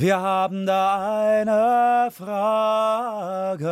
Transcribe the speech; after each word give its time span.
Wir 0.00 0.18
haben 0.20 0.64
da 0.64 1.28
eine 1.28 2.12
Frage. 2.12 3.66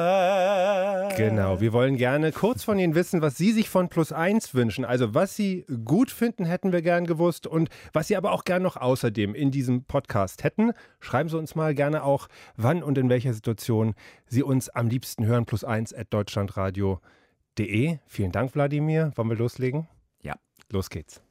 Genau, 1.17 1.61
wir 1.61 1.73
wollen 1.73 1.97
gerne 1.97 2.33
kurz 2.33 2.65
von 2.65 2.81
Ihnen 2.81 2.97
wissen, 2.97 3.23
was 3.23 3.37
Sie 3.37 3.53
sich 3.53 3.69
von 3.69 3.89
Plus 3.89 4.11
1 4.11 4.53
wünschen. 4.53 4.85
Also 4.85 5.15
was 5.15 5.37
Sie 5.37 5.65
gut 5.85 6.11
finden, 6.11 6.45
hätten 6.45 6.73
wir 6.73 6.83
gern 6.83 7.07
gewusst 7.07 7.47
und 7.47 7.69
was 7.93 8.09
Sie 8.09 8.17
aber 8.17 8.33
auch 8.33 8.43
gern 8.43 8.65
noch 8.65 8.77
außerdem 8.77 9.37
in 9.37 9.53
diesem 9.53 9.85
Podcast 9.85 10.43
hätten. 10.43 10.73
Schreiben 10.99 11.29
Sie 11.29 11.39
uns 11.39 11.55
mal 11.55 11.77
gerne 11.77 12.03
auch, 12.03 12.27
wann 12.57 12.83
und 12.83 12.99
in 12.99 13.09
welcher 13.09 13.33
Situation 13.33 13.95
Sie 14.27 14.43
uns 14.43 14.69
am 14.69 14.89
liebsten 14.89 15.27
hören. 15.27 15.47
Plus 15.47 15.63
1 15.63 15.95
at 15.95 16.13
deutschlandradio.de. 16.13 17.99
Vielen 18.05 18.33
Dank, 18.33 18.53
Wladimir. 18.57 19.13
Wollen 19.15 19.29
wir 19.29 19.37
loslegen? 19.37 19.87
Ja. 20.23 20.35
Los 20.73 20.91
geht's. 20.91 21.23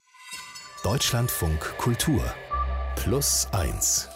Deutschlandfunk 0.86 1.77
Kultur 1.80 2.23
Plus 2.96 3.50
1 3.52 4.14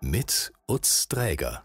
mit 0.00 0.52
Utz 0.66 1.08
Dräger. 1.08 1.64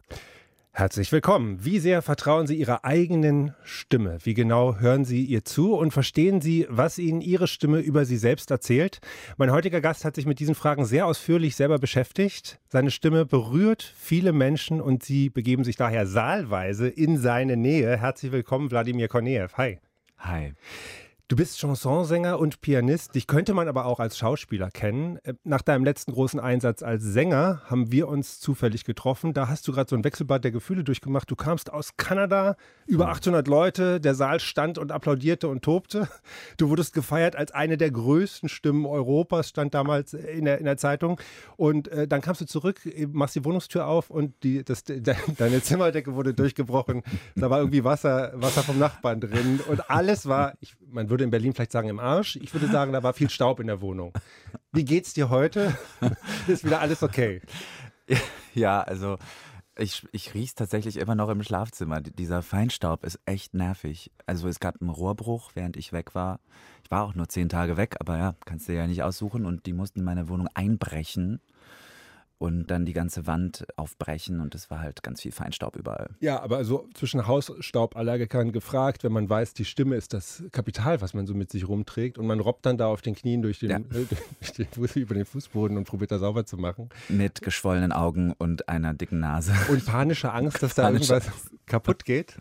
Herzlich 0.71 1.11
willkommen. 1.11 1.63
Wie 1.63 1.77
sehr 1.77 2.01
vertrauen 2.01 2.47
Sie 2.47 2.55
Ihrer 2.55 2.83
eigenen 2.83 3.53
Stimme? 3.63 4.17
Wie 4.23 4.33
genau 4.33 4.77
hören 4.79 5.05
Sie 5.05 5.23
ihr 5.23 5.45
zu 5.45 5.75
und 5.75 5.91
verstehen 5.91 6.41
Sie, 6.41 6.65
was 6.67 6.97
Ihnen 6.97 7.21
Ihre 7.21 7.47
Stimme 7.47 7.79
über 7.79 8.05
Sie 8.05 8.17
selbst 8.17 8.49
erzählt? 8.49 8.99
Mein 9.37 9.51
heutiger 9.51 9.81
Gast 9.81 10.03
hat 10.03 10.15
sich 10.15 10.25
mit 10.25 10.39
diesen 10.39 10.55
Fragen 10.55 10.85
sehr 10.85 11.05
ausführlich 11.05 11.55
selber 11.55 11.77
beschäftigt. 11.77 12.59
Seine 12.69 12.89
Stimme 12.89 13.27
berührt 13.27 13.83
viele 13.83 14.33
Menschen 14.33 14.81
und 14.81 15.03
Sie 15.03 15.29
begeben 15.29 15.63
sich 15.63 15.75
daher 15.75 16.07
saalweise 16.07 16.87
in 16.87 17.19
seine 17.19 17.55
Nähe. 17.55 17.95
Herzlich 17.95 18.31
willkommen, 18.31 18.71
Wladimir 18.71 19.09
Korneev. 19.09 19.53
Hi. 19.57 19.79
Hi. 20.17 20.53
Du 21.29 21.37
bist 21.37 21.57
Chansonsänger 21.57 22.37
und 22.37 22.59
Pianist. 22.59 23.15
Dich 23.15 23.27
könnte 23.27 23.53
man 23.53 23.69
aber 23.69 23.85
auch 23.85 24.01
als 24.01 24.17
Schauspieler 24.17 24.69
kennen. 24.69 25.19
Äh, 25.23 25.35
nach 25.45 25.61
deinem 25.61 25.85
letzten 25.85 26.11
großen 26.11 26.37
Einsatz 26.37 26.83
als 26.83 27.01
Sänger 27.01 27.61
haben 27.67 27.93
wir 27.93 28.09
uns 28.09 28.41
zufällig 28.41 28.83
getroffen. 28.83 29.33
Da 29.33 29.47
hast 29.47 29.65
du 29.65 29.71
gerade 29.71 29.89
so 29.89 29.95
ein 29.95 30.03
Wechselbad 30.03 30.43
der 30.43 30.51
Gefühle 30.51 30.83
durchgemacht. 30.83 31.31
Du 31.31 31.37
kamst 31.37 31.71
aus 31.71 31.95
Kanada, 31.95 32.57
über 32.87 33.07
800 33.07 33.47
Leute, 33.47 34.01
der 34.01 34.15
Saal 34.15 34.41
stand 34.41 34.77
und 34.77 34.91
applaudierte 34.91 35.47
und 35.47 35.63
tobte. 35.63 36.09
Du 36.57 36.69
wurdest 36.69 36.93
gefeiert 36.93 37.35
als 37.35 37.51
eine 37.51 37.77
der 37.77 37.89
größten 37.89 38.49
Stimmen 38.49 38.85
Europas, 38.85 39.49
stand 39.49 39.73
damals 39.73 40.13
in 40.13 40.45
der, 40.45 40.59
in 40.59 40.65
der 40.65 40.77
Zeitung. 40.77 41.19
Und 41.57 41.87
äh, 41.87 42.07
dann 42.07 42.21
kamst 42.21 42.41
du 42.41 42.45
zurück, 42.45 42.81
machst 43.11 43.35
die 43.35 43.45
Wohnungstür 43.45 43.87
auf 43.87 44.09
und 44.09 44.33
die, 44.43 44.63
das, 44.63 44.83
de, 44.83 45.01
deine 45.37 45.61
Zimmerdecke 45.61 46.15
wurde 46.15 46.33
durchgebrochen. 46.33 47.01
Da 47.35 47.49
war 47.49 47.59
irgendwie 47.59 47.83
Wasser, 47.83 48.33
Wasser 48.35 48.61
vom 48.61 48.77
Nachbarn 48.77 49.21
drin 49.21 49.61
und 49.67 49.89
alles 49.89 50.27
war, 50.27 50.53
ich, 50.59 50.75
man 50.91 51.09
würde 51.13 51.23
in 51.23 51.29
Berlin 51.29 51.53
vielleicht 51.53 51.71
sagen 51.71 51.89
im 51.89 51.99
Arsch. 51.99 52.37
Ich 52.37 52.53
würde 52.53 52.67
sagen, 52.67 52.91
da 52.91 53.03
war 53.03 53.13
viel 53.13 53.29
Staub 53.29 53.59
in 53.59 53.67
der 53.67 53.81
Wohnung. 53.81 54.13
Wie 54.71 54.83
geht's 54.83 55.13
dir 55.13 55.29
heute? 55.29 55.77
Ist 56.47 56.65
wieder 56.65 56.81
alles 56.81 57.03
okay? 57.03 57.39
Ja, 58.55 58.81
also 58.81 59.19
ich, 59.77 60.07
ich 60.11 60.33
rieche 60.33 60.55
tatsächlich 60.55 60.97
immer 60.97 61.13
noch 61.13 61.29
im 61.29 61.43
Schlafzimmer. 61.43 62.01
Dieser 62.01 62.41
Feinstaub 62.41 63.03
ist 63.03 63.19
echt 63.25 63.53
nervig. 63.53 64.11
Also 64.25 64.47
es 64.47 64.59
gab 64.59 64.81
einen 64.81 64.89
Rohrbruch, 64.89 65.51
während 65.53 65.77
ich 65.77 65.93
weg 65.93 66.15
war. 66.15 66.39
Ich 66.83 66.89
war 66.89 67.03
auch 67.03 67.13
nur 67.13 67.29
zehn 67.29 67.47
Tage 67.47 67.77
weg, 67.77 67.95
aber 67.99 68.17
ja, 68.17 68.35
kannst 68.45 68.67
du 68.67 68.73
ja 68.73 68.87
nicht 68.87 69.03
aussuchen. 69.03 69.45
Und 69.45 69.67
die 69.67 69.73
mussten 69.73 69.99
in 69.99 70.05
meine 70.05 70.29
Wohnung 70.29 70.47
einbrechen 70.55 71.41
und 72.37 72.67
dann 72.67 72.85
die 72.85 72.93
ganze 72.93 73.25
Wand 73.25 73.65
aufbrechen 73.77 74.41
und 74.41 74.53
es 74.55 74.69
war 74.69 74.79
halt 74.79 75.03
ganz 75.03 75.21
viel 75.21 75.31
Feinstaub 75.31 75.75
überall. 75.75 76.09
Ja, 76.19 76.41
aber 76.41 76.57
also 76.57 76.89
zwischen 76.93 77.25
Hausstauballergikern 77.25 78.51
gefragt, 78.51 79.03
wenn 79.03 79.13
man 79.13 79.29
weiß, 79.29 79.53
die 79.53 79.65
Stimme 79.65 79.95
ist 79.95 80.13
das 80.13 80.43
Kapital, 80.51 81.01
was 81.01 81.13
man 81.13 81.25
so 81.25 81.33
mit 81.33 81.51
sich 81.51 81.67
rumträgt 81.67 82.17
und 82.17 82.27
man 82.27 82.39
robbt 82.39 82.65
dann 82.65 82.77
da 82.77 82.87
auf 82.87 83.01
den 83.01 83.15
Knien 83.15 83.41
durch 83.41 83.59
den, 83.59 83.69
ja. 83.69 83.79
durch 83.89 84.51
den 84.57 84.67
Fuß, 84.67 84.95
über 84.97 85.15
den 85.15 85.25
Fußboden 85.25 85.77
und 85.77 85.85
probiert 85.85 86.11
da 86.11 86.19
sauber 86.19 86.45
zu 86.45 86.57
machen. 86.57 86.89
Mit 87.09 87.41
geschwollenen 87.41 87.91
Augen 87.91 88.33
und 88.33 88.67
einer 88.67 88.93
dicken 88.93 89.19
Nase. 89.19 89.53
Und 89.69 89.85
panische 89.85 90.33
Angst, 90.33 90.61
dass 90.61 90.75
da 90.75 90.89
irgendwas 90.89 91.29
kaputt 91.65 92.05
geht. 92.05 92.37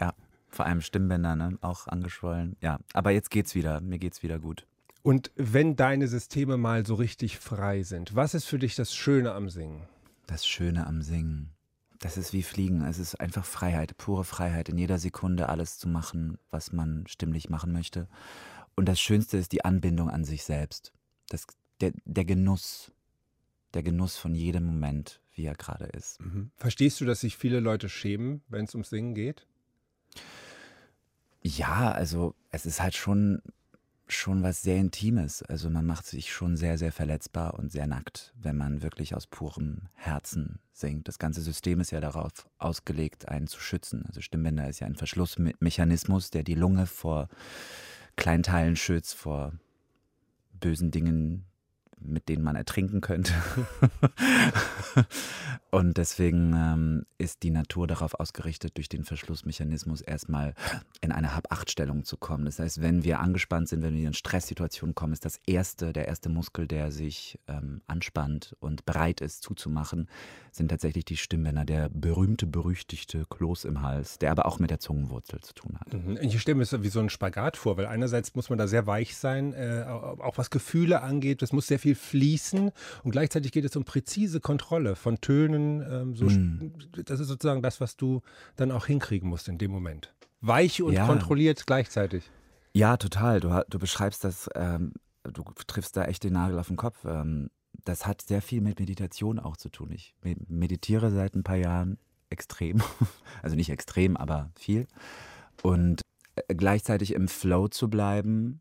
Ja, 0.00 0.14
vor 0.48 0.66
allem 0.66 0.80
Stimmbänder, 0.80 1.36
ne? 1.36 1.58
auch 1.60 1.86
angeschwollen. 1.86 2.56
Ja, 2.60 2.78
aber 2.92 3.10
jetzt 3.10 3.30
geht's 3.30 3.54
wieder, 3.54 3.80
mir 3.80 3.98
geht's 3.98 4.22
wieder 4.22 4.38
gut. 4.38 4.66
Und 5.02 5.30
wenn 5.36 5.76
deine 5.76 6.08
Systeme 6.08 6.56
mal 6.56 6.84
so 6.84 6.94
richtig 6.94 7.38
frei 7.38 7.82
sind, 7.82 8.14
was 8.14 8.34
ist 8.34 8.44
für 8.44 8.58
dich 8.58 8.74
das 8.74 8.94
Schöne 8.94 9.32
am 9.32 9.48
Singen? 9.48 9.82
Das 10.26 10.46
Schöne 10.46 10.86
am 10.86 11.02
Singen. 11.02 11.50
Das 11.98 12.16
ist 12.16 12.32
wie 12.32 12.42
Fliegen. 12.42 12.84
Es 12.84 12.98
ist 12.98 13.16
einfach 13.16 13.44
Freiheit, 13.44 13.96
pure 13.96 14.24
Freiheit, 14.24 14.68
in 14.68 14.78
jeder 14.78 14.98
Sekunde 14.98 15.48
alles 15.48 15.78
zu 15.78 15.88
machen, 15.88 16.38
was 16.50 16.72
man 16.72 17.06
stimmlich 17.08 17.48
machen 17.48 17.72
möchte. 17.72 18.08
Und 18.76 18.86
das 18.86 19.00
Schönste 19.00 19.36
ist 19.38 19.52
die 19.52 19.64
Anbindung 19.64 20.08
an 20.10 20.24
sich 20.24 20.44
selbst. 20.44 20.92
Das, 21.28 21.46
der, 21.80 21.92
der 22.04 22.24
Genuss. 22.24 22.92
Der 23.74 23.82
Genuss 23.82 24.16
von 24.16 24.34
jedem 24.34 24.64
Moment, 24.64 25.20
wie 25.32 25.44
er 25.44 25.54
gerade 25.54 25.86
ist. 25.86 26.20
Mhm. 26.20 26.50
Verstehst 26.56 27.00
du, 27.00 27.04
dass 27.04 27.20
sich 27.20 27.36
viele 27.36 27.60
Leute 27.60 27.88
schämen, 27.88 28.42
wenn 28.48 28.64
es 28.64 28.74
ums 28.74 28.90
Singen 28.90 29.14
geht? 29.14 29.46
Ja, 31.42 31.90
also 31.92 32.34
es 32.50 32.64
ist 32.64 32.80
halt 32.80 32.94
schon 32.94 33.42
schon 34.08 34.42
was 34.42 34.62
sehr 34.62 34.76
Intimes. 34.76 35.42
Also 35.42 35.70
man 35.70 35.86
macht 35.86 36.06
sich 36.06 36.32
schon 36.32 36.56
sehr, 36.56 36.78
sehr 36.78 36.92
verletzbar 36.92 37.54
und 37.54 37.70
sehr 37.70 37.86
nackt, 37.86 38.32
wenn 38.40 38.56
man 38.56 38.82
wirklich 38.82 39.14
aus 39.14 39.26
purem 39.26 39.88
Herzen 39.94 40.60
singt. 40.72 41.08
Das 41.08 41.18
ganze 41.18 41.40
System 41.40 41.80
ist 41.80 41.90
ja 41.90 42.00
darauf 42.00 42.48
ausgelegt, 42.58 43.28
einen 43.28 43.46
zu 43.46 43.60
schützen. 43.60 44.04
Also 44.06 44.20
Stimmbänder 44.20 44.68
ist 44.68 44.80
ja 44.80 44.86
ein 44.86 44.96
Verschlussmechanismus, 44.96 46.30
der 46.30 46.42
die 46.42 46.54
Lunge 46.54 46.86
vor 46.86 47.28
Kleinteilen 48.16 48.76
schützt, 48.76 49.14
vor 49.14 49.52
bösen 50.52 50.90
Dingen, 50.90 51.44
mit 52.00 52.28
denen 52.28 52.42
man 52.42 52.56
ertrinken 52.56 53.00
könnte. 53.00 53.32
und 55.70 55.96
deswegen 55.96 56.52
ähm, 56.54 57.06
ist 57.18 57.42
die 57.42 57.50
Natur 57.50 57.86
darauf 57.86 58.14
ausgerichtet, 58.14 58.76
durch 58.76 58.88
den 58.88 59.04
Verschlussmechanismus 59.04 60.00
erstmal 60.00 60.54
in 61.00 61.12
eine 61.12 61.34
Hab-Acht-Stellung 61.34 62.04
zu 62.04 62.16
kommen. 62.16 62.44
Das 62.44 62.58
heißt, 62.58 62.80
wenn 62.80 63.04
wir 63.04 63.20
angespannt 63.20 63.68
sind, 63.68 63.82
wenn 63.82 63.94
wir 63.94 64.06
in 64.06 64.14
Stresssituationen 64.14 64.94
kommen, 64.94 65.12
ist 65.12 65.24
das 65.24 65.40
erste, 65.46 65.92
der 65.92 66.08
erste 66.08 66.28
Muskel, 66.28 66.66
der 66.66 66.90
sich 66.90 67.38
ähm, 67.48 67.82
anspannt 67.86 68.56
und 68.60 68.86
bereit 68.86 69.20
ist 69.20 69.42
zuzumachen, 69.42 70.08
sind 70.52 70.68
tatsächlich 70.68 71.04
die 71.04 71.16
Stimmbänder, 71.16 71.64
der 71.64 71.88
berühmte, 71.88 72.46
berüchtigte 72.46 73.24
Kloß 73.28 73.64
im 73.64 73.82
Hals, 73.82 74.18
der 74.18 74.30
aber 74.30 74.46
auch 74.46 74.58
mit 74.58 74.70
der 74.70 74.80
Zungenwurzel 74.80 75.40
zu 75.40 75.54
tun 75.54 75.78
hat. 75.78 75.92
Mhm. 75.92 76.18
Ich 76.20 76.40
stelle 76.40 76.56
mir 76.56 76.64
das 76.64 76.82
wie 76.82 76.88
so 76.88 77.00
ein 77.00 77.10
Spagat 77.10 77.56
vor, 77.56 77.76
weil 77.76 77.86
einerseits 77.86 78.34
muss 78.34 78.50
man 78.50 78.58
da 78.58 78.66
sehr 78.66 78.86
weich 78.86 79.16
sein, 79.16 79.52
äh, 79.52 79.84
auch 79.88 80.38
was 80.38 80.50
Gefühle 80.50 81.02
angeht, 81.02 81.42
das 81.42 81.52
muss 81.52 81.66
sehr 81.66 81.78
viel 81.78 81.87
fließen 81.94 82.70
und 83.02 83.10
gleichzeitig 83.10 83.52
geht 83.52 83.64
es 83.64 83.76
um 83.76 83.84
präzise 83.84 84.40
Kontrolle 84.40 84.96
von 84.96 85.20
Tönen. 85.20 85.80
Ähm, 85.80 86.14
so, 86.14 86.26
mm. 86.26 86.72
Das 87.04 87.20
ist 87.20 87.28
sozusagen 87.28 87.62
das, 87.62 87.80
was 87.80 87.96
du 87.96 88.22
dann 88.56 88.70
auch 88.70 88.86
hinkriegen 88.86 89.28
musst 89.28 89.48
in 89.48 89.58
dem 89.58 89.70
Moment. 89.70 90.14
Weich 90.40 90.82
und 90.82 90.92
ja. 90.92 91.06
kontrolliert 91.06 91.66
gleichzeitig. 91.66 92.30
Ja, 92.72 92.96
total. 92.96 93.40
Du, 93.40 93.64
du 93.68 93.78
beschreibst 93.78 94.24
das, 94.24 94.48
ähm, 94.54 94.92
du 95.24 95.42
triffst 95.66 95.96
da 95.96 96.04
echt 96.04 96.24
den 96.24 96.34
Nagel 96.34 96.58
auf 96.58 96.68
den 96.68 96.76
Kopf. 96.76 97.04
Ähm, 97.04 97.50
das 97.84 98.06
hat 98.06 98.22
sehr 98.22 98.42
viel 98.42 98.60
mit 98.60 98.78
Meditation 98.78 99.38
auch 99.38 99.56
zu 99.56 99.68
tun. 99.68 99.90
Ich 99.92 100.14
meditiere 100.22 101.10
seit 101.10 101.34
ein 101.34 101.42
paar 101.42 101.56
Jahren 101.56 101.98
extrem. 102.30 102.82
Also 103.42 103.54
nicht 103.56 103.70
extrem, 103.70 104.16
aber 104.16 104.50
viel. 104.56 104.88
Und 105.62 106.02
äh, 106.34 106.54
gleichzeitig 106.54 107.14
im 107.14 107.28
Flow 107.28 107.68
zu 107.68 107.88
bleiben, 107.88 108.60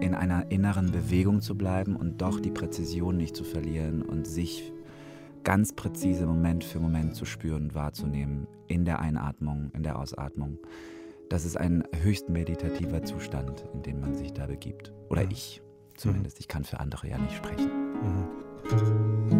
in 0.00 0.14
einer 0.14 0.50
inneren 0.50 0.90
Bewegung 0.90 1.40
zu 1.40 1.56
bleiben 1.56 1.96
und 1.96 2.20
doch 2.20 2.40
die 2.40 2.50
Präzision 2.50 3.16
nicht 3.16 3.36
zu 3.36 3.44
verlieren 3.44 4.02
und 4.02 4.26
sich 4.26 4.72
ganz 5.44 5.72
präzise 5.72 6.26
Moment 6.26 6.64
für 6.64 6.80
Moment 6.80 7.14
zu 7.14 7.24
spüren 7.24 7.64
und 7.64 7.74
wahrzunehmen 7.74 8.46
in 8.66 8.84
der 8.84 9.00
Einatmung, 9.00 9.70
in 9.74 9.82
der 9.82 9.98
Ausatmung. 9.98 10.58
Das 11.28 11.44
ist 11.44 11.56
ein 11.56 11.84
höchst 12.02 12.28
meditativer 12.28 13.02
Zustand, 13.02 13.64
in 13.74 13.82
den 13.82 14.00
man 14.00 14.14
sich 14.14 14.32
da 14.32 14.46
begibt. 14.46 14.92
Oder 15.08 15.24
mhm. 15.24 15.30
ich 15.32 15.62
zumindest. 15.96 16.40
Ich 16.40 16.48
kann 16.48 16.64
für 16.64 16.80
andere 16.80 17.08
ja 17.08 17.18
nicht 17.18 17.36
sprechen. 17.36 17.70
Mhm. 18.02 19.37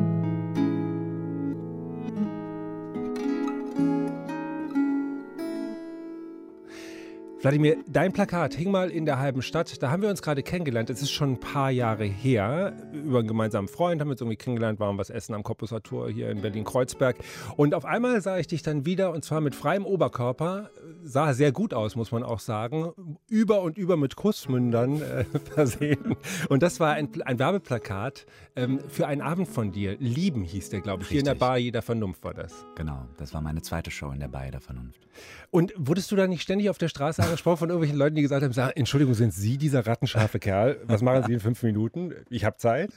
Wladimir, 7.41 7.77
dein 7.87 8.13
Plakat 8.13 8.55
hing 8.55 8.73
mal 8.73 8.91
in 8.91 9.07
der 9.07 9.21
halben 9.21 9.43
Stadt. 9.43 9.81
Da 9.81 9.93
haben 9.93 10.03
wir 10.03 10.11
uns 10.11 10.23
gerade 10.23 10.43
kennengelernt. 10.43 10.91
Es 10.91 11.03
ist 11.03 11.13
schon 11.13 11.35
ein 11.35 11.41
paar 11.41 11.71
Jahre 11.71 12.05
her. 12.05 12.73
Über 12.93 13.21
einen 13.21 13.29
gemeinsamen 13.29 13.69
Freund 13.69 14.01
haben 14.01 14.09
wir 14.09 14.13
uns 14.13 14.21
irgendwie 14.21 14.37
kennengelernt, 14.37 14.81
waren 14.81 14.99
was 14.99 15.09
essen 15.09 15.35
am 15.35 15.45
Koppuser 15.45 15.81
Tor 15.81 16.11
hier 16.11 16.31
in 16.31 16.41
Berlin-Kreuzberg. 16.41 17.17
Und 17.57 17.77
auf 17.77 17.85
einmal 17.85 18.21
sah 18.23 18.39
ich 18.39 18.49
dich 18.49 18.63
dann 18.63 18.87
wieder 18.87 19.13
und 19.13 19.25
zwar 19.25 19.41
mit 19.41 19.55
freiem 19.55 19.87
Oberkörper. 19.87 20.71
Sah 21.05 21.33
sehr 21.33 21.53
gut 21.53 21.75
aus, 21.75 21.95
muss 21.95 22.11
man 22.11 22.25
auch 22.25 22.41
sagen. 22.41 22.91
Über 23.29 23.63
und 23.63 23.79
über 23.79 23.97
mit 23.97 24.17
Kussmündern 24.17 25.01
äh, 25.01 25.25
versehen. 25.55 26.17
Und 26.49 26.65
das 26.65 26.81
war 26.81 26.95
ein, 26.95 27.09
ein 27.25 27.39
Werbeplakat 27.39 28.27
ähm, 28.57 28.81
für 28.89 29.07
einen 29.07 29.23
Abend 29.23 29.47
von 29.47 29.71
dir. 29.71 29.97
Lieben 30.01 30.43
hieß 30.43 30.71
der, 30.71 30.81
glaube 30.81 31.05
ich. 31.05 31.11
Richtig. 31.11 31.23
Hier 31.23 31.33
in 31.33 31.39
der 31.39 31.47
Bar 31.47 31.59
Jeder 31.59 31.83
Vernunft 31.83 32.25
war 32.25 32.35
das. 32.35 32.67
Genau, 32.75 33.07
das 33.17 33.33
war 33.33 33.41
meine 33.41 33.63
zweite 33.63 33.93
Show 33.93 34.11
in 34.11 34.19
der 34.19 34.29
Bar 34.29 34.47
Jeder 34.47 34.61
Vernunft. 34.61 35.07
Und 35.53 35.73
wurdest 35.77 36.11
du 36.11 36.17
da 36.17 36.27
nicht 36.27 36.43
ständig 36.43 36.69
auf 36.69 36.79
der 36.79 36.89
Straße 36.89 37.28
gesprochen 37.31 37.59
von 37.59 37.69
irgendwelchen 37.69 37.99
Leuten, 37.99 38.17
die 38.17 38.23
gesagt 38.23 38.43
haben, 38.43 38.53
sag, 38.53 38.77
Entschuldigung, 38.77 39.15
sind 39.15 39.33
Sie 39.33 39.59
dieser 39.59 39.87
rattenscharfe 39.87 40.39
Kerl? 40.39 40.81
Was 40.85 41.03
machen 41.03 41.25
Sie 41.27 41.33
in 41.33 41.41
fünf 41.41 41.63
Minuten? 41.63 42.15
Ich 42.31 42.45
habe 42.45 42.57
Zeit. 42.57 42.93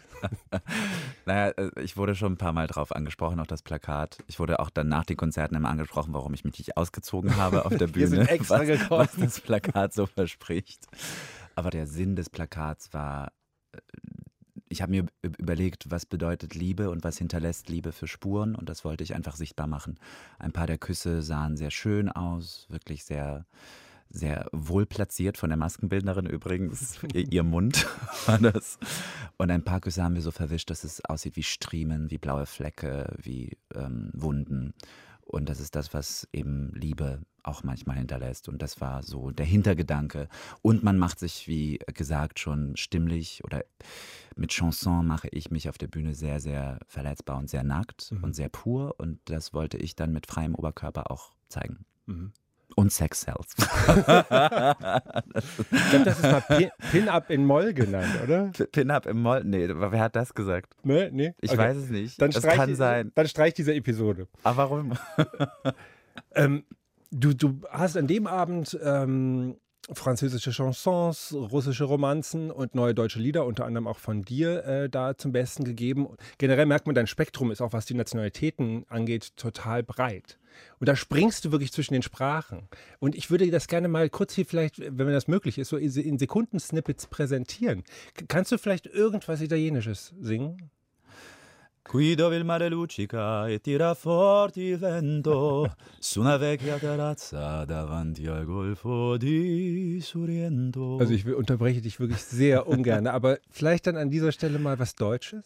naja, 1.25 1.49
äh, 1.51 1.71
ich 1.81 1.97
wurde 1.97 2.15
schon 2.15 2.33
ein 2.33 2.37
paar 2.37 2.53
Mal 2.53 2.67
drauf 2.67 2.95
angesprochen, 2.95 3.39
auf 3.39 3.47
das 3.47 3.61
Plakat. 3.61 4.17
Ich 4.27 4.39
wurde 4.39 4.59
auch 4.59 4.69
dann 4.69 4.87
nach 4.87 5.05
den 5.05 5.17
Konzerten 5.17 5.55
immer 5.55 5.69
angesprochen, 5.69 6.13
warum 6.13 6.33
ich 6.33 6.43
mich 6.43 6.57
nicht 6.57 6.77
ausgezogen 6.77 7.37
habe 7.37 7.65
auf 7.65 7.75
der 7.75 7.87
Bühne. 7.87 7.93
Wir 7.95 8.07
sind 8.07 8.29
extra 8.29 8.59
was, 8.59 8.67
gekommen. 8.67 8.99
was 9.01 9.15
das 9.15 9.39
Plakat 9.39 9.93
so 9.93 10.05
verspricht. 10.05 10.87
Aber 11.55 11.69
der 11.69 11.87
Sinn 11.87 12.15
des 12.15 12.29
Plakats 12.29 12.93
war, 12.93 13.31
äh, 13.73 13.79
ich 14.71 14.81
habe 14.81 14.91
mir 14.91 15.05
überlegt, 15.21 15.91
was 15.91 16.05
bedeutet 16.05 16.55
Liebe 16.55 16.89
und 16.89 17.03
was 17.03 17.17
hinterlässt 17.17 17.67
Liebe 17.67 17.91
für 17.91 18.07
Spuren 18.07 18.55
und 18.55 18.69
das 18.69 18.85
wollte 18.85 19.03
ich 19.03 19.13
einfach 19.13 19.35
sichtbar 19.35 19.67
machen. 19.67 19.99
Ein 20.39 20.53
paar 20.53 20.65
der 20.65 20.77
Küsse 20.77 21.21
sahen 21.21 21.57
sehr 21.57 21.71
schön 21.71 22.09
aus, 22.09 22.67
wirklich 22.69 23.03
sehr 23.03 23.45
sehr 24.11 24.47
wohl 24.51 24.85
platziert 24.85 25.37
von 25.37 25.49
der 25.49 25.57
Maskenbildnerin 25.57 26.25
übrigens. 26.25 26.99
ihr 27.13 27.43
Mund 27.43 27.87
war 28.25 28.39
das. 28.39 28.77
Und 29.37 29.51
ein 29.51 29.63
paar 29.63 29.81
Küsse 29.81 30.03
haben 30.03 30.15
wir 30.15 30.21
so 30.21 30.31
verwischt, 30.31 30.69
dass 30.69 30.83
es 30.83 31.03
aussieht 31.05 31.35
wie 31.35 31.43
Striemen, 31.43 32.11
wie 32.11 32.17
blaue 32.17 32.45
Flecke, 32.45 33.15
wie 33.21 33.57
ähm, 33.73 34.11
Wunden. 34.13 34.73
Und 35.31 35.47
das 35.47 35.61
ist 35.61 35.75
das, 35.75 35.93
was 35.93 36.27
eben 36.33 36.73
Liebe 36.73 37.21
auch 37.43 37.63
manchmal 37.63 37.97
hinterlässt. 37.97 38.49
Und 38.49 38.61
das 38.61 38.81
war 38.81 39.01
so 39.01 39.31
der 39.31 39.45
Hintergedanke. 39.45 40.27
Und 40.61 40.83
man 40.83 40.97
macht 40.97 41.19
sich, 41.19 41.47
wie 41.47 41.79
gesagt, 41.93 42.39
schon 42.39 42.75
stimmlich 42.75 43.43
oder 43.45 43.63
mit 44.35 44.51
Chanson 44.51 45.07
mache 45.07 45.29
ich 45.31 45.49
mich 45.49 45.69
auf 45.69 45.77
der 45.77 45.87
Bühne 45.87 46.15
sehr, 46.15 46.39
sehr 46.39 46.79
verletzbar 46.87 47.37
und 47.37 47.49
sehr 47.49 47.63
nackt 47.63 48.11
mhm. 48.11 48.23
und 48.23 48.33
sehr 48.33 48.49
pur. 48.49 48.95
Und 48.97 49.19
das 49.25 49.53
wollte 49.53 49.77
ich 49.77 49.95
dann 49.95 50.11
mit 50.11 50.27
freiem 50.27 50.53
Oberkörper 50.53 51.09
auch 51.09 51.33
zeigen. 51.47 51.85
Mhm. 52.05 52.33
Und 52.75 52.91
Sex 52.91 53.21
Cells. 53.21 53.55
ich 53.57 53.65
glaube, 55.89 56.05
das 56.05 56.19
ist 56.19 56.23
mal 56.23 56.43
Pin-Up 56.91 57.29
in 57.29 57.45
Moll 57.45 57.73
genannt, 57.73 58.11
oder? 58.23 58.51
Pin-Up 58.71 59.05
in 59.05 59.21
Moll? 59.21 59.43
Nee, 59.43 59.67
wer 59.69 59.99
hat 59.99 60.15
das 60.15 60.33
gesagt? 60.33 60.75
Nee, 60.83 61.09
nee. 61.11 61.33
Ich 61.41 61.51
okay. 61.51 61.59
weiß 61.59 61.77
es 61.77 61.89
nicht. 61.89 62.21
Dann 62.21 62.31
das 62.31 62.43
kann 62.43 62.75
sein. 62.75 63.11
Dann 63.15 63.27
streich 63.27 63.53
diese 63.53 63.73
Episode. 63.73 64.27
Aber 64.43 64.57
warum? 64.57 64.93
ähm, 66.35 66.63
du, 67.11 67.33
du 67.33 67.61
hast 67.69 67.97
an 67.97 68.07
dem 68.07 68.27
Abend 68.27 68.77
ähm, 68.83 69.57
französische 69.91 70.51
Chansons, 70.51 71.33
russische 71.33 71.85
Romanzen 71.85 72.51
und 72.51 72.75
neue 72.75 72.93
deutsche 72.93 73.19
Lieder, 73.19 73.45
unter 73.45 73.65
anderem 73.65 73.87
auch 73.87 73.99
von 73.99 74.23
dir, 74.23 74.63
äh, 74.65 74.89
da 74.89 75.17
zum 75.17 75.31
Besten 75.31 75.63
gegeben. 75.63 76.07
Generell 76.37 76.65
merkt 76.65 76.85
man, 76.85 76.95
dein 76.95 77.07
Spektrum 77.07 77.51
ist 77.51 77.61
auch, 77.61 77.73
was 77.73 77.85
die 77.85 77.93
Nationalitäten 77.93 78.85
angeht, 78.89 79.35
total 79.37 79.83
breit. 79.83 80.37
Und 80.79 80.87
da 80.87 80.95
springst 80.95 81.45
du 81.45 81.51
wirklich 81.51 81.71
zwischen 81.71 81.93
den 81.93 82.03
Sprachen. 82.03 82.67
Und 82.99 83.15
ich 83.15 83.29
würde 83.31 83.49
das 83.49 83.67
gerne 83.67 83.87
mal 83.87 84.09
kurz 84.09 84.33
hier 84.33 84.45
vielleicht, 84.45 84.79
wenn 84.79 85.07
mir 85.07 85.13
das 85.13 85.27
möglich 85.27 85.57
ist, 85.57 85.69
so 85.69 85.77
in 85.77 86.17
Sekundensnippets 86.17 87.07
präsentieren. 87.07 87.83
Kannst 88.27 88.51
du 88.51 88.57
vielleicht 88.57 88.87
irgendwas 88.87 89.41
Italienisches 89.41 90.13
singen? 90.19 90.69
Qui 91.83 92.15
dove 92.15 92.37
il 92.37 92.45
mare 92.45 92.69
luccica 92.69 93.47
e 93.47 93.59
tira 93.59 93.93
forti 93.95 94.61
il 94.61 94.77
vento, 94.77 95.75
su 95.99 96.21
una 96.21 96.37
vecchia 96.37 96.77
terrazza 96.77 97.65
davanti 97.65 98.25
al 98.27 98.45
golfo 98.45 99.17
di 99.17 99.99
Sorrento. 100.01 100.97
Also 100.99 101.13
ich 101.13 101.25
unterbreche 101.25 101.81
dich 101.81 101.99
wirklich 101.99 102.21
sehr 102.21 102.67
ungern, 102.67 103.07
aber 103.07 103.39
vielleicht 103.49 103.87
dann 103.87 103.97
an 103.97 104.09
dieser 104.09 104.31
Stelle 104.31 104.57
mal 104.57 104.79
was 104.79 104.95
Deutsches? 104.95 105.43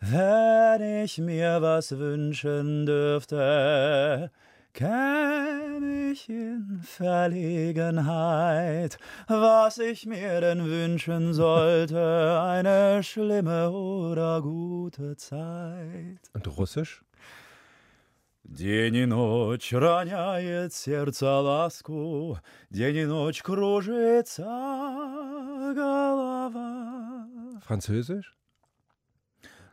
Wenn 0.00 1.04
ich 1.04 1.18
mir 1.18 1.62
was 1.62 1.92
wünschen 1.96 2.84
dürfte, 2.84 4.30
käm 4.75 6.11
ich 6.11 6.29
in 6.29 6.81
Verlegenheit, 6.83 8.97
was 9.27 9.77
ich 9.77 10.05
mir 10.05 10.41
denn 10.41 10.65
wünschen 10.65 11.33
sollte, 11.33 12.41
eine 12.41 13.01
schlimme 13.03 13.71
oder 13.71 14.41
gute 14.41 15.15
Zeit. 15.17 16.19
Und 16.33 16.57
Russisch? 16.57 17.03
День 18.43 18.95
и 18.95 19.05
ночь 19.05 19.71
роняет 19.71 20.73
сердце 20.73 21.25
ласку, 21.25 22.39
День 22.69 22.97
и 22.97 23.05
ночь 23.05 23.43
кружится 23.43 24.43
голова. 25.73 27.27
Französisch? 27.61 28.35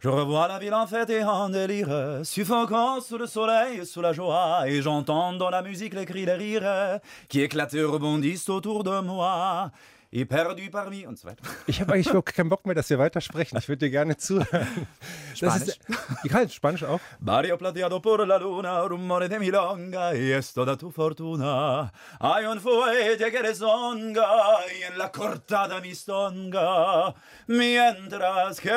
Je 0.03 0.09
revois 0.09 0.49
la 0.49 0.59
ville 0.59 0.73
en 0.73 0.85
fête 0.85 1.09
et 1.11 1.23
en 1.23 1.47
délire, 1.47 2.19
suffocant 2.23 2.99
sous 2.99 3.17
le 3.17 3.25
soleil 3.25 3.77
et 3.77 3.85
sous 3.85 4.01
la 4.01 4.11
joie, 4.11 4.67
et 4.67 4.81
j'entends 4.81 5.31
dans 5.31 5.49
la 5.49 5.61
musique 5.61 5.93
les 5.93 6.03
cris, 6.03 6.25
les 6.25 6.33
rires, 6.33 6.99
qui 7.29 7.39
éclatent 7.39 7.73
et 7.73 7.85
rebondissent 7.85 8.49
autour 8.49 8.83
de 8.83 8.99
moi. 8.99 9.71
Et 10.15 10.25
perdu 10.25 10.69
parmi 10.69 11.07
und 11.07 11.17
so 11.17 11.27
weiter. 11.27 11.43
Ich 11.65 11.81
habe 11.81 11.93
eigentlich 11.93 12.05
überhaupt 12.05 12.35
keinen 12.35 12.49
Bock 12.49 12.67
mehr, 12.67 12.75
dass 12.75 12.87
wir 12.87 12.99
weitersprechen. 12.99 13.57
Ich 13.57 13.67
würde 13.67 13.79
dir 13.79 13.89
gerne 13.89 14.15
zuhören. 14.15 14.85
Spanisch? 15.33 15.69
Ist, 15.69 15.79
ich 16.23 16.31
kann 16.31 16.47
Spanisch 16.49 16.83
auch. 16.83 16.99
Barrio 17.19 17.57
plateado 17.57 17.99
por 17.99 18.23
la 18.27 18.37
luna, 18.37 18.81
rumore 18.81 19.27
de 19.27 19.39
milonga, 19.39 20.13
y 20.13 20.31
esto 20.31 20.65
da 20.65 20.77
tu 20.77 20.91
fortuna. 20.91 21.91
Hay 22.19 22.45
un 22.45 22.59
fuerte 22.59 23.31
que 23.31 23.41
rezonga, 23.41 24.59
y 24.79 24.83
en 24.83 24.99
la 24.99 25.11
cortada 25.11 25.81
mistonga, 25.81 27.15
mientras 27.47 28.59
que 28.59 28.71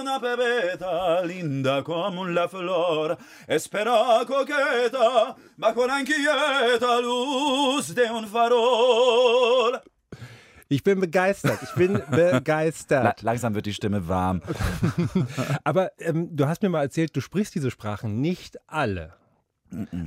una 0.00 0.18
pebeta 0.18 1.22
linda 1.24 1.84
como 1.84 2.26
la 2.26 2.48
flor, 2.48 3.16
espera 3.46 4.24
coqueta, 4.26 5.36
bajo 5.56 5.86
la 5.86 6.00
inquieta 6.00 7.00
luz 7.00 7.94
de 7.94 8.10
un 8.10 8.26
farol. 8.26 9.80
Ich 10.68 10.82
bin 10.82 11.00
begeistert. 11.00 11.58
Ich 11.62 11.74
bin 11.74 12.00
begeistert. 12.10 13.22
Langsam 13.22 13.54
wird 13.54 13.66
die 13.66 13.74
Stimme 13.74 14.08
warm. 14.08 14.42
Aber 15.64 15.92
ähm, 15.98 16.34
du 16.34 16.46
hast 16.46 16.62
mir 16.62 16.68
mal 16.68 16.82
erzählt, 16.82 17.14
du 17.16 17.20
sprichst 17.20 17.54
diese 17.54 17.70
Sprachen 17.70 18.20
nicht 18.20 18.58
alle. 18.66 19.14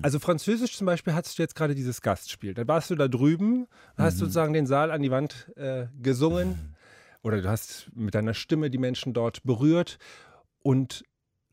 Also 0.02 0.20
Französisch 0.20 0.78
zum 0.78 0.86
Beispiel 0.86 1.14
hattest 1.14 1.38
du 1.38 1.44
jetzt 1.44 1.56
gerade 1.56 1.76
dieses 1.76 2.02
Gastspiel. 2.02 2.54
Dann 2.54 2.68
warst 2.68 2.90
du 2.90 2.96
da 2.96 3.08
drüben, 3.08 3.68
hast 3.98 4.16
mhm. 4.16 4.20
sozusagen 4.20 4.54
den 4.54 4.66
Saal 4.66 4.92
an 4.92 5.02
die 5.02 5.12
Wand 5.12 5.52
äh, 5.58 5.88
gesungen 6.02 6.76
oder 7.22 7.42
du 7.42 7.50
hast 7.50 7.90
mit 7.94 8.16
deiner 8.16 8.34
Stimme 8.34 8.70
die 8.70 8.78
Menschen 8.78 9.14
dort 9.14 9.44
berührt 9.44 9.98
und 10.64 11.04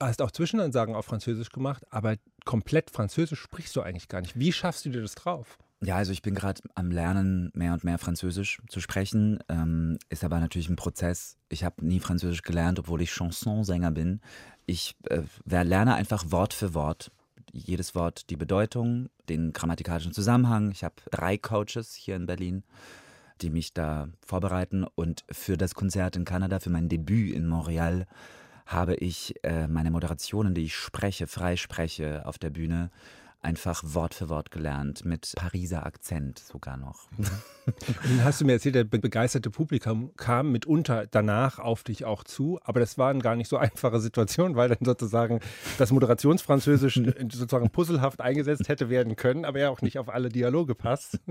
hast 0.01 0.23
auch 0.23 0.31
Zwischenansagen 0.31 0.95
auf 0.95 1.07
Französisch 1.07 1.51
gemacht, 1.51 1.83
aber 1.91 2.17
komplett 2.45 2.91
Französisch 2.91 3.41
sprichst 3.41 3.75
du 3.75 3.83
eigentlich 3.83 4.09
gar 4.09 4.21
nicht. 4.21 4.39
Wie 4.39 4.53
schaffst 4.53 4.85
du 4.85 4.91
dir 4.91 5.03
das 5.03 5.15
drauf? 5.15 5.59
Ja, 5.85 5.97
also 5.97 6.13
ich 6.13 6.23
bin 6.23 6.35
gerade 6.35 6.63
am 6.75 6.91
Lernen, 6.91 7.51
mehr 7.53 7.75
und 7.75 7.85
mehr 7.85 7.99
Französisch 7.99 8.59
zu 8.69 8.81
sprechen. 8.81 9.39
Ähm, 9.51 9.99
ist 10.09 10.25
aber 10.25 10.41
natürlich 10.41 10.71
ein 10.71 10.77
Prozess. 10.77 11.37
Ich 11.51 11.63
habe 11.63 11.85
nie 11.85 12.01
Französisch 12.01 12.41
gelernt, 12.41 12.79
obwohl 12.79 13.03
ich 13.03 13.11
Chansonsänger 13.11 13.91
bin. 13.91 14.21
Ich 14.65 14.97
äh, 15.11 15.23
lerne 15.45 15.95
einfach 15.95 16.25
Wort 16.31 16.55
für 16.55 16.73
Wort. 16.73 17.11
Jedes 17.53 17.95
Wort 17.95 18.31
die 18.31 18.37
Bedeutung, 18.37 19.11
den 19.29 19.53
grammatikalischen 19.53 20.13
Zusammenhang. 20.13 20.71
Ich 20.71 20.85
habe 20.85 20.95
drei 21.11 21.37
Coaches 21.37 21.95
hier 21.95 22.17
in 22.17 22.25
Berlin, 22.25 22.65
die 23.43 23.51
mich 23.51 23.75
da 23.75 24.09
vorbereiten. 24.25 24.85
Und 24.95 25.25
für 25.31 25.59
das 25.59 25.75
Konzert 25.75 26.17
in 26.17 26.25
Kanada, 26.25 26.61
für 26.61 26.71
mein 26.71 26.89
Debüt 26.89 27.35
in 27.35 27.47
Montreal, 27.47 28.07
habe 28.65 28.95
ich 28.95 29.35
äh, 29.43 29.69
meine 29.69 29.91
Moderationen, 29.91 30.55
die 30.55 30.65
ich 30.65 30.77
spreche, 30.77 31.27
frei 31.27 31.57
spreche 31.57 32.25
auf 32.25 32.39
der 32.39 32.49
Bühne, 32.49 32.91
einfach 33.45 33.83
Wort 33.85 34.15
für 34.15 34.29
Wort 34.29 34.51
gelernt, 34.51 35.05
mit 35.05 35.33
Pariser 35.37 35.85
Akzent 35.87 36.39
sogar 36.39 36.77
noch. 36.77 37.09
Dann 38.03 38.25
hast 38.25 38.41
du 38.41 38.45
mir 38.45 38.53
erzählt, 38.53 38.75
der 38.75 38.85
begeisterte 38.85 39.51
Publikum 39.51 40.11
kam 40.17 40.53
mitunter 40.53 41.07
danach 41.07 41.59
auf 41.59 41.83
dich 41.83 42.05
auch 42.05 42.25
zu, 42.25 42.59
aber 42.65 42.81
das 42.81 42.99
waren 42.99 43.21
gar 43.21 43.37
nicht 43.37 43.49
so 43.49 43.57
einfache 43.57 44.01
Situationen, 44.01 44.57
weil 44.57 44.69
dann 44.69 44.79
sozusagen 44.83 45.41
das 45.79 45.91
Moderationsfranzösisch 45.93 46.95
sozusagen 47.33 47.71
puzzlehaft 47.71 48.21
eingesetzt 48.21 48.69
hätte 48.69 48.91
werden 48.91 49.17
können, 49.17 49.45
aber 49.45 49.61
ja 49.61 49.71
auch 49.71 49.83
nicht 49.83 49.99
auf 49.99 50.09
alle 50.09 50.29
Dialoge 50.29 50.75
passt. 50.75 51.21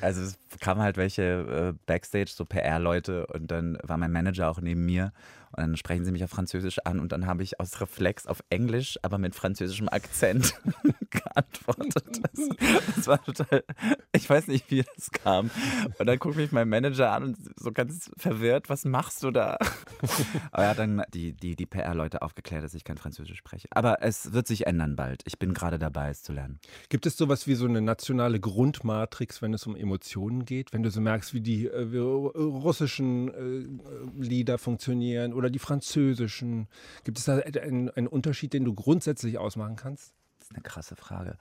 Also 0.00 0.22
es 0.22 0.38
kamen 0.60 0.80
halt 0.80 0.96
welche 0.96 1.74
äh, 1.74 1.78
Backstage, 1.86 2.30
so 2.32 2.44
PR-Leute 2.44 3.26
und 3.26 3.50
dann 3.50 3.78
war 3.82 3.96
mein 3.96 4.12
Manager 4.12 4.48
auch 4.48 4.60
neben 4.60 4.86
mir 4.86 5.12
und 5.52 5.60
dann 5.60 5.76
sprechen 5.76 6.04
sie 6.04 6.12
mich 6.12 6.22
auf 6.22 6.30
Französisch 6.30 6.78
an 6.84 7.00
und 7.00 7.12
dann 7.12 7.26
habe 7.26 7.42
ich 7.42 7.58
aus 7.58 7.80
Reflex 7.80 8.26
auf 8.26 8.42
Englisch, 8.50 8.98
aber 9.02 9.18
mit 9.18 9.34
französischem 9.34 9.88
Akzent 9.88 10.54
geantwortet. 11.10 12.20
Das, 12.22 12.48
das, 12.94 13.06
war 13.08 13.24
total, 13.24 13.64
ich 14.12 14.30
weiß 14.30 14.46
nicht, 14.46 14.70
wie 14.70 14.82
das 14.82 15.10
kam. 15.10 15.50
Und 15.98 16.06
dann 16.06 16.18
guckt 16.18 16.36
mich 16.36 16.52
mein 16.52 16.68
Manager 16.68 17.10
an 17.10 17.24
und 17.24 17.36
so 17.56 17.72
ganz 17.72 18.10
verwirrt, 18.16 18.68
was 18.68 18.84
machst 18.84 19.24
du 19.24 19.32
da? 19.32 19.58
Aber 20.52 20.64
er 20.64 20.70
hat 20.70 20.78
dann 20.78 21.02
die, 21.12 21.32
die, 21.32 21.56
die 21.56 21.66
PR-Leute 21.66 22.22
aufgeklärt, 22.22 22.62
dass 22.62 22.74
ich 22.74 22.84
kein 22.84 22.96
Französisch 22.96 23.38
spreche. 23.38 23.68
Aber 23.72 24.02
es 24.02 24.32
wird 24.32 24.46
sich 24.46 24.66
ändern 24.66 24.94
bald. 24.94 25.22
Ich 25.26 25.38
bin 25.38 25.52
gerade 25.52 25.78
dabei, 25.78 26.10
es 26.10 26.22
zu 26.22 26.32
lernen. 26.32 26.60
Gibt 26.88 27.06
es 27.06 27.16
sowas 27.16 27.46
wie 27.48 27.54
so 27.54 27.66
eine 27.66 27.80
nationale 27.80 28.38
Grundmatrix, 28.38 29.42
wenn 29.42 29.52
es 29.52 29.66
um 29.66 29.74
Emotionen 29.74 30.44
geht? 30.44 30.72
Wenn 30.72 30.84
du 30.84 30.90
so 30.90 31.00
merkst, 31.00 31.34
wie 31.34 31.40
die 31.40 31.66
äh, 31.66 31.96
russischen 31.96 33.28
äh, 33.28 34.22
Lieder 34.22 34.58
funktionieren 34.58 35.32
oder 35.40 35.50
die 35.50 35.58
französischen? 35.58 36.68
Gibt 37.04 37.18
es 37.18 37.24
da 37.24 37.38
einen, 37.38 37.90
einen 37.90 38.06
Unterschied, 38.06 38.52
den 38.52 38.64
du 38.64 38.74
grundsätzlich 38.74 39.38
ausmachen 39.38 39.76
kannst? 39.76 40.14
Das 40.38 40.48
ist 40.48 40.54
eine 40.54 40.62
krasse 40.62 40.96
Frage. 40.96 41.36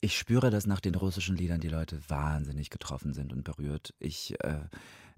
Ich 0.00 0.18
spüre, 0.18 0.50
dass 0.50 0.66
nach 0.66 0.80
den 0.80 0.94
russischen 0.94 1.36
Liedern 1.36 1.60
die 1.60 1.68
Leute 1.68 2.00
wahnsinnig 2.08 2.70
getroffen 2.70 3.14
sind 3.14 3.32
und 3.32 3.44
berührt. 3.44 3.94
Ich 4.00 4.34
äh, 4.42 4.60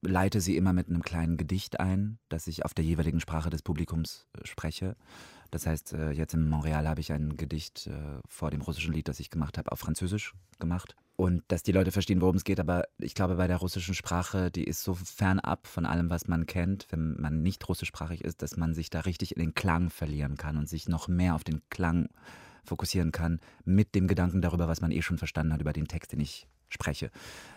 leite 0.03 0.41
sie 0.41 0.57
immer 0.57 0.73
mit 0.73 0.89
einem 0.89 1.03
kleinen 1.03 1.37
Gedicht 1.37 1.81
ein, 1.81 2.19
das 2.29 2.47
ich 2.47 2.65
auf 2.65 2.75
der 2.75 2.85
jeweiligen 2.85 3.21
Sprache 3.21 3.51
des 3.51 3.63
Publikums 3.63 4.27
äh, 4.37 4.47
spreche. 4.47 4.97
Das 5.51 5.67
heißt, 5.67 5.95
äh, 5.95 6.11
jetzt 6.11 6.35
in 6.35 6.49
Montreal 6.49 6.89
habe 6.89 7.01
ich 7.01 7.13
ein 7.13 7.37
Gedicht 7.37 7.87
äh, 7.87 8.21
vor 8.29 8.51
dem 8.51 8.61
russischen 8.61 8.93
Lied, 8.93 9.09
das 9.09 9.21
ich 9.21 9.31
gemacht 9.31 9.59
habe, 9.59 9.73
auf 9.73 9.81
Französisch 9.81 10.35
gemacht. 10.59 10.97
Und 11.17 11.45
dass 11.47 11.63
die 11.63 11.73
Leute 11.73 11.93
verstehen, 11.93 12.21
worum 12.21 12.35
es 12.37 12.45
geht. 12.45 12.59
Aber 12.59 12.85
ich 12.99 13.15
glaube, 13.15 13.37
bei 13.37 13.47
der 13.47 13.59
russischen 13.59 13.95
Sprache, 13.95 14.51
die 14.51 14.65
ist 14.65 14.83
so 14.83 14.95
fernab 14.95 15.69
von 15.69 15.87
allem, 15.87 16.11
was 16.11 16.27
man 16.27 16.47
kennt, 16.47 16.87
wenn 16.91 17.15
man 17.21 17.43
nicht 17.43 17.69
russischsprachig 17.69 18.25
ist, 18.25 18.43
dass 18.43 18.57
man 18.57 18.75
sich 18.75 18.91
da 18.91 19.01
richtig 19.01 19.37
in 19.37 19.41
den 19.41 19.55
Klang 19.55 19.91
verlieren 19.91 20.37
kann 20.37 20.57
und 20.57 20.69
sich 20.69 20.89
noch 20.89 21.07
mehr 21.07 21.37
auf 21.37 21.45
den 21.45 21.63
Klang 21.71 22.09
fokussieren 22.65 23.13
kann, 23.13 23.41
mit 23.65 23.95
dem 23.95 24.09
Gedanken 24.09 24.41
darüber, 24.41 24.67
was 24.67 24.81
man 24.81 24.91
eh 24.91 25.03
schon 25.03 25.19
verstanden 25.19 25.53
hat, 25.53 25.61
über 25.61 25.73
den 25.73 25.87
Text, 25.87 26.13
den 26.13 26.21
ich 26.21 26.49
spreche. 26.69 27.11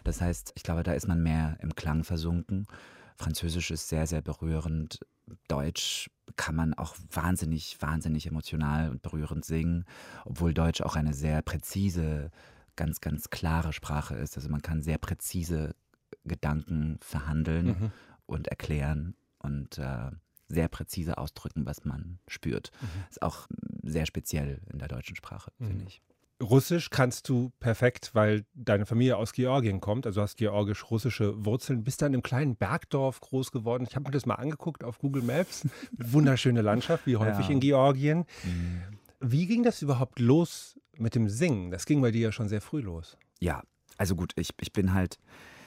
Das 0.04 0.22
heißt, 0.22 0.52
ich 0.56 0.64
glaube, 0.64 0.84
da 0.84 0.94
ist 0.94 1.08
man 1.08 1.24
mehr 1.24 1.58
im 1.62 1.74
Klang 1.76 2.04
versunken. 2.04 2.68
Französisch 3.16 3.72
ist 3.72 3.90
sehr, 3.90 4.06
sehr 4.06 4.22
berührend. 4.22 5.00
Deutsch 5.48 6.10
kann 6.36 6.56
man 6.56 6.74
auch 6.76 6.96
wahnsinnig, 7.12 7.78
wahnsinnig 7.80 8.28
emotional 8.28 8.92
und 8.92 9.02
berührend 9.02 9.44
singen, 9.44 9.86
obwohl 10.26 10.54
Deutsch 10.54 10.82
auch 10.82 10.96
eine 10.96 11.14
sehr 11.14 11.42
präzise, 11.42 12.32
ganz, 12.78 13.02
ganz 13.02 13.30
klare 13.30 13.74
Sprache 13.74 14.16
ist. 14.16 14.38
Also 14.38 14.48
man 14.48 14.62
kann 14.62 14.82
sehr 14.82 14.98
präzise 14.98 15.76
Gedanken 16.24 16.98
verhandeln 17.02 17.66
mhm. 17.66 17.92
und 18.26 18.48
erklären 18.48 19.16
und 19.40 19.78
äh, 19.78 20.12
sehr 20.48 20.70
präzise 20.70 21.18
ausdrücken, 21.18 21.66
was 21.66 21.84
man 21.84 22.20
spürt. 22.28 22.72
Mhm. 22.80 22.88
Ist 23.10 23.22
auch 23.22 23.48
sehr 23.84 24.06
speziell 24.06 24.62
in 24.72 24.80
der 24.80 24.88
deutschen 24.88 25.16
Sprache, 25.16 25.52
mhm. 25.60 25.68
finde 25.68 25.86
ich. 25.88 26.02
Russisch 26.42 26.92
kannst 26.92 27.30
du 27.30 27.52
perfekt, 27.60 28.12
weil 28.14 28.46
deine 28.54 28.86
Familie 28.86 29.18
aus 29.18 29.34
Georgien 29.34 29.82
kommt, 29.82 30.06
also 30.06 30.22
hast 30.22 30.38
georgisch-russische 30.38 31.46
Wurzeln, 31.46 31.84
bist 31.84 32.04
dann 32.04 32.14
im 32.14 32.22
kleinen 32.22 32.56
Bergdorf 32.56 33.20
groß 33.22 33.52
geworden. 33.52 33.88
Ich 33.90 33.96
habe 33.96 34.06
mir 34.06 34.12
das 34.12 34.28
mal 34.28 34.36
angeguckt 34.36 34.84
auf 34.84 35.00
Google 35.00 35.24
Maps. 35.24 35.68
Wunderschöne 35.98 36.62
Landschaft, 36.62 37.08
wie 37.08 37.18
häufig 37.18 37.48
ja. 37.48 37.54
in 37.54 37.60
Georgien. 37.60 38.26
Mhm. 38.44 38.84
Wie 39.20 39.48
ging 39.48 39.64
das 39.64 39.82
überhaupt 39.82 40.20
los 40.20 40.80
mit 41.00 41.16
dem 41.16 41.30
Singen? 41.30 41.72
Das 41.72 41.86
ging 41.86 42.02
bei 42.02 42.12
dir 42.12 42.22
ja 42.22 42.32
schon 42.32 42.50
sehr 42.50 42.62
früh 42.62 42.82
los. 42.82 43.18
Ja, 43.40 43.64
also 43.98 44.16
gut, 44.16 44.34
ich, 44.36 44.50
ich 44.60 44.74
bin 44.74 44.94
halt 44.94 45.20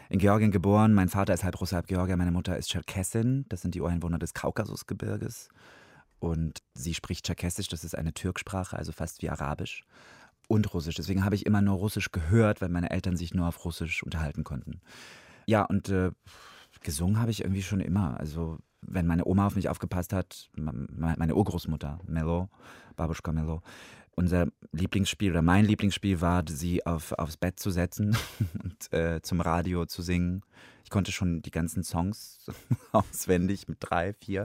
in 0.09 0.19
Georgien 0.19 0.51
geboren. 0.51 0.93
Mein 0.93 1.09
Vater 1.09 1.35
ist 1.35 1.45
halb 1.45 1.61
Russe, 1.61 1.77
halb 1.77 1.87
Georgier. 1.87 2.17
Meine 2.17 2.33
Mutter 2.33 2.57
ist 2.57 2.71
Tscherkessin. 2.71 3.47
Das 3.49 3.63
sind 3.63 3.75
die 3.75 3.81
Ureinwohner 3.81 4.19
des 4.19 4.35
Kaukasusgebirges. 4.35 5.49
Und 6.19 6.63
sie 6.75 6.95
spricht 6.95 7.25
Tscherkessisch, 7.25 7.69
das 7.69 7.83
ist 7.83 7.97
eine 7.97 8.13
Türksprache, 8.13 8.77
also 8.77 8.93
fast 8.93 9.23
wie 9.23 9.31
Arabisch 9.31 9.85
und 10.49 10.73
Russisch. 10.75 10.97
Deswegen 10.97 11.25
habe 11.25 11.35
ich 11.35 11.47
immer 11.47 11.63
nur 11.63 11.77
Russisch 11.77 12.13
gehört, 12.13 12.61
weil 12.61 12.69
meine 12.69 12.91
Eltern 12.91 13.17
sich 13.17 13.33
nur 13.33 13.49
auf 13.49 13.65
Russisch 13.65 14.03
unterhalten 14.03 14.45
konnten. 14.45 14.81
Ja, 15.47 15.65
und 15.65 15.89
äh, 15.89 16.11
gesungen 16.83 17.19
habe 17.19 17.31
ich 17.31 17.43
irgendwie 17.43 17.63
schon 17.63 17.81
immer. 17.81 18.19
Also 18.19 18.59
wenn 18.83 19.07
meine 19.07 19.27
Oma 19.27 19.47
auf 19.47 19.57
mich 19.57 19.69
aufgepasst 19.69 20.13
hat, 20.13 20.51
meine 20.57 21.35
Urgroßmutter, 21.35 22.01
Melo, 22.07 22.49
Babuschka 22.97 23.33
Melo, 23.33 23.63
unser 24.17 24.49
Lieblingsspiel 24.73 25.31
oder 25.31 25.43
mein 25.43 25.65
Lieblingsspiel 25.65 26.21
war, 26.21 26.45
sie 26.49 26.85
auf, 26.85 27.13
aufs 27.13 27.37
Bett 27.37 27.59
zu 27.59 27.71
setzen 27.71 28.17
und 28.63 28.93
äh, 28.93 29.21
zum 29.23 29.41
Radio 29.41 29.87
zu 29.87 30.03
singen. 30.03 30.43
Ich 30.85 30.91
konnte 30.91 31.13
schon 31.13 31.43
die 31.43 31.51
ganzen 31.51 31.83
Songs 31.83 32.47
auswendig 32.93 33.69
mit 33.69 33.79
drei, 33.81 34.13
vier. 34.13 34.45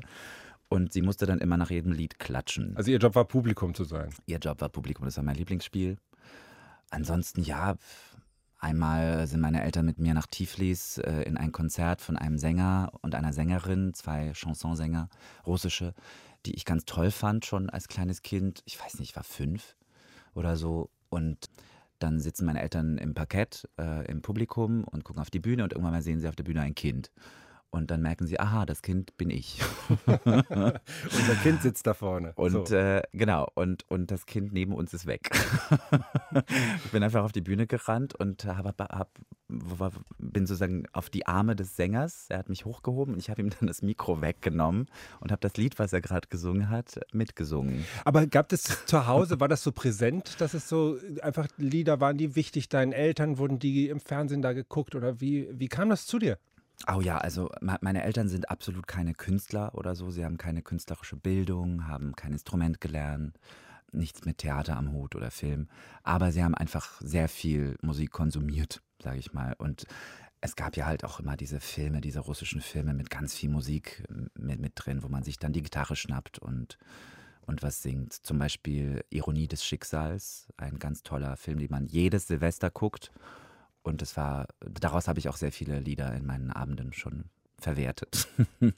Und 0.68 0.94
sie 0.94 1.02
musste 1.02 1.26
dann 1.26 1.40
immer 1.40 1.58
nach 1.58 1.70
jedem 1.70 1.92
Lied 1.92 2.18
klatschen. 2.20 2.76
Also 2.76 2.92
ihr 2.92 2.98
Job 2.98 3.16
war 3.16 3.26
Publikum 3.26 3.74
zu 3.76 3.84
sein. 3.84 4.10
Ihr 4.26 4.40
Job 4.40 4.62
war 4.62 4.70
Publikum, 4.70 5.06
das 5.06 5.18
war 5.18 5.24
mein 5.24 5.36
Lieblingsspiel. 5.36 5.98
Ansonsten 6.90 7.44
ja, 7.44 7.76
einmal 8.60 9.28
sind 9.28 9.42
meine 9.42 9.64
Eltern 9.64 9.86
mit 9.86 10.00
mir 10.00 10.14
nach 10.14 10.28
Tiflis 10.28 10.98
äh, 10.98 11.22
in 11.24 11.38
ein 11.38 11.52
Konzert 11.52 12.02
von 12.02 12.18
einem 12.18 12.38
Sänger 12.38 12.92
und 13.02 13.16
einer 13.16 13.34
Sängerin, 13.34 13.94
zwei 13.94 14.34
Chansonsänger, 14.34 15.10
russische, 15.46 15.94
die 16.46 16.56
ich 16.56 16.66
ganz 16.66 16.86
toll 16.86 17.12
fand 17.12 17.46
schon 17.46 17.70
als 17.70 17.88
kleines 17.88 18.22
Kind. 18.22 18.62
Ich 18.66 18.80
weiß 18.80 19.00
nicht, 19.00 19.12
ich 19.12 19.16
war 19.16 19.24
fünf 19.24 19.76
oder 20.34 20.58
so. 20.58 20.90
Und 21.10 21.50
dann 22.00 22.20
sitzen 22.20 22.46
meine 22.46 22.62
Eltern 22.62 22.98
im 22.98 23.14
Parkett, 23.14 23.68
äh, 23.80 24.06
im 24.12 24.22
Publikum 24.22 24.84
und 24.84 25.04
gucken 25.04 25.22
auf 25.22 25.30
die 25.30 25.40
Bühne 25.40 25.64
und 25.64 25.74
irgendwann 25.74 25.94
mal 25.94 26.02
sehen 26.02 26.20
sie 26.20 26.28
auf 26.28 26.36
der 26.36 26.44
Bühne 26.44 26.62
ein 26.62 26.76
Kind. 26.76 27.12
Und 27.76 27.92
dann 27.92 28.02
merken 28.02 28.26
sie, 28.26 28.40
aha, 28.40 28.66
das 28.66 28.82
Kind 28.82 29.18
bin 29.18 29.30
ich. 29.30 29.60
Unser 30.08 31.36
Kind 31.44 31.62
sitzt 31.62 31.86
da 31.86 31.94
vorne. 31.94 32.32
Und 32.36 32.70
so. 32.70 32.74
äh, 32.74 33.04
genau, 33.12 33.50
und, 33.54 33.84
und 33.90 34.12
das 34.12 34.26
Kind 34.26 34.54
neben 34.54 34.72
uns 34.72 34.94
ist 34.94 35.08
weg. 35.08 35.30
ich 36.86 36.92
bin 36.92 37.04
einfach 37.04 37.26
auf 37.26 37.34
die 37.34 37.42
Bühne 37.42 37.68
gerannt 37.68 38.16
und 38.16 38.46
hab, 38.46 38.80
hab, 38.80 39.10
bin 40.20 40.48
sozusagen 40.48 40.86
auf 40.94 41.10
die 41.10 41.28
Arme 41.28 41.58
des 41.58 41.76
Sängers. 41.76 42.28
Er 42.30 42.38
hat 42.38 42.48
mich 42.48 42.64
hochgehoben 42.64 43.16
und 43.16 43.20
ich 43.20 43.30
habe 43.30 43.42
ihm 43.42 43.50
dann 43.50 43.68
das 43.68 43.82
Mikro 43.82 44.22
weggenommen 44.22 44.86
und 45.20 45.34
habe 45.34 45.42
das 45.42 45.58
Lied, 45.58 45.78
was 45.78 45.92
er 45.92 46.00
gerade 46.00 46.30
gesungen 46.30 46.70
hat, 46.70 47.02
mitgesungen. 47.12 47.84
Aber 48.06 48.26
gab 48.26 48.54
es 48.54 48.86
zu 48.86 49.06
Hause, 49.06 49.42
war 49.42 49.50
das 49.50 49.64
so 49.64 49.74
präsent, 49.74 50.40
dass 50.40 50.54
es 50.54 50.70
so 50.70 50.98
einfach 51.22 51.50
Lieder 51.58 52.00
waren, 52.00 52.18
die 52.18 52.38
wichtig 52.38 52.70
deinen 52.70 52.94
Eltern? 52.94 53.38
Wurden 53.38 53.60
die 53.60 53.90
im 53.90 54.00
Fernsehen 54.00 54.42
da 54.42 54.54
geguckt 54.54 54.96
oder 54.96 55.20
wie, 55.20 55.50
wie 55.52 55.68
kam 55.68 55.90
das 55.90 56.06
zu 56.06 56.20
dir? 56.20 56.38
Oh 56.88 57.02
ja, 57.02 57.18
also 57.18 57.50
meine 57.62 58.04
Eltern 58.04 58.28
sind 58.28 58.50
absolut 58.50 58.86
keine 58.86 59.14
Künstler 59.14 59.74
oder 59.76 59.96
so. 59.96 60.12
Sie 60.12 60.26
haben 60.26 60.38
keine 60.38 60.62
künstlerische 60.62 61.16
Bildung, 61.16 61.88
haben 61.88 62.16
kein 62.16 62.34
Instrument 62.34 62.82
gelernt, 62.82 63.40
nichts 63.92 64.26
mit 64.26 64.40
Theater 64.40 64.78
am 64.78 64.92
Hut 64.92 65.16
oder 65.16 65.32
Film. 65.32 65.68
Aber 66.04 66.32
sie 66.32 66.44
haben 66.44 66.54
einfach 66.54 67.02
sehr 67.02 67.30
viel 67.30 67.78
Musik 67.82 68.12
konsumiert, 68.12 68.82
sage 69.02 69.18
ich 69.18 69.34
mal. 69.34 69.56
Und 69.58 69.86
es 70.42 70.56
gab 70.56 70.78
ja 70.78 70.86
halt 70.86 71.04
auch 71.04 71.20
immer 71.20 71.38
diese 71.38 71.60
Filme, 71.60 72.02
diese 72.02 72.20
russischen 72.20 72.62
Filme 72.62 72.94
mit 72.94 73.10
ganz 73.10 73.34
viel 73.34 73.50
Musik 73.50 74.04
mit, 74.38 74.60
mit 74.60 74.74
drin, 74.76 75.02
wo 75.02 75.08
man 75.08 75.24
sich 75.24 75.40
dann 75.40 75.54
die 75.54 75.64
Gitarre 75.64 75.96
schnappt 75.96 76.38
und, 76.40 76.78
und 77.48 77.64
was 77.64 77.82
singt. 77.82 78.14
Zum 78.14 78.38
Beispiel 78.38 79.04
Ironie 79.10 79.48
des 79.48 79.66
Schicksals, 79.66 80.48
ein 80.58 80.78
ganz 80.78 81.02
toller 81.02 81.36
Film, 81.38 81.58
den 81.58 81.72
man 81.72 81.88
jedes 81.88 82.28
Silvester 82.28 82.70
guckt 82.70 83.12
und 83.86 84.02
es 84.02 84.18
war, 84.18 84.48
daraus 84.60 85.08
habe 85.08 85.20
ich 85.20 85.30
auch 85.30 85.38
sehr 85.38 85.52
viele 85.52 85.80
Lieder 85.80 86.14
in 86.14 86.26
meinen 86.26 86.52
Abenden 86.52 86.92
schon 86.92 87.26
verwertet. 87.60 88.28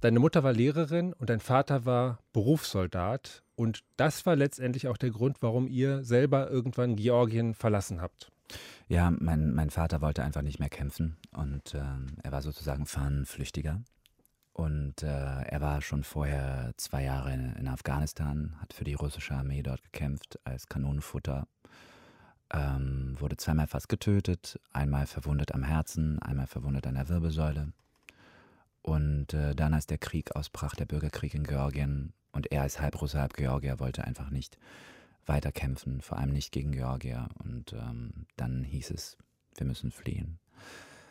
Deine 0.00 0.18
Mutter 0.18 0.42
war 0.42 0.52
Lehrerin 0.52 1.12
und 1.14 1.30
dein 1.30 1.40
Vater 1.40 1.84
war 1.84 2.20
Berufssoldat. 2.32 3.42
Und 3.54 3.82
das 3.96 4.26
war 4.26 4.36
letztendlich 4.36 4.88
auch 4.88 4.98
der 4.98 5.10
Grund, 5.10 5.38
warum 5.40 5.66
ihr 5.68 6.04
selber 6.04 6.50
irgendwann 6.50 6.96
Georgien 6.96 7.54
verlassen 7.54 8.00
habt. 8.00 8.30
Ja, 8.88 9.10
mein, 9.10 9.52
mein 9.52 9.70
Vater 9.70 10.00
wollte 10.00 10.22
einfach 10.22 10.42
nicht 10.42 10.60
mehr 10.60 10.68
kämpfen 10.68 11.16
und 11.32 11.74
äh, 11.74 11.82
er 12.22 12.32
war 12.32 12.42
sozusagen 12.42 12.86
Fahnenflüchtiger. 12.86 13.82
Und 14.52 15.02
äh, 15.02 15.06
er 15.06 15.60
war 15.60 15.82
schon 15.82 16.04
vorher 16.04 16.72
zwei 16.76 17.04
Jahre 17.04 17.32
in, 17.32 17.56
in 17.56 17.68
Afghanistan, 17.68 18.54
hat 18.60 18.72
für 18.72 18.84
die 18.84 18.94
russische 18.94 19.34
Armee 19.34 19.62
dort 19.62 19.82
gekämpft 19.82 20.38
als 20.44 20.68
Kanonenfutter 20.68 21.46
ähm, 22.52 23.16
wurde 23.18 23.36
zweimal 23.36 23.66
fast 23.66 23.88
getötet, 23.88 24.60
einmal 24.72 25.06
verwundet 25.06 25.52
am 25.52 25.62
Herzen, 25.62 26.20
einmal 26.20 26.46
verwundet 26.46 26.86
an 26.86 26.94
der 26.94 27.08
Wirbelsäule. 27.08 27.72
Und 28.82 29.34
äh, 29.34 29.54
dann, 29.54 29.74
als 29.74 29.86
der 29.86 29.98
Krieg 29.98 30.36
ausbrach, 30.36 30.74
der 30.76 30.86
Bürgerkrieg 30.86 31.34
in 31.34 31.44
Georgien, 31.44 32.12
und 32.32 32.52
er 32.52 32.62
als 32.62 32.80
Halbrusse, 32.80 33.18
halb 33.18 33.32
Georgier 33.34 33.80
wollte 33.80 34.04
einfach 34.04 34.30
nicht 34.30 34.58
weiterkämpfen, 35.24 36.02
vor 36.02 36.18
allem 36.18 36.32
nicht 36.32 36.52
gegen 36.52 36.72
Georgier. 36.72 37.28
Und 37.42 37.72
ähm, 37.72 38.26
dann 38.36 38.62
hieß 38.62 38.90
es, 38.90 39.16
wir 39.56 39.66
müssen 39.66 39.90
fliehen. 39.90 40.38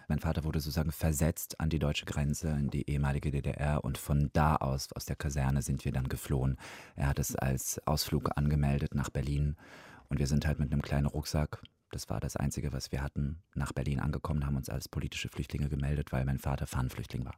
Mein 0.07 0.19
Vater 0.19 0.43
wurde 0.43 0.59
sozusagen 0.59 0.91
versetzt 0.91 1.59
an 1.59 1.69
die 1.69 1.79
deutsche 1.79 2.05
Grenze 2.05 2.49
in 2.49 2.69
die 2.69 2.87
ehemalige 2.89 3.31
DDR 3.31 3.83
und 3.83 3.97
von 3.97 4.29
da 4.33 4.55
aus, 4.55 4.93
aus 4.93 5.05
der 5.05 5.15
Kaserne, 5.15 5.63
sind 5.63 5.83
wir 5.83 5.91
dann 5.91 6.09
geflohen. 6.09 6.57
Er 6.95 7.07
hat 7.07 7.19
es 7.19 7.35
als 7.35 7.81
Ausflug 7.87 8.37
angemeldet 8.37 8.93
nach 8.93 9.09
Berlin 9.09 9.57
und 10.09 10.19
wir 10.19 10.27
sind 10.27 10.45
halt 10.45 10.59
mit 10.59 10.71
einem 10.71 10.81
kleinen 10.81 11.07
Rucksack, 11.07 11.61
das 11.91 12.09
war 12.09 12.19
das 12.19 12.35
Einzige, 12.35 12.73
was 12.73 12.91
wir 12.91 13.01
hatten, 13.01 13.41
nach 13.53 13.71
Berlin 13.71 13.99
angekommen, 13.99 14.45
haben 14.45 14.57
uns 14.57 14.69
als 14.69 14.89
politische 14.89 15.29
Flüchtlinge 15.29 15.69
gemeldet, 15.69 16.11
weil 16.11 16.25
mein 16.25 16.39
Vater 16.39 16.67
Fahnenflüchtling 16.67 17.23
war. 17.25 17.35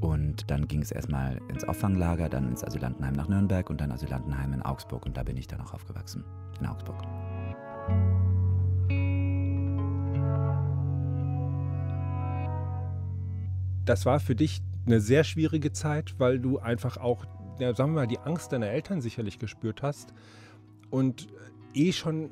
Und 0.00 0.50
dann 0.50 0.68
ging 0.68 0.82
es 0.82 0.90
erstmal 0.90 1.40
ins 1.48 1.64
Auffanglager, 1.64 2.28
dann 2.28 2.48
ins 2.48 2.62
Asylantenheim 2.62 3.14
nach 3.14 3.28
Nürnberg 3.28 3.70
und 3.70 3.80
dann 3.80 3.90
Asylantenheim 3.90 4.52
in 4.52 4.62
Augsburg. 4.62 5.06
Und 5.06 5.16
da 5.16 5.22
bin 5.22 5.36
ich 5.36 5.46
dann 5.46 5.60
auch 5.62 5.72
aufgewachsen, 5.72 6.24
in 6.60 6.66
Augsburg. 6.66 7.02
Das 13.86 14.04
war 14.04 14.20
für 14.20 14.34
dich 14.34 14.60
eine 14.84 15.00
sehr 15.00 15.24
schwierige 15.24 15.72
Zeit, 15.72 16.16
weil 16.18 16.38
du 16.38 16.58
einfach 16.58 16.98
auch, 16.98 17.24
ja, 17.58 17.74
sagen 17.74 17.92
wir 17.92 18.02
mal, 18.02 18.06
die 18.06 18.18
Angst 18.18 18.52
deiner 18.52 18.68
Eltern 18.68 19.00
sicherlich 19.00 19.38
gespürt 19.38 19.82
hast. 19.82 20.12
Und 20.90 21.28
eh 21.74 21.92
schon, 21.92 22.30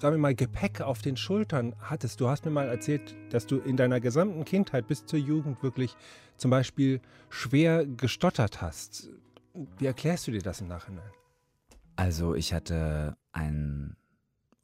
sagen 0.00 0.14
wir 0.14 0.18
mal, 0.18 0.34
Gepäck 0.34 0.80
auf 0.80 1.02
den 1.02 1.16
Schultern 1.16 1.74
hattest. 1.78 2.20
Du 2.20 2.28
hast 2.28 2.44
mir 2.44 2.50
mal 2.50 2.68
erzählt, 2.68 3.14
dass 3.30 3.46
du 3.46 3.58
in 3.58 3.76
deiner 3.76 4.00
gesamten 4.00 4.44
Kindheit 4.44 4.86
bis 4.86 5.06
zur 5.06 5.18
Jugend 5.18 5.62
wirklich 5.62 5.96
zum 6.36 6.50
Beispiel 6.50 7.00
schwer 7.28 7.86
gestottert 7.86 8.62
hast. 8.62 9.10
Wie 9.78 9.86
erklärst 9.86 10.26
du 10.26 10.30
dir 10.32 10.42
das 10.42 10.60
im 10.60 10.68
Nachhinein? 10.68 11.10
Also 11.96 12.34
ich 12.34 12.54
hatte 12.54 13.16
ein 13.32 13.96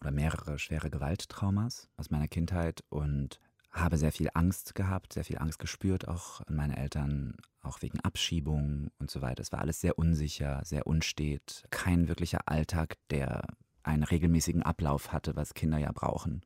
oder 0.00 0.10
mehrere 0.10 0.58
schwere 0.58 0.90
Gewalttraumas 0.90 1.88
aus 1.96 2.10
meiner 2.10 2.28
Kindheit 2.28 2.84
und 2.88 3.40
habe 3.76 3.98
sehr 3.98 4.12
viel 4.12 4.28
Angst 4.34 4.74
gehabt, 4.74 5.12
sehr 5.12 5.24
viel 5.24 5.38
Angst 5.38 5.58
gespürt, 5.58 6.08
auch 6.08 6.40
an 6.46 6.56
meine 6.56 6.76
Eltern, 6.76 7.36
auch 7.62 7.82
wegen 7.82 8.00
Abschiebung 8.00 8.90
und 8.98 9.10
so 9.10 9.22
weiter. 9.22 9.42
Es 9.42 9.52
war 9.52 9.60
alles 9.60 9.80
sehr 9.80 9.98
unsicher, 9.98 10.62
sehr 10.64 10.86
unstet, 10.86 11.64
kein 11.70 12.08
wirklicher 12.08 12.40
Alltag, 12.46 12.96
der 13.10 13.42
einen 13.82 14.02
regelmäßigen 14.02 14.62
Ablauf 14.62 15.12
hatte, 15.12 15.36
was 15.36 15.54
Kinder 15.54 15.78
ja 15.78 15.92
brauchen. 15.92 16.42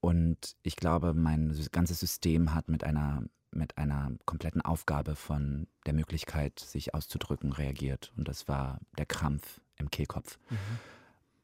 Und 0.00 0.56
ich 0.62 0.76
glaube, 0.76 1.14
mein 1.14 1.56
ganzes 1.72 1.98
System 1.98 2.54
hat 2.54 2.68
mit 2.68 2.84
einer, 2.84 3.24
mit 3.50 3.78
einer 3.78 4.12
kompletten 4.24 4.60
Aufgabe 4.60 5.16
von 5.16 5.66
der 5.86 5.94
Möglichkeit, 5.94 6.60
sich 6.60 6.94
auszudrücken, 6.94 7.52
reagiert. 7.52 8.12
Und 8.16 8.28
das 8.28 8.46
war 8.46 8.78
der 8.98 9.06
Krampf 9.06 9.60
im 9.78 9.90
Kehlkopf. 9.90 10.38
Mhm. 10.50 10.56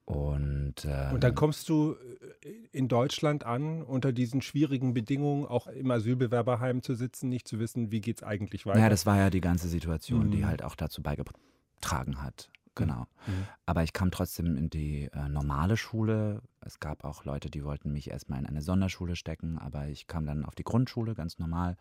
Und, 0.04 0.84
ähm, 0.84 1.14
und 1.14 1.22
dann 1.22 1.34
kommst 1.34 1.68
du 1.68 1.94
äh, 2.42 2.48
in 2.72 2.88
Deutschland 2.88 3.44
an, 3.44 3.82
unter 3.82 4.12
diesen 4.12 4.42
schwierigen 4.42 4.94
Bedingungen, 4.94 5.46
auch 5.46 5.68
im 5.68 5.90
Asylbewerberheim 5.90 6.82
zu 6.82 6.94
sitzen, 6.94 7.28
nicht 7.28 7.46
zu 7.46 7.60
wissen, 7.60 7.92
wie 7.92 8.00
geht 8.00 8.18
es 8.18 8.22
eigentlich 8.22 8.66
weiter. 8.66 8.80
Ja, 8.80 8.88
das 8.88 9.06
war 9.06 9.16
ja 9.16 9.30
die 9.30 9.40
ganze 9.40 9.68
Situation, 9.68 10.26
mhm. 10.26 10.30
die 10.32 10.46
halt 10.46 10.62
auch 10.64 10.74
dazu 10.74 11.02
beigetragen 11.02 12.22
hat. 12.22 12.50
Genau. 12.74 13.06
Mhm. 13.26 13.46
Aber 13.66 13.82
ich 13.82 13.92
kam 13.92 14.10
trotzdem 14.10 14.56
in 14.56 14.70
die 14.70 15.08
äh, 15.12 15.28
normale 15.28 15.76
Schule. 15.76 16.40
Es 16.60 16.80
gab 16.80 17.04
auch 17.04 17.24
Leute, 17.24 17.50
die 17.50 17.64
wollten 17.64 17.92
mich 17.92 18.10
erstmal 18.10 18.40
in 18.40 18.46
eine 18.46 18.62
Sonderschule 18.62 19.14
stecken, 19.14 19.58
aber 19.58 19.88
ich 19.88 20.06
kam 20.06 20.26
dann 20.26 20.44
auf 20.44 20.54
die 20.54 20.64
Grundschule, 20.64 21.14
ganz 21.14 21.38
normal, 21.38 21.76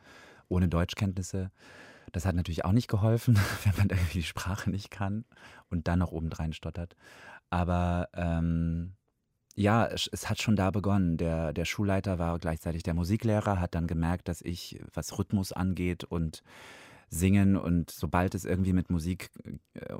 ohne 0.50 0.68
Deutschkenntnisse. 0.68 1.50
Das 2.12 2.26
hat 2.26 2.36
natürlich 2.36 2.66
auch 2.66 2.74
nicht 2.74 2.90
geholfen, 2.90 3.40
wenn 3.64 3.76
man 3.78 3.90
irgendwie 3.90 4.20
die 4.20 4.24
Sprache 4.24 4.70
nicht 4.70 4.92
kann 4.92 5.24
und 5.70 5.88
dann 5.88 6.00
noch 6.00 6.12
obendrein 6.12 6.54
stottert. 6.54 6.96
Aber 7.52 8.10
ähm, 8.14 8.94
ja, 9.56 9.86
es, 9.86 10.10
es, 10.12 10.30
hat 10.30 10.42
schon 10.42 10.56
da 10.56 10.72
begonnen. 10.72 11.18
Der, 11.18 11.54
der 11.54 11.66
Schulleiter 11.66 12.18
war 12.18 12.40
gleichzeitig 12.40 12.82
der 12.82 12.94
Musiklehrer, 12.94 13.60
hat 13.60 13.76
dann 13.76 13.86
gemerkt, 13.86 14.28
dass 14.28 14.42
ich, 14.42 14.82
was 14.94 15.20
Rhythmus 15.20 15.52
angeht 15.52 16.04
und 16.06 16.42
Singen 17.10 17.58
und 17.58 17.92
sobald 17.92 18.36
es 18.36 18.46
irgendwie 18.46 18.72
mit 18.72 18.90
Musik 18.90 19.32
äh, 19.74 19.96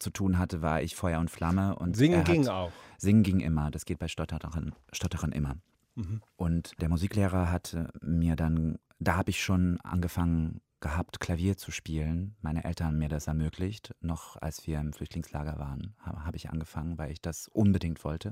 zu 0.00 0.10
tun 0.10 0.38
hatte, 0.38 0.60
war 0.60 0.82
ich 0.82 0.96
Feuer 0.96 1.20
und 1.20 1.30
Flamme. 1.30 1.76
Und 1.76 1.96
Singen 1.96 2.18
hat, 2.18 2.26
ging 2.26 2.48
auch. 2.48 2.72
Singen 2.98 3.22
ging 3.22 3.38
immer. 3.38 3.70
Das 3.70 3.84
geht 3.84 4.00
bei 4.00 4.08
Stotterern, 4.08 4.74
Stotterern 4.92 5.30
immer. 5.30 5.54
Mhm. 5.94 6.20
Und 6.34 6.72
der 6.80 6.88
Musiklehrer 6.88 7.52
hat 7.52 7.76
mir 8.00 8.34
dann, 8.34 8.78
da 8.98 9.16
habe 9.16 9.30
ich 9.30 9.40
schon 9.40 9.80
angefangen 9.82 10.60
gehabt, 10.82 11.20
Klavier 11.20 11.56
zu 11.56 11.70
spielen. 11.70 12.36
Meine 12.42 12.64
Eltern 12.64 12.88
haben 12.88 12.98
mir 12.98 13.08
das 13.08 13.26
ermöglicht. 13.26 13.94
Noch 14.02 14.36
als 14.36 14.66
wir 14.66 14.78
im 14.78 14.92
Flüchtlingslager 14.92 15.58
waren, 15.58 15.94
habe 16.04 16.36
ich 16.36 16.50
angefangen, 16.50 16.98
weil 16.98 17.10
ich 17.10 17.22
das 17.22 17.48
unbedingt 17.48 18.04
wollte. 18.04 18.30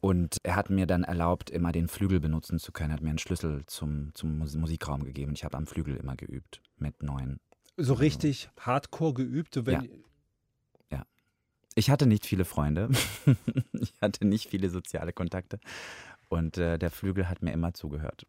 Und 0.00 0.38
er 0.42 0.56
hat 0.56 0.68
mir 0.68 0.86
dann 0.86 1.04
erlaubt, 1.04 1.48
immer 1.48 1.72
den 1.72 1.88
Flügel 1.88 2.20
benutzen 2.20 2.58
zu 2.58 2.72
können. 2.72 2.90
Er 2.90 2.94
hat 2.94 3.02
mir 3.02 3.10
einen 3.10 3.18
Schlüssel 3.18 3.64
zum, 3.66 4.10
zum 4.14 4.38
Musikraum 4.38 5.04
gegeben. 5.04 5.32
Ich 5.34 5.44
habe 5.44 5.56
am 5.56 5.66
Flügel 5.66 5.96
immer 5.96 6.16
geübt 6.16 6.60
mit 6.76 7.02
neun. 7.02 7.38
So 7.76 7.94
richtig 7.94 8.50
also, 8.56 8.66
hardcore 8.66 9.14
geübt? 9.14 9.54
So 9.54 9.62
ja. 9.62 9.82
ja. 10.90 11.06
Ich 11.74 11.88
hatte 11.88 12.06
nicht 12.06 12.26
viele 12.26 12.44
Freunde. 12.44 12.90
ich 13.72 13.94
hatte 14.02 14.26
nicht 14.26 14.50
viele 14.50 14.68
soziale 14.68 15.12
Kontakte. 15.12 15.58
Und 16.28 16.58
äh, 16.58 16.78
der 16.78 16.90
Flügel 16.90 17.28
hat 17.28 17.42
mir 17.42 17.52
immer 17.52 17.72
zugehört. 17.74 18.26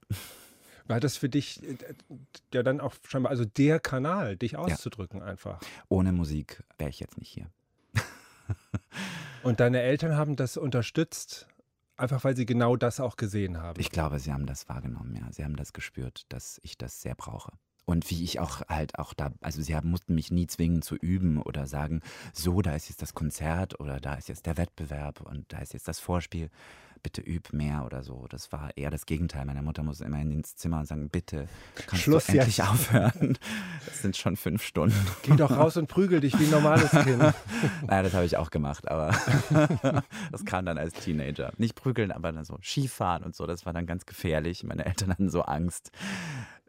War 0.87 0.99
das 0.99 1.17
für 1.17 1.29
dich 1.29 1.63
äh, 1.63 1.77
ja 2.53 2.63
dann 2.63 2.79
auch 2.79 2.93
scheinbar, 3.07 3.31
also 3.31 3.45
der 3.45 3.79
Kanal, 3.79 4.37
dich 4.37 4.57
auszudrücken 4.57 5.19
ja. 5.19 5.25
einfach? 5.25 5.59
Ohne 5.89 6.11
Musik 6.11 6.63
wäre 6.77 6.89
ich 6.89 6.99
jetzt 6.99 7.17
nicht 7.17 7.29
hier. 7.29 7.47
Und 9.43 9.59
deine 9.59 9.81
Eltern 9.81 10.15
haben 10.15 10.35
das 10.35 10.57
unterstützt, 10.57 11.47
einfach 11.97 12.23
weil 12.23 12.35
sie 12.35 12.45
genau 12.45 12.75
das 12.75 12.99
auch 12.99 13.15
gesehen 13.15 13.57
haben? 13.57 13.79
Ich 13.79 13.91
glaube, 13.91 14.19
sie 14.19 14.31
haben 14.31 14.45
das 14.45 14.69
wahrgenommen, 14.69 15.15
ja. 15.15 15.31
Sie 15.31 15.43
haben 15.43 15.55
das 15.55 15.73
gespürt, 15.73 16.25
dass 16.29 16.59
ich 16.63 16.77
das 16.77 17.01
sehr 17.01 17.15
brauche. 17.15 17.51
Und 17.85 18.09
wie 18.09 18.23
ich 18.23 18.39
auch 18.39 18.61
halt 18.67 18.97
auch 18.97 19.13
da, 19.13 19.31
also 19.41 19.61
sie 19.61 19.75
haben, 19.75 19.91
mussten 19.91 20.15
mich 20.15 20.31
nie 20.31 20.47
zwingen 20.47 20.81
zu 20.81 20.95
üben 20.95 21.39
oder 21.39 21.67
sagen, 21.67 22.01
so, 22.33 22.61
da 22.61 22.75
ist 22.75 22.89
jetzt 22.89 23.01
das 23.01 23.13
Konzert 23.13 23.79
oder 23.79 23.99
da 23.99 24.15
ist 24.15 24.27
jetzt 24.27 24.47
der 24.47 24.57
Wettbewerb 24.57 25.21
und 25.21 25.45
da 25.53 25.59
ist 25.59 25.73
jetzt 25.73 25.87
das 25.87 25.99
Vorspiel 25.99 26.49
bitte 27.05 27.21
üb 27.21 27.53
mehr 27.53 27.85
oder 27.85 28.01
so. 28.01 28.25
Das 28.29 28.51
war 28.51 28.75
eher 28.75 28.89
das 28.89 29.05
Gegenteil. 29.05 29.45
Meine 29.45 29.61
Mutter 29.61 29.83
muss 29.83 30.01
immer 30.01 30.19
ins 30.19 30.55
Zimmer 30.55 30.79
und 30.79 30.87
sagen, 30.87 31.09
bitte, 31.11 31.47
kannst 31.85 32.03
Schluss 32.03 32.25
du 32.25 32.31
endlich 32.33 32.57
jetzt. 32.57 32.67
aufhören? 32.67 33.37
Das 33.85 34.01
sind 34.01 34.17
schon 34.17 34.35
fünf 34.35 34.63
Stunden. 34.63 34.95
Geh 35.21 35.35
doch 35.35 35.51
raus 35.51 35.77
und 35.77 35.87
prügel 35.87 36.19
dich 36.19 36.37
wie 36.39 36.45
ein 36.45 36.49
normales 36.49 36.89
Kind. 36.89 37.19
naja, 37.87 38.01
das 38.01 38.13
habe 38.15 38.25
ich 38.25 38.37
auch 38.37 38.49
gemacht, 38.49 38.87
aber 38.87 39.15
das 40.31 40.43
kam 40.45 40.65
dann 40.65 40.79
als 40.79 40.93
Teenager. 40.93 41.53
Nicht 41.57 41.75
prügeln, 41.75 42.11
aber 42.11 42.31
dann 42.31 42.43
so 42.43 42.57
Skifahren 42.63 43.23
und 43.23 43.35
so. 43.35 43.45
Das 43.45 43.67
war 43.67 43.73
dann 43.73 43.85
ganz 43.85 44.07
gefährlich. 44.07 44.63
Meine 44.63 44.85
Eltern 44.85 45.11
hatten 45.11 45.29
so 45.29 45.43
Angst. 45.43 45.91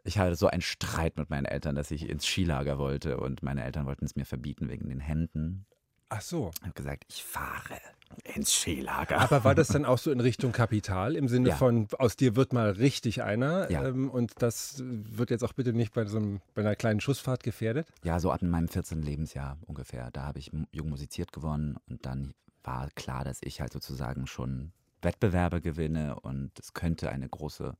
Ich 0.03 0.19
hatte 0.19 0.35
so 0.35 0.47
einen 0.47 0.61
Streit 0.61 1.17
mit 1.17 1.31
meinen 1.31 1.45
Eltern, 1.45 1.75
dass 1.75 1.89
ich 1.89 2.07
ins 2.07 2.25
Skilager 2.27 2.77
wollte 2.77 3.17
und 3.17 3.41
meine 3.41 3.63
Eltern 3.63 3.87
wollten 3.87 4.05
es 4.05 4.15
mir 4.15 4.25
verbieten 4.25 4.69
wegen 4.69 4.87
den 4.87 4.99
Händen. 4.99 5.65
Ach 6.09 6.21
so. 6.21 6.51
Ich 6.55 6.63
habe 6.63 6.73
gesagt, 6.73 7.05
ich 7.09 7.23
fahre 7.23 7.79
ins 8.23 8.53
Skilager. 8.53 9.19
Aber 9.19 9.43
war 9.43 9.55
das 9.55 9.67
dann 9.69 9.85
auch 9.85 9.97
so 9.97 10.11
in 10.11 10.19
Richtung 10.19 10.51
Kapital, 10.51 11.15
im 11.15 11.27
Sinne 11.27 11.49
ja. 11.49 11.55
von, 11.55 11.87
aus 11.97 12.15
dir 12.15 12.35
wird 12.35 12.53
mal 12.53 12.71
richtig 12.71 13.23
einer 13.23 13.69
ja. 13.69 13.85
ähm, 13.85 14.09
und 14.09 14.41
das 14.41 14.81
wird 14.85 15.29
jetzt 15.29 15.43
auch 15.43 15.53
bitte 15.53 15.73
nicht 15.73 15.93
bei, 15.93 16.05
so 16.05 16.17
einem, 16.17 16.41
bei 16.53 16.61
einer 16.61 16.75
kleinen 16.75 17.01
Schussfahrt 17.01 17.43
gefährdet? 17.43 17.87
Ja, 18.03 18.19
so 18.19 18.31
ab 18.31 18.41
meinem 18.41 18.69
14. 18.69 19.01
Lebensjahr 19.01 19.57
ungefähr. 19.65 20.09
Da 20.11 20.23
habe 20.23 20.39
ich 20.39 20.51
jung 20.71 20.89
musiziert 20.89 21.31
gewonnen 21.31 21.77
und 21.89 22.05
dann 22.05 22.33
war 22.63 22.89
klar, 22.95 23.23
dass 23.23 23.39
ich 23.41 23.61
halt 23.61 23.73
sozusagen 23.73 24.27
schon 24.27 24.71
Wettbewerbe 25.01 25.61
gewinne 25.61 26.19
und 26.19 26.51
es 26.59 26.73
könnte 26.73 27.09
eine 27.09 27.27
große 27.27 27.75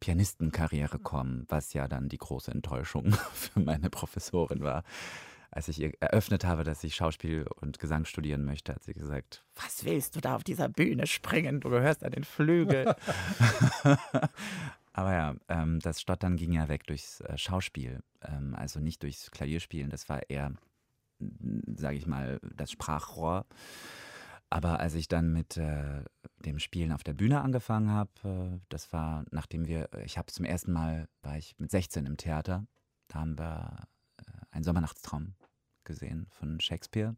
Pianistenkarriere 0.00 0.98
kommen, 0.98 1.46
was 1.48 1.72
ja 1.74 1.86
dann 1.86 2.08
die 2.08 2.18
große 2.18 2.50
Enttäuschung 2.50 3.12
für 3.32 3.60
meine 3.60 3.90
Professorin 3.90 4.62
war 4.62 4.82
als 5.52 5.68
ich 5.68 5.78
ihr 5.78 5.92
eröffnet 6.00 6.44
habe, 6.46 6.64
dass 6.64 6.82
ich 6.82 6.94
Schauspiel 6.94 7.46
und 7.60 7.78
Gesang 7.78 8.06
studieren 8.06 8.44
möchte, 8.44 8.74
hat 8.74 8.82
sie 8.82 8.94
gesagt, 8.94 9.44
was 9.54 9.84
willst 9.84 10.16
du 10.16 10.20
da 10.20 10.34
auf 10.34 10.44
dieser 10.44 10.70
Bühne 10.70 11.06
springen? 11.06 11.60
Du 11.60 11.68
gehörst 11.68 12.02
an 12.04 12.12
den 12.12 12.24
Flügel. 12.24 12.96
Aber 14.94 15.12
ja, 15.12 15.34
ähm, 15.48 15.78
das 15.80 16.00
Stottern 16.00 16.36
ging 16.36 16.52
ja 16.52 16.68
weg 16.68 16.86
durchs 16.86 17.20
äh, 17.20 17.36
Schauspiel, 17.36 18.02
ähm, 18.22 18.54
also 18.54 18.80
nicht 18.80 19.02
durchs 19.02 19.30
Klavierspielen. 19.30 19.90
Das 19.90 20.08
war 20.08 20.28
eher, 20.30 20.54
sage 21.76 21.98
ich 21.98 22.06
mal, 22.06 22.40
das 22.56 22.70
Sprachrohr. 22.70 23.44
Aber 24.48 24.80
als 24.80 24.94
ich 24.94 25.08
dann 25.08 25.34
mit 25.34 25.58
äh, 25.58 26.02
dem 26.46 26.60
Spielen 26.60 26.92
auf 26.92 27.04
der 27.04 27.14
Bühne 27.14 27.42
angefangen 27.42 27.90
habe, 27.90 28.10
äh, 28.24 28.58
das 28.70 28.90
war, 28.92 29.24
nachdem 29.30 29.66
wir, 29.66 29.90
ich 30.04 30.16
habe 30.16 30.32
zum 30.32 30.46
ersten 30.46 30.72
Mal, 30.72 31.08
war 31.22 31.36
ich 31.36 31.54
mit 31.58 31.70
16 31.70 32.06
im 32.06 32.16
Theater, 32.16 32.66
da 33.08 33.20
haben 33.20 33.38
wir 33.38 33.86
äh, 34.18 34.22
einen 34.50 34.64
Sommernachtstraum 34.64 35.34
gesehen 35.84 36.26
von 36.30 36.60
Shakespeare. 36.60 37.16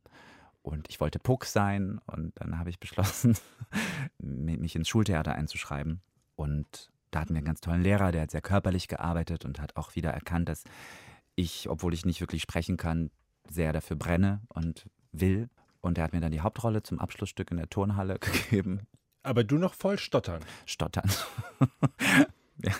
Und 0.62 0.88
ich 0.88 0.98
wollte 1.00 1.18
Puck 1.18 1.44
sein 1.44 2.00
und 2.06 2.32
dann 2.36 2.58
habe 2.58 2.70
ich 2.70 2.80
beschlossen, 2.80 3.36
mich 4.18 4.74
ins 4.74 4.88
Schultheater 4.88 5.34
einzuschreiben. 5.34 6.00
Und 6.36 6.90
da 7.10 7.20
hatten 7.20 7.34
wir 7.34 7.38
einen 7.38 7.46
ganz 7.46 7.60
tollen 7.60 7.82
Lehrer, 7.82 8.12
der 8.12 8.22
hat 8.22 8.30
sehr 8.30 8.40
körperlich 8.40 8.88
gearbeitet 8.88 9.44
und 9.44 9.60
hat 9.60 9.76
auch 9.76 9.94
wieder 9.94 10.10
erkannt, 10.10 10.48
dass 10.48 10.64
ich, 11.36 11.68
obwohl 11.68 11.94
ich 11.94 12.06
nicht 12.06 12.20
wirklich 12.20 12.42
sprechen 12.42 12.76
kann, 12.76 13.10
sehr 13.50 13.72
dafür 13.72 13.96
brenne 13.96 14.40
und 14.48 14.88
will. 15.12 15.50
Und 15.80 15.98
er 15.98 16.04
hat 16.04 16.12
mir 16.12 16.20
dann 16.20 16.32
die 16.32 16.40
Hauptrolle 16.40 16.82
zum 16.82 16.98
Abschlussstück 16.98 17.50
in 17.50 17.58
der 17.58 17.68
Turnhalle 17.68 18.18
gegeben. 18.20 18.86
Aber 19.22 19.44
du 19.44 19.58
noch 19.58 19.74
voll 19.74 19.98
stottern. 19.98 20.42
Stottern. 20.64 21.10
ja. 22.58 22.72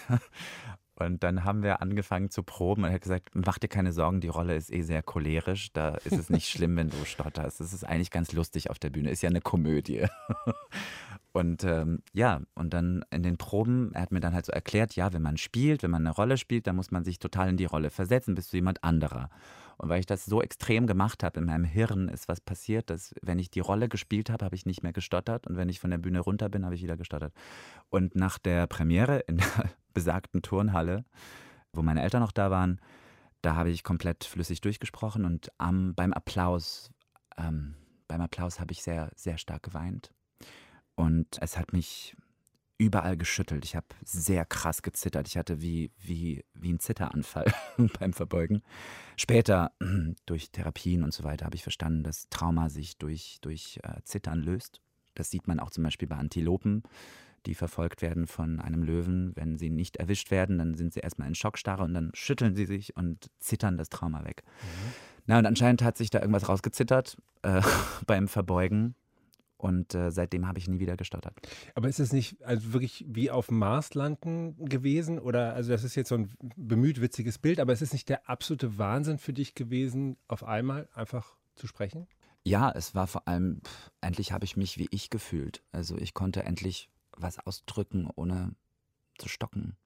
Und 0.97 1.25
dann 1.25 1.45
haben 1.45 1.63
wir 1.65 1.83
angefangen 1.83 2.31
zu 2.31 2.45
proben 2.45 2.85
und 2.85 2.91
er 2.91 2.95
hat 2.95 3.03
gesagt, 3.03 3.31
mach 3.35 3.59
dir 3.59 3.69
keine 3.69 3.93
Sorgen, 3.93 4.21
die 4.21 4.29
Rolle 4.29 4.55
ist 4.55 4.73
eh 4.73 4.83
sehr 4.83 5.03
cholerisch, 5.03 5.73
da 5.73 5.97
ist 5.97 6.13
es 6.13 6.31
nicht 6.31 6.49
schlimm, 6.49 6.77
wenn 6.77 6.91
du 6.91 7.05
stotterst. 7.05 7.61
Es 7.61 7.73
ist 7.73 7.85
eigentlich 7.85 8.13
ganz 8.13 8.33
lustig 8.33 8.71
auf 8.71 8.79
der 8.79 8.91
Bühne, 8.91 9.11
ist 9.11 9.23
ja 9.23 9.29
eine 9.29 9.41
Komödie. 9.41 10.07
Und 11.33 11.65
ähm, 11.65 11.99
ja, 12.13 12.43
und 12.55 12.73
dann 12.73 13.05
in 13.11 13.25
den 13.25 13.39
Proben, 13.39 13.91
er 13.93 14.03
hat 14.03 14.13
mir 14.13 14.21
dann 14.21 14.35
halt 14.35 14.47
so 14.47 14.53
erklärt, 14.53 14.95
ja, 14.95 15.13
wenn 15.13 15.21
man 15.21 15.37
spielt, 15.37 15.83
wenn 15.83 15.91
man 15.91 16.07
eine 16.07 16.15
Rolle 16.15 16.37
spielt, 16.37 16.69
dann 16.69 16.77
muss 16.77 16.93
man 16.93 17.03
sich 17.03 17.19
total 17.19 17.49
in 17.49 17.57
die 17.57 17.65
Rolle 17.65 17.91
versetzen, 17.91 18.37
bist 18.37 18.53
du 18.53 18.59
jemand 18.59 18.85
anderer. 18.85 19.31
Und 19.77 19.89
weil 19.89 20.01
ich 20.01 20.07
das 20.07 20.25
so 20.25 20.41
extrem 20.43 20.87
gemacht 20.87 21.23
habe, 21.23 21.41
in 21.41 21.47
meinem 21.47 21.65
Hirn 21.65 22.09
ist 22.09 22.29
was 22.29 22.41
passiert, 22.41 22.91
dass 22.91 23.15
wenn 23.23 23.39
ich 23.39 23.51
die 23.51 23.61
Rolle 23.61 23.89
gespielt 23.89 24.31
habe, 24.31 24.45
habe 24.45 24.55
ich 24.55 24.67
nicht 24.67 24.83
mehr 24.83 24.93
gestottert 24.93 25.47
und 25.47 25.57
wenn 25.57 25.69
ich 25.69 25.81
von 25.81 25.91
der 25.91 25.99
Bühne 25.99 26.21
runter 26.21 26.49
bin, 26.49 26.65
habe 26.65 26.75
ich 26.75 26.83
wieder 26.83 26.97
gestottert. 26.97 27.33
Und 27.91 28.15
nach 28.15 28.39
der 28.39 28.67
Premiere 28.67 29.19
in 29.21 29.39
der 29.39 29.47
besagten 29.95 30.43
Turnhalle, 30.43 31.05
wo 31.73 31.83
meine 31.83 32.03
Eltern 32.03 32.21
noch 32.21 32.33
da 32.33 32.51
waren, 32.51 32.81
da 33.43 33.57
habe 33.57 33.71
ich 33.71 33.85
komplett 33.85 34.25
flüssig 34.25 34.61
durchgesprochen 34.61 35.25
und 35.25 35.51
am, 35.59 35.95
beim 35.95 36.13
Applaus, 36.13 36.91
ähm, 37.37 37.75
beim 38.09 38.21
Applaus 38.21 38.61
habe 38.61 38.73
ich 38.73 38.83
sehr, 38.83 39.11
sehr 39.17 39.39
stark 39.39 39.63
geweint. 39.63 40.11
Und 40.95 41.39
es 41.41 41.59
hat 41.59 41.73
mich 41.73 42.17
überall 42.79 43.17
geschüttelt. 43.17 43.65
Ich 43.65 43.77
habe 43.77 43.87
sehr 44.05 44.45
krass 44.45 44.83
gezittert. 44.83 45.29
Ich 45.29 45.37
hatte 45.37 45.61
wie, 45.61 45.93
wie, 45.99 46.45
wie 46.55 46.71
einen 46.71 46.81
Zitteranfall 46.81 47.53
beim 47.99 48.13
Verbeugen. 48.13 48.63
Später, 49.17 49.73
durch 50.27 50.51
Therapien 50.51 51.03
und 51.05 51.13
so 51.13 51.25
weiter, 51.25 51.47
habe 51.47 51.57
ich 51.57 51.63
verstanden, 51.63 52.03
dass 52.03 52.29
Trauma 52.31 52.69
sich 52.69 52.99
durch, 52.99 53.39
durch 53.41 53.79
äh, 53.83 54.03
Zittern 54.05 54.41
löst. 54.41 54.81
Das 55.15 55.31
sieht 55.31 55.47
man 55.47 55.61
auch 55.61 55.71
zum 55.71 55.85
Beispiel 55.85 56.09
bei 56.09 56.17
Antilopen, 56.17 56.83
die 57.47 57.55
verfolgt 57.55 58.03
werden 58.03 58.27
von 58.27 58.61
einem 58.61 58.83
Löwen. 58.83 59.33
Wenn 59.37 59.57
sie 59.57 59.71
nicht 59.71 59.97
erwischt 59.97 60.33
werden, 60.33 60.59
dann 60.59 60.75
sind 60.75 60.93
sie 60.93 61.01
erstmal 61.01 61.29
in 61.29 61.37
Schockstarre 61.37 61.85
und 61.85 61.95
dann 61.95 62.11
schütteln 62.15 62.57
sie 62.57 62.67
sich 62.67 62.97
und 62.97 63.31
zittern 63.39 63.77
das 63.77 63.89
Trauma 63.89 64.25
weg. 64.25 64.43
Mhm. 64.45 64.93
Na, 65.27 65.39
und 65.39 65.47
anscheinend 65.47 65.83
hat 65.83 65.97
sich 65.97 66.11
da 66.11 66.21
irgendwas 66.21 66.49
rausgezittert 66.49 67.17
äh, 67.43 67.63
beim 68.07 68.29
Verbeugen. 68.29 68.97
Und 69.65 69.95
äh, 69.95 70.11
seitdem 70.11 70.47
habe 70.47 70.59
ich 70.59 70.69
nie 70.69 70.79
wieder 70.79 70.95
gestottert. 70.95 71.41
Aber 71.75 71.89
ist 71.89 71.99
es 71.99 72.13
nicht 72.13 72.43
also 72.43 72.75
wirklich 72.75 73.07
wie 73.09 73.31
auf 73.31 73.47
dem 73.47 73.61
Mars 73.61 73.95
landen 73.95 74.63
gewesen? 74.67 75.19
Oder, 75.19 75.55
also 75.55 75.71
das 75.71 75.85
ist 75.85 75.95
jetzt 75.95 76.11
so 76.11 76.17
ein 76.17 76.31
bemüht 76.55 77.01
witziges 77.01 77.39
Bild, 77.39 77.59
aber 77.59 77.73
ist 77.73 77.81
es 77.81 77.95
nicht 77.95 78.11
der 78.11 78.29
absolute 78.29 78.77
Wahnsinn 78.77 79.17
für 79.17 79.33
dich 79.33 79.55
gewesen, 79.55 80.19
auf 80.29 80.45
einmal 80.45 80.91
einfach 80.93 81.35
zu 81.55 81.67
sprechen? 81.67 82.07
Ja, 82.43 82.71
es 82.73 82.95
war 82.95 83.07
vor 83.07 83.27
allem, 83.27 83.63
pff, 83.65 83.91
endlich 84.03 84.33
habe 84.33 84.45
ich 84.45 84.59
mich 84.59 84.77
wie 84.77 84.89
ich 84.91 85.09
gefühlt. 85.09 85.63
Also 85.73 85.97
ich 85.97 86.13
konnte 86.13 86.43
endlich 86.43 86.91
was 87.17 87.39
ausdrücken, 87.39 88.11
ohne 88.17 88.55
zu 89.17 89.31
stocken. 89.31 89.79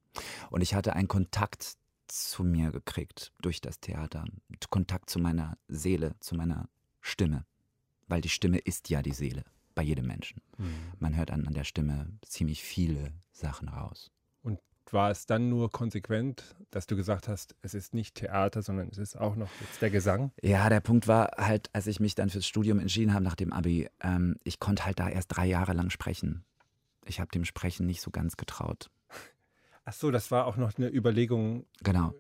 Und 0.51 0.63
ich 0.63 0.75
hatte 0.75 0.95
einen 0.95 1.07
Kontakt 1.07 1.77
zu 2.09 2.43
mir 2.43 2.73
gekriegt 2.73 3.33
durch 3.41 3.61
das 3.61 3.79
Theater. 3.79 4.25
Kontakt 4.71 5.09
zu 5.09 5.21
meiner 5.21 5.57
Seele, 5.69 6.17
zu 6.19 6.35
meiner 6.35 6.69
Stimme. 7.01 7.47
Weil 8.09 8.23
die 8.23 8.29
Stimme 8.29 8.59
ist 8.59 8.91
ja 8.91 9.03
die 9.03 9.13
Seele 9.13 9.45
bei 9.79 9.85
jedem 9.85 10.09
Menschen. 10.09 10.43
Mhm. 10.57 10.75
Man 10.99 11.17
hört 11.17 11.31
an, 11.31 11.47
an 11.47 11.55
der 11.55 11.63
Stimme 11.63 12.09
ziemlich 12.23 12.65
viele 12.65 13.13
Sachen 13.31 13.69
raus. 13.69 14.11
Und 14.43 14.59
war 14.91 15.13
es 15.13 15.25
dann 15.25 15.49
nur 15.49 15.71
konsequent, 15.71 16.57
dass 16.73 16.89
du 16.89 16.97
gesagt 16.97 17.29
hast, 17.29 17.55
es 17.63 17.75
ist 17.75 17.95
nicht 17.95 18.17
Theater, 18.17 18.63
sondern 18.63 18.89
es 18.89 18.99
ist 18.99 19.17
auch 19.17 19.37
noch 19.37 19.49
jetzt 19.61 19.81
der 19.81 19.91
Gesang? 19.91 20.33
Ja, 20.43 20.69
der 20.69 20.81
Punkt 20.81 21.07
war 21.07 21.31
halt, 21.37 21.71
als 21.75 21.87
ich 21.87 22.01
mich 22.01 22.17
dann 22.17 22.29
fürs 22.29 22.45
Studium 22.45 22.81
entschieden 22.81 23.15
habe 23.15 23.23
nach 23.23 23.37
dem 23.37 23.53
Abi, 23.53 23.89
ähm, 24.01 24.35
ich 24.43 24.59
konnte 24.59 24.85
halt 24.85 24.99
da 24.99 25.09
erst 25.09 25.29
drei 25.29 25.47
Jahre 25.47 25.75
lang 25.75 25.91
sprechen. 25.91 26.45
Ich 27.05 27.21
habe 27.21 27.31
dem 27.31 27.45
Sprechen 27.45 27.87
nicht 27.87 28.01
so 28.01 28.11
ganz 28.11 28.37
getraut. 28.37 28.91
Ach 29.85 29.93
so, 29.93 30.11
das 30.11 30.33
war 30.33 30.47
auch 30.47 30.57
noch 30.57 30.77
eine 30.77 30.93
Überlegung. 30.93 31.67
Genau. 31.85 32.15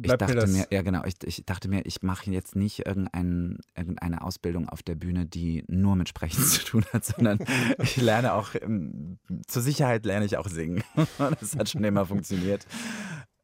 Ich 0.00 0.12
dachte 0.12 0.46
mir, 0.46 0.66
ja 0.70 0.82
genau, 0.82 1.04
ich, 1.04 1.14
ich 1.24 1.44
dachte 1.44 1.68
mir, 1.68 1.84
ich 1.86 2.02
mache 2.02 2.30
jetzt 2.30 2.56
nicht 2.56 2.86
irgendein, 2.86 3.58
irgendeine 3.76 4.22
Ausbildung 4.22 4.68
auf 4.68 4.82
der 4.82 4.94
Bühne, 4.94 5.26
die 5.26 5.64
nur 5.68 5.96
mit 5.96 6.08
Sprechen 6.08 6.42
zu 6.42 6.64
tun 6.64 6.84
hat, 6.92 7.04
sondern 7.04 7.38
ich 7.82 7.96
lerne 7.96 8.34
auch, 8.34 8.54
ähm, 8.60 9.18
zur 9.46 9.62
Sicherheit 9.62 10.04
lerne 10.04 10.24
ich 10.24 10.36
auch 10.36 10.48
singen. 10.48 10.82
Das 11.40 11.56
hat 11.56 11.68
schon 11.68 11.84
immer 11.84 12.06
funktioniert. 12.06 12.66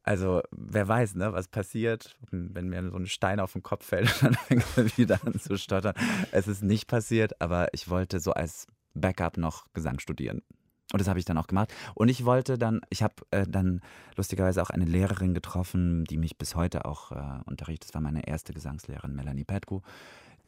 Also 0.03 0.41
wer 0.51 0.87
weiß, 0.87 1.15
ne, 1.15 1.33
was 1.33 1.47
passiert, 1.47 2.15
wenn 2.31 2.69
mir 2.69 2.89
so 2.89 2.95
ein 2.95 3.07
Stein 3.07 3.39
auf 3.39 3.53
den 3.53 3.63
Kopf 3.63 3.85
fällt 3.85 4.21
und 4.21 4.35
dann 4.35 4.35
fängt 4.35 4.65
er 4.77 4.97
wieder 4.97 5.19
an 5.25 5.39
zu 5.39 5.57
stottern. 5.57 5.95
Es 6.31 6.47
ist 6.47 6.63
nicht 6.63 6.87
passiert, 6.87 7.41
aber 7.41 7.73
ich 7.73 7.89
wollte 7.89 8.19
so 8.19 8.31
als 8.31 8.67
Backup 8.93 9.37
noch 9.37 9.65
Gesang 9.73 9.99
studieren. 9.99 10.41
Und 10.95 11.01
das 11.01 11.09
habe 11.09 11.19
ich 11.19 11.25
dann 11.25 11.37
auch 11.37 11.47
gemacht. 11.47 11.73
Und 11.93 12.07
ich 12.07 12.23
wollte 12.23 12.57
dann, 12.57 12.79
ich 12.89 13.03
habe 13.03 13.15
äh, 13.31 13.45
dann 13.45 13.81
lustigerweise 14.15 14.61
auch 14.61 14.69
eine 14.69 14.85
Lehrerin 14.85 15.33
getroffen, 15.33 16.05
die 16.05 16.15
mich 16.15 16.37
bis 16.37 16.55
heute 16.55 16.85
auch 16.85 17.11
äh, 17.11 17.41
unterrichtet. 17.45 17.89
Das 17.89 17.95
war 17.95 17.99
meine 17.99 18.25
erste 18.25 18.53
Gesangslehrerin, 18.53 19.13
Melanie 19.13 19.43
Petko. 19.43 19.81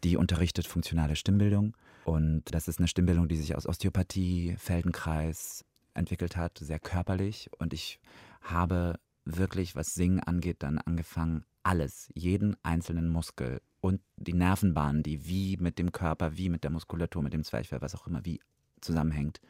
Die 0.05 0.15
unterrichtet 0.15 0.65
funktionale 0.65 1.17
Stimmbildung. 1.17 1.75
Und 2.05 2.43
das 2.45 2.69
ist 2.69 2.79
eine 2.79 2.88
Stimmbildung, 2.88 3.27
die 3.27 3.36
sich 3.36 3.57
aus 3.57 3.67
Osteopathie, 3.67 4.55
Feldenkreis 4.57 5.65
entwickelt 5.93 6.38
hat, 6.38 6.60
sehr 6.60 6.79
körperlich. 6.79 7.49
Und 7.60 7.73
ich 7.73 7.99
habe 8.39 9.01
wirklich, 9.25 9.75
was 9.75 9.95
Singen 9.95 10.21
angeht, 10.21 10.63
dann 10.63 10.77
angefangen, 10.77 11.43
alles, 11.63 12.10
jeden 12.13 12.55
einzelnen 12.63 13.10
Muskel 13.10 13.60
und 13.81 13.99
die 14.15 14.31
Nervenbahnen, 14.33 15.03
die 15.03 15.27
wie 15.27 15.57
mit 15.57 15.77
dem 15.77 15.91
Körper, 15.91 16.38
wie 16.38 16.47
mit 16.47 16.63
der 16.63 16.71
Muskulatur, 16.71 17.21
mit 17.21 17.33
dem 17.33 17.43
Zwerchfell, 17.43 17.81
was 17.81 17.95
auch 17.95 18.07
immer, 18.07 18.23
wie 18.23 18.39
zusammenhängt, 18.79 19.41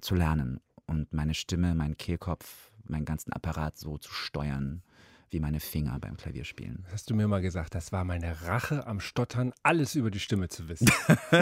zu 0.00 0.14
lernen 0.14 0.60
und 0.86 1.12
meine 1.12 1.34
Stimme, 1.34 1.74
meinen 1.74 1.96
Kehlkopf, 1.96 2.70
meinen 2.84 3.04
ganzen 3.04 3.32
Apparat 3.32 3.78
so 3.78 3.98
zu 3.98 4.12
steuern, 4.12 4.82
wie 5.30 5.40
meine 5.40 5.60
Finger 5.60 5.98
beim 5.98 6.16
Klavierspielen. 6.16 6.86
Hast 6.92 7.10
du 7.10 7.14
mir 7.14 7.28
mal 7.28 7.42
gesagt, 7.42 7.74
das 7.74 7.92
war 7.92 8.04
meine 8.04 8.42
Rache 8.42 8.86
am 8.86 9.00
Stottern, 9.00 9.52
alles 9.62 9.94
über 9.94 10.10
die 10.10 10.20
Stimme 10.20 10.48
zu 10.48 10.68
wissen. 10.68 10.88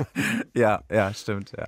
ja, 0.55 0.83
ja, 0.91 1.13
stimmt, 1.13 1.53
ja. 1.57 1.67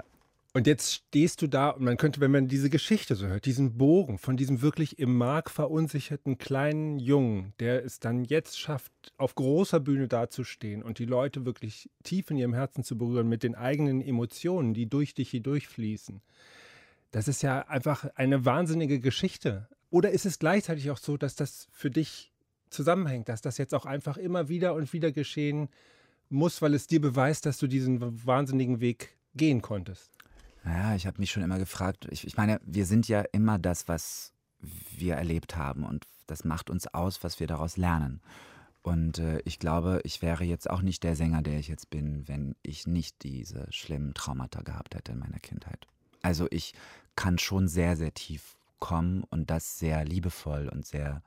Und 0.56 0.66
jetzt 0.66 0.94
stehst 0.94 1.42
du 1.42 1.48
da 1.48 1.68
und 1.68 1.84
man 1.84 1.98
könnte, 1.98 2.18
wenn 2.20 2.30
man 2.30 2.48
diese 2.48 2.70
Geschichte 2.70 3.14
so 3.14 3.26
hört, 3.26 3.44
diesen 3.44 3.76
Bogen 3.76 4.16
von 4.16 4.38
diesem 4.38 4.62
wirklich 4.62 4.98
im 4.98 5.14
Mark 5.14 5.50
verunsicherten 5.50 6.38
kleinen 6.38 6.98
Jungen, 6.98 7.52
der 7.60 7.84
es 7.84 8.00
dann 8.00 8.24
jetzt 8.24 8.58
schafft, 8.58 8.90
auf 9.18 9.34
großer 9.34 9.80
Bühne 9.80 10.08
dazustehen 10.08 10.82
und 10.82 10.98
die 10.98 11.04
Leute 11.04 11.44
wirklich 11.44 11.90
tief 12.04 12.30
in 12.30 12.38
ihrem 12.38 12.54
Herzen 12.54 12.84
zu 12.84 12.96
berühren 12.96 13.28
mit 13.28 13.42
den 13.42 13.54
eigenen 13.54 14.00
Emotionen, 14.00 14.72
die 14.72 14.88
durch 14.88 15.12
dich 15.12 15.28
hindurchfließen. 15.28 16.22
Das 17.10 17.28
ist 17.28 17.42
ja 17.42 17.60
einfach 17.68 18.04
eine 18.14 18.44
wahnsinnige 18.44 19.00
Geschichte. 19.00 19.68
Oder 19.90 20.10
ist 20.10 20.26
es 20.26 20.38
gleichzeitig 20.38 20.90
auch 20.90 20.98
so, 20.98 21.16
dass 21.16 21.36
das 21.36 21.68
für 21.72 21.90
dich 21.90 22.32
zusammenhängt, 22.70 23.28
dass 23.28 23.40
das 23.40 23.58
jetzt 23.58 23.74
auch 23.74 23.86
einfach 23.86 24.16
immer 24.16 24.48
wieder 24.48 24.74
und 24.74 24.92
wieder 24.92 25.12
geschehen 25.12 25.68
muss, 26.28 26.60
weil 26.60 26.74
es 26.74 26.86
dir 26.86 27.00
beweist, 27.00 27.46
dass 27.46 27.58
du 27.58 27.66
diesen 27.66 28.26
wahnsinnigen 28.26 28.80
Weg 28.80 29.16
gehen 29.34 29.62
konntest? 29.62 30.10
Naja, 30.64 30.96
ich 30.96 31.06
habe 31.06 31.20
mich 31.20 31.30
schon 31.30 31.44
immer 31.44 31.58
gefragt, 31.58 32.08
ich, 32.10 32.26
ich 32.26 32.36
meine, 32.36 32.60
wir 32.64 32.86
sind 32.86 33.06
ja 33.06 33.20
immer 33.32 33.58
das, 33.58 33.86
was 33.86 34.32
wir 34.96 35.14
erlebt 35.14 35.56
haben 35.56 35.84
und 35.84 36.04
das 36.26 36.44
macht 36.44 36.70
uns 36.70 36.88
aus, 36.88 37.22
was 37.22 37.38
wir 37.38 37.46
daraus 37.46 37.76
lernen. 37.76 38.20
Und 38.82 39.18
äh, 39.18 39.40
ich 39.44 39.58
glaube, 39.58 40.00
ich 40.04 40.22
wäre 40.22 40.44
jetzt 40.44 40.68
auch 40.68 40.82
nicht 40.82 41.02
der 41.04 41.16
Sänger, 41.16 41.42
der 41.42 41.58
ich 41.58 41.68
jetzt 41.68 41.90
bin, 41.90 42.26
wenn 42.26 42.56
ich 42.62 42.86
nicht 42.86 43.22
diese 43.22 43.66
schlimmen 43.70 44.14
Traumata 44.14 44.62
gehabt 44.62 44.94
hätte 44.94 45.12
in 45.12 45.18
meiner 45.18 45.38
Kindheit. 45.38 45.86
Also 46.26 46.48
ich 46.50 46.74
kann 47.14 47.38
schon 47.38 47.68
sehr, 47.68 47.94
sehr 47.94 48.12
tief 48.12 48.56
kommen 48.80 49.22
und 49.30 49.48
das 49.48 49.78
sehr 49.78 50.04
liebevoll 50.04 50.68
und 50.68 50.84
sehr, 50.84 51.22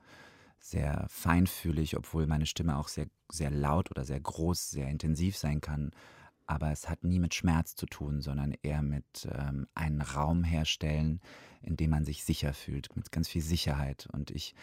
sehr 0.60 1.06
feinfühlig, 1.08 1.96
obwohl 1.96 2.28
meine 2.28 2.46
Stimme 2.46 2.78
auch 2.78 2.90
sehr, 2.90 3.08
sehr 3.32 3.50
laut 3.50 3.90
oder 3.92 4.04
sehr 4.04 4.20
groß, 4.20 4.72
sehr 4.72 4.90
intensiv 4.90 5.38
sein 5.38 5.62
kann. 5.62 5.92
Aber 6.48 6.74
es 6.74 6.90
hat 6.90 7.06
nie 7.06 7.20
mit 7.20 7.34
Schmerz 7.34 7.76
zu 7.76 7.86
tun, 7.86 8.20
sondern 8.20 8.54
eher 8.62 8.82
mit 8.82 9.26
ähm, 9.32 9.68
einem 9.74 10.02
Raum 10.02 10.44
herstellen, 10.44 11.22
in 11.62 11.78
dem 11.78 11.92
man 11.92 12.04
sich 12.04 12.26
sicher 12.26 12.54
fühlt, 12.54 12.94
mit 12.98 13.10
ganz 13.14 13.30
viel 13.30 13.42
Sicherheit. 13.42 14.10
Und 14.12 14.32
ich 14.32 14.54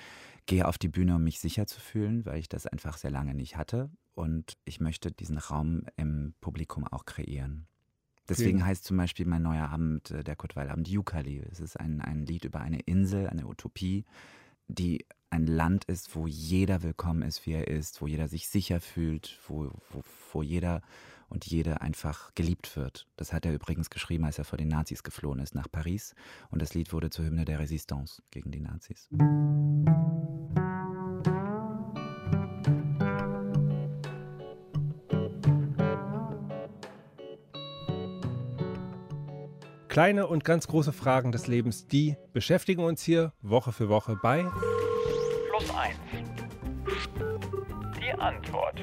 gehe 0.44 0.68
auf 0.68 0.76
die 0.76 0.88
Bühne, 0.88 1.14
um 1.14 1.24
mich 1.24 1.40
sicher 1.40 1.66
zu 1.66 1.80
fühlen, 1.80 2.26
weil 2.26 2.40
ich 2.40 2.50
das 2.50 2.66
einfach 2.66 2.98
sehr 2.98 3.10
lange 3.10 3.32
nicht 3.32 3.56
hatte. 3.56 3.88
Und 4.14 4.58
ich 4.66 4.80
möchte 4.80 5.10
diesen 5.12 5.38
Raum 5.38 5.86
im 5.96 6.34
Publikum 6.42 6.86
auch 6.86 7.06
kreieren. 7.06 7.66
Deswegen 8.28 8.64
heißt 8.64 8.84
zum 8.84 8.96
Beispiel 8.96 9.26
mein 9.26 9.42
neuer 9.42 9.68
Abend, 9.68 10.10
äh, 10.10 10.24
der 10.24 10.36
Kurzweil-Abend, 10.36 10.88
Yukali. 10.88 11.42
Es 11.50 11.60
ist 11.60 11.78
ein, 11.78 12.00
ein 12.00 12.26
Lied 12.26 12.44
über 12.44 12.60
eine 12.60 12.80
Insel, 12.80 13.28
eine 13.28 13.46
Utopie, 13.46 14.04
die 14.68 15.04
ein 15.30 15.46
Land 15.46 15.84
ist, 15.84 16.14
wo 16.14 16.26
jeder 16.26 16.82
willkommen 16.82 17.22
ist, 17.22 17.46
wie 17.46 17.52
er 17.52 17.68
ist, 17.68 18.00
wo 18.00 18.06
jeder 18.06 18.28
sich 18.28 18.48
sicher 18.48 18.80
fühlt, 18.80 19.38
wo, 19.48 19.70
wo, 19.90 20.02
wo 20.32 20.42
jeder 20.42 20.82
und 21.28 21.44
jede 21.46 21.80
einfach 21.80 22.34
geliebt 22.34 22.76
wird. 22.76 23.06
Das 23.16 23.32
hat 23.32 23.44
er 23.44 23.52
übrigens 23.52 23.90
geschrieben, 23.90 24.24
als 24.24 24.38
er 24.38 24.44
vor 24.44 24.58
den 24.58 24.68
Nazis 24.68 25.02
geflohen 25.02 25.40
ist 25.40 25.54
nach 25.54 25.70
Paris. 25.70 26.14
Und 26.50 26.62
das 26.62 26.74
Lied 26.74 26.92
wurde 26.92 27.10
zur 27.10 27.24
Hymne 27.24 27.44
der 27.44 27.58
Resistance 27.58 28.22
gegen 28.30 28.52
die 28.52 28.60
Nazis. 28.60 29.08
Kleine 39.96 40.26
und 40.26 40.44
ganz 40.44 40.66
große 40.66 40.92
Fragen 40.92 41.32
des 41.32 41.46
Lebens, 41.46 41.86
die 41.88 42.16
beschäftigen 42.34 42.84
uns 42.84 43.02
hier 43.02 43.32
Woche 43.40 43.72
für 43.72 43.88
Woche 43.88 44.18
bei 44.22 44.44
Plus 45.48 45.70
1. 45.74 45.96
Die 47.98 48.12
Antwort. 48.20 48.78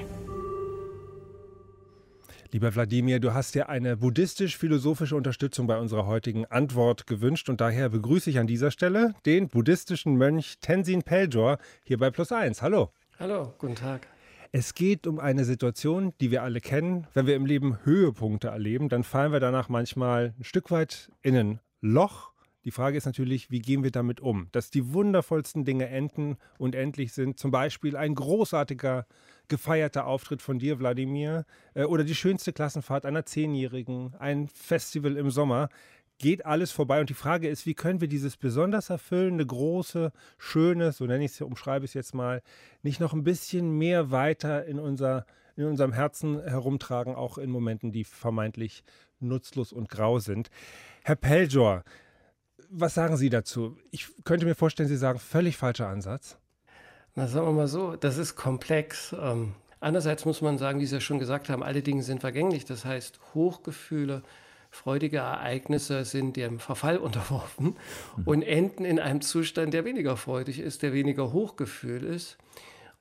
Lieber 2.50 2.74
Wladimir, 2.74 3.20
du 3.20 3.32
hast 3.32 3.54
dir 3.54 3.68
eine 3.68 3.96
buddhistisch-philosophische 3.98 5.14
Unterstützung 5.14 5.68
bei 5.68 5.78
unserer 5.78 6.06
heutigen 6.06 6.46
Antwort 6.46 7.06
gewünscht 7.06 7.48
und 7.48 7.60
daher 7.60 7.90
begrüße 7.90 8.30
ich 8.30 8.40
an 8.40 8.48
dieser 8.48 8.72
Stelle 8.72 9.14
den 9.24 9.46
buddhistischen 9.46 10.16
Mönch 10.16 10.58
Tenzin 10.60 11.04
Peljor 11.04 11.58
hier 11.84 11.98
bei 11.98 12.10
Plus 12.10 12.32
1. 12.32 12.60
Hallo. 12.60 12.90
Hallo, 13.20 13.54
guten 13.58 13.76
Tag. 13.76 14.08
Es 14.56 14.74
geht 14.74 15.08
um 15.08 15.18
eine 15.18 15.44
Situation, 15.44 16.12
die 16.20 16.30
wir 16.30 16.44
alle 16.44 16.60
kennen. 16.60 17.08
Wenn 17.12 17.26
wir 17.26 17.34
im 17.34 17.44
Leben 17.44 17.76
Höhepunkte 17.82 18.46
erleben, 18.46 18.88
dann 18.88 19.02
fallen 19.02 19.32
wir 19.32 19.40
danach 19.40 19.68
manchmal 19.68 20.32
ein 20.38 20.44
Stück 20.44 20.70
weit 20.70 21.10
in 21.22 21.36
ein 21.36 21.60
Loch. 21.80 22.30
Die 22.64 22.70
Frage 22.70 22.96
ist 22.96 23.04
natürlich, 23.04 23.50
wie 23.50 23.58
gehen 23.58 23.82
wir 23.82 23.90
damit 23.90 24.20
um? 24.20 24.46
Dass 24.52 24.70
die 24.70 24.92
wundervollsten 24.92 25.64
Dinge 25.64 25.88
enden 25.88 26.36
und 26.56 26.76
endlich 26.76 27.12
sind. 27.12 27.36
Zum 27.36 27.50
Beispiel 27.50 27.96
ein 27.96 28.14
großartiger, 28.14 29.08
gefeierter 29.48 30.06
Auftritt 30.06 30.40
von 30.40 30.60
dir, 30.60 30.78
Wladimir, 30.78 31.46
äh, 31.74 31.82
oder 31.82 32.04
die 32.04 32.14
schönste 32.14 32.52
Klassenfahrt 32.52 33.06
einer 33.06 33.26
Zehnjährigen, 33.26 34.14
ein 34.20 34.46
Festival 34.46 35.16
im 35.16 35.30
Sommer 35.30 35.68
geht 36.18 36.46
alles 36.46 36.70
vorbei. 36.72 37.00
Und 37.00 37.10
die 37.10 37.14
Frage 37.14 37.48
ist, 37.48 37.66
wie 37.66 37.74
können 37.74 38.00
wir 38.00 38.08
dieses 38.08 38.36
besonders 38.36 38.90
erfüllende, 38.90 39.44
große, 39.44 40.12
schöne, 40.38 40.92
so 40.92 41.04
nenne 41.06 41.24
ich 41.24 41.32
es, 41.32 41.40
umschreibe 41.40 41.84
ich 41.84 41.90
es 41.90 41.94
jetzt 41.94 42.14
mal, 42.14 42.42
nicht 42.82 43.00
noch 43.00 43.12
ein 43.12 43.24
bisschen 43.24 43.76
mehr 43.76 44.10
weiter 44.10 44.64
in 44.64 44.78
unser 44.78 45.26
in 45.56 45.64
unserem 45.66 45.92
Herzen 45.92 46.42
herumtragen, 46.42 47.14
auch 47.14 47.38
in 47.38 47.50
Momenten, 47.50 47.92
die 47.92 48.04
vermeintlich 48.04 48.82
nutzlos 49.20 49.72
und 49.72 49.88
grau 49.88 50.18
sind. 50.18 50.50
Herr 51.04 51.16
Peljor, 51.16 51.84
was 52.70 52.94
sagen 52.94 53.16
Sie 53.16 53.30
dazu? 53.30 53.76
Ich 53.90 54.08
könnte 54.24 54.46
mir 54.46 54.54
vorstellen, 54.54 54.88
Sie 54.88 54.96
sagen 54.96 55.18
völlig 55.18 55.56
falscher 55.56 55.88
Ansatz. 55.88 56.38
Na, 57.14 57.28
sagen 57.28 57.46
wir 57.46 57.52
mal 57.52 57.68
so, 57.68 57.94
das 57.94 58.18
ist 58.18 58.34
komplex. 58.34 59.14
Ähm, 59.18 59.54
andererseits 59.78 60.24
muss 60.24 60.42
man 60.42 60.58
sagen, 60.58 60.80
wie 60.80 60.86
Sie 60.86 60.96
ja 60.96 61.00
schon 61.00 61.20
gesagt 61.20 61.48
haben, 61.48 61.62
alle 61.62 61.82
Dinge 61.82 62.02
sind 62.02 62.20
vergänglich. 62.20 62.64
Das 62.64 62.84
heißt, 62.84 63.20
Hochgefühle, 63.34 64.22
freudige 64.74 65.18
Ereignisse 65.18 66.04
sind 66.04 66.36
dem 66.36 66.58
Verfall 66.58 66.96
unterworfen 66.98 67.76
mhm. 68.16 68.26
und 68.26 68.42
enden 68.42 68.84
in 68.84 68.98
einem 68.98 69.20
Zustand, 69.20 69.72
der 69.72 69.84
weniger 69.84 70.16
freudig 70.16 70.58
ist, 70.58 70.82
der 70.82 70.92
weniger 70.92 71.32
Hochgefühl 71.32 72.02
ist. 72.02 72.36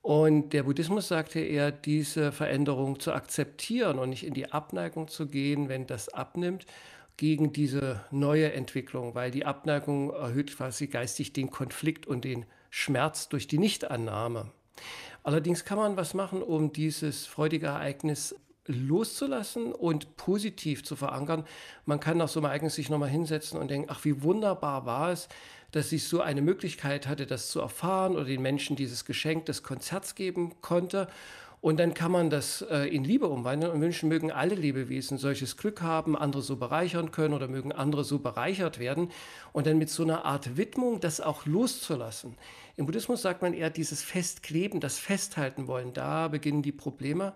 Und 0.02 0.52
der 0.52 0.64
Buddhismus 0.64 1.08
sagte 1.08 1.40
eher, 1.40 1.72
diese 1.72 2.32
Veränderung 2.32 3.00
zu 3.00 3.14
akzeptieren 3.14 4.00
und 4.00 4.10
nicht 4.10 4.26
in 4.26 4.34
die 4.34 4.52
Abneigung 4.52 5.08
zu 5.08 5.28
gehen, 5.28 5.70
wenn 5.70 5.88
das 5.88 6.10
abnimmt, 6.10 6.66
gegen 7.16 7.54
diese 7.54 8.04
neue 8.12 8.52
Entwicklung, 8.52 9.16
weil 9.16 9.32
die 9.32 9.46
Abneigung 9.46 10.12
erhöht 10.12 10.56
quasi 10.56 10.88
geistig 10.88 11.32
den 11.32 11.52
Konflikt 11.52 12.06
und 12.06 12.26
den 12.26 12.46
Schmerz 12.70 13.30
durch 13.30 13.48
die 13.48 13.60
Nichtannahme. 13.60 14.52
Allerdings 15.24 15.64
kann 15.64 15.78
man 15.78 15.96
was 15.96 16.14
machen, 16.14 16.44
um 16.44 16.74
dieses 16.74 17.26
freudige 17.26 17.68
Ereignis 17.68 18.36
loszulassen 18.66 19.74
und 19.74 20.16
positiv 20.16 20.84
zu 20.84 20.96
verankern. 20.96 21.46
Man 21.86 22.00
kann 22.00 22.18
nach 22.18 22.30
so 22.30 22.40
einem 22.40 22.46
Ereignis 22.46 22.76
sich 22.76 22.90
nochmal 22.90 23.10
hinsetzen 23.10 23.60
und 23.60 23.70
denken, 23.70 23.90
ach, 23.90 24.06
wie 24.06 24.24
wunderbar 24.24 24.86
war 24.86 25.12
es, 25.12 25.28
dass 25.72 25.92
ich 25.92 26.08
so 26.08 26.22
eine 26.22 26.42
Möglichkeit 26.42 27.08
hatte, 27.08 27.26
das 27.26 27.50
zu 27.50 27.60
erfahren 27.60 28.16
oder 28.16 28.26
den 28.26 28.42
Menschen 28.42 28.76
dieses 28.76 29.06
Geschenk 29.06 29.46
des 29.48 29.64
Konzerts 29.64 30.16
geben 30.16 30.54
konnte. 30.62 31.08
Und 31.62 31.80
dann 31.80 31.94
kann 31.94 32.12
man 32.12 32.30
das 32.30 32.62
äh, 32.70 32.94
in 32.94 33.06
Liebe 33.06 33.28
umwandeln 33.30 33.72
und 33.72 33.80
wünschen, 33.80 34.10
mögen 34.10 34.34
alle 34.34 34.54
Lebewesen 34.54 35.18
solches 35.18 35.56
Glück 35.56 35.82
haben, 35.82 36.18
andere 36.18 36.42
so 36.42 36.58
bereichern 36.58 37.12
können 37.12 37.34
oder 37.34 37.48
mögen 37.48 37.72
andere 37.72 38.04
so 38.04 38.20
bereichert 38.20 38.80
werden. 38.80 39.10
Und 39.54 39.66
dann 39.66 39.78
mit 39.78 39.90
so 39.90 40.04
einer 40.04 40.26
Art 40.26 40.58
Widmung 40.58 41.00
das 41.00 41.22
auch 41.22 41.46
loszulassen. 41.46 42.36
Im 42.76 42.86
Buddhismus 42.86 43.22
sagt 43.22 43.42
man 43.42 43.54
eher 43.54 43.70
dieses 43.70 44.04
Festkleben, 44.04 44.82
das 44.82 45.00
Festhalten 45.00 45.68
wollen. 45.68 45.94
Da 45.94 46.28
beginnen 46.28 46.64
die 46.64 46.74
Probleme. 46.74 47.34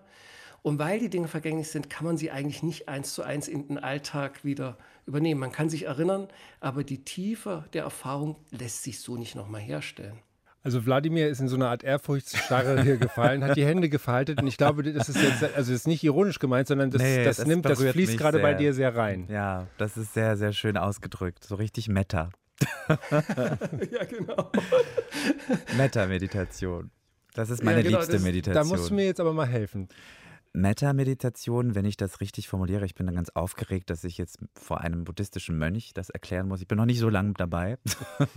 Und 0.62 0.78
weil 0.78 0.98
die 0.98 1.08
Dinge 1.08 1.28
vergänglich 1.28 1.68
sind, 1.68 1.88
kann 1.88 2.04
man 2.04 2.16
sie 2.16 2.30
eigentlich 2.30 2.62
nicht 2.62 2.88
eins 2.88 3.14
zu 3.14 3.22
eins 3.22 3.48
in 3.48 3.68
den 3.68 3.78
Alltag 3.78 4.44
wieder 4.44 4.76
übernehmen. 5.06 5.40
Man 5.40 5.52
kann 5.52 5.70
sich 5.70 5.86
erinnern, 5.86 6.28
aber 6.60 6.84
die 6.84 7.04
Tiefe 7.04 7.64
der 7.72 7.84
Erfahrung 7.84 8.36
lässt 8.50 8.82
sich 8.82 9.00
so 9.00 9.16
nicht 9.16 9.34
nochmal 9.34 9.60
herstellen. 9.60 10.18
Also 10.64 10.84
Wladimir 10.84 11.28
ist 11.28 11.40
in 11.40 11.48
so 11.48 11.56
eine 11.56 11.68
Art 11.68 11.84
Ehrfurchtsstarre 11.84 12.82
hier 12.82 12.96
gefallen, 12.98 13.44
hat 13.44 13.56
die 13.56 13.64
Hände 13.64 13.88
gefaltet 13.88 14.42
und 14.42 14.48
ich 14.48 14.56
glaube, 14.56 14.82
das 14.82 15.08
ist 15.08 15.22
jetzt, 15.22 15.42
also 15.42 15.54
das 15.54 15.68
ist 15.70 15.86
nicht 15.86 16.02
ironisch 16.02 16.40
gemeint, 16.40 16.68
sondern 16.68 16.90
das, 16.90 17.00
nee, 17.00 17.24
das, 17.24 17.38
das 17.38 17.46
nimmt, 17.46 17.64
das 17.64 17.80
fließt 17.80 18.18
gerade 18.18 18.40
bei 18.40 18.54
dir 18.54 18.74
sehr 18.74 18.94
rein. 18.94 19.26
Ja, 19.30 19.68
das 19.78 19.96
ist 19.96 20.14
sehr, 20.14 20.36
sehr 20.36 20.52
schön 20.52 20.76
ausgedrückt, 20.76 21.44
so 21.44 21.54
richtig 21.54 21.88
Meta. 21.88 22.30
ja, 22.88 24.04
genau. 24.04 24.50
Meta-Meditation. 25.76 26.90
Das 27.34 27.50
ist 27.50 27.62
meine 27.62 27.78
ja, 27.78 27.82
genau, 27.84 27.98
liebste 27.98 28.14
das, 28.14 28.22
Meditation. 28.22 28.64
Da 28.64 28.68
musst 28.68 28.90
du 28.90 28.94
mir 28.94 29.06
jetzt 29.06 29.20
aber 29.20 29.32
mal 29.32 29.46
helfen. 29.46 29.88
Metta-Meditation, 30.52 31.74
wenn 31.74 31.84
ich 31.84 31.96
das 31.96 32.20
richtig 32.20 32.48
formuliere, 32.48 32.84
ich 32.84 32.94
bin 32.94 33.06
dann 33.06 33.14
ganz 33.14 33.30
aufgeregt, 33.30 33.90
dass 33.90 34.04
ich 34.04 34.18
jetzt 34.18 34.38
vor 34.54 34.80
einem 34.80 35.04
buddhistischen 35.04 35.58
Mönch 35.58 35.92
das 35.94 36.10
erklären 36.10 36.48
muss. 36.48 36.60
Ich 36.60 36.68
bin 36.68 36.78
noch 36.78 36.86
nicht 36.86 36.98
so 36.98 37.08
lange 37.08 37.34
dabei. 37.34 37.78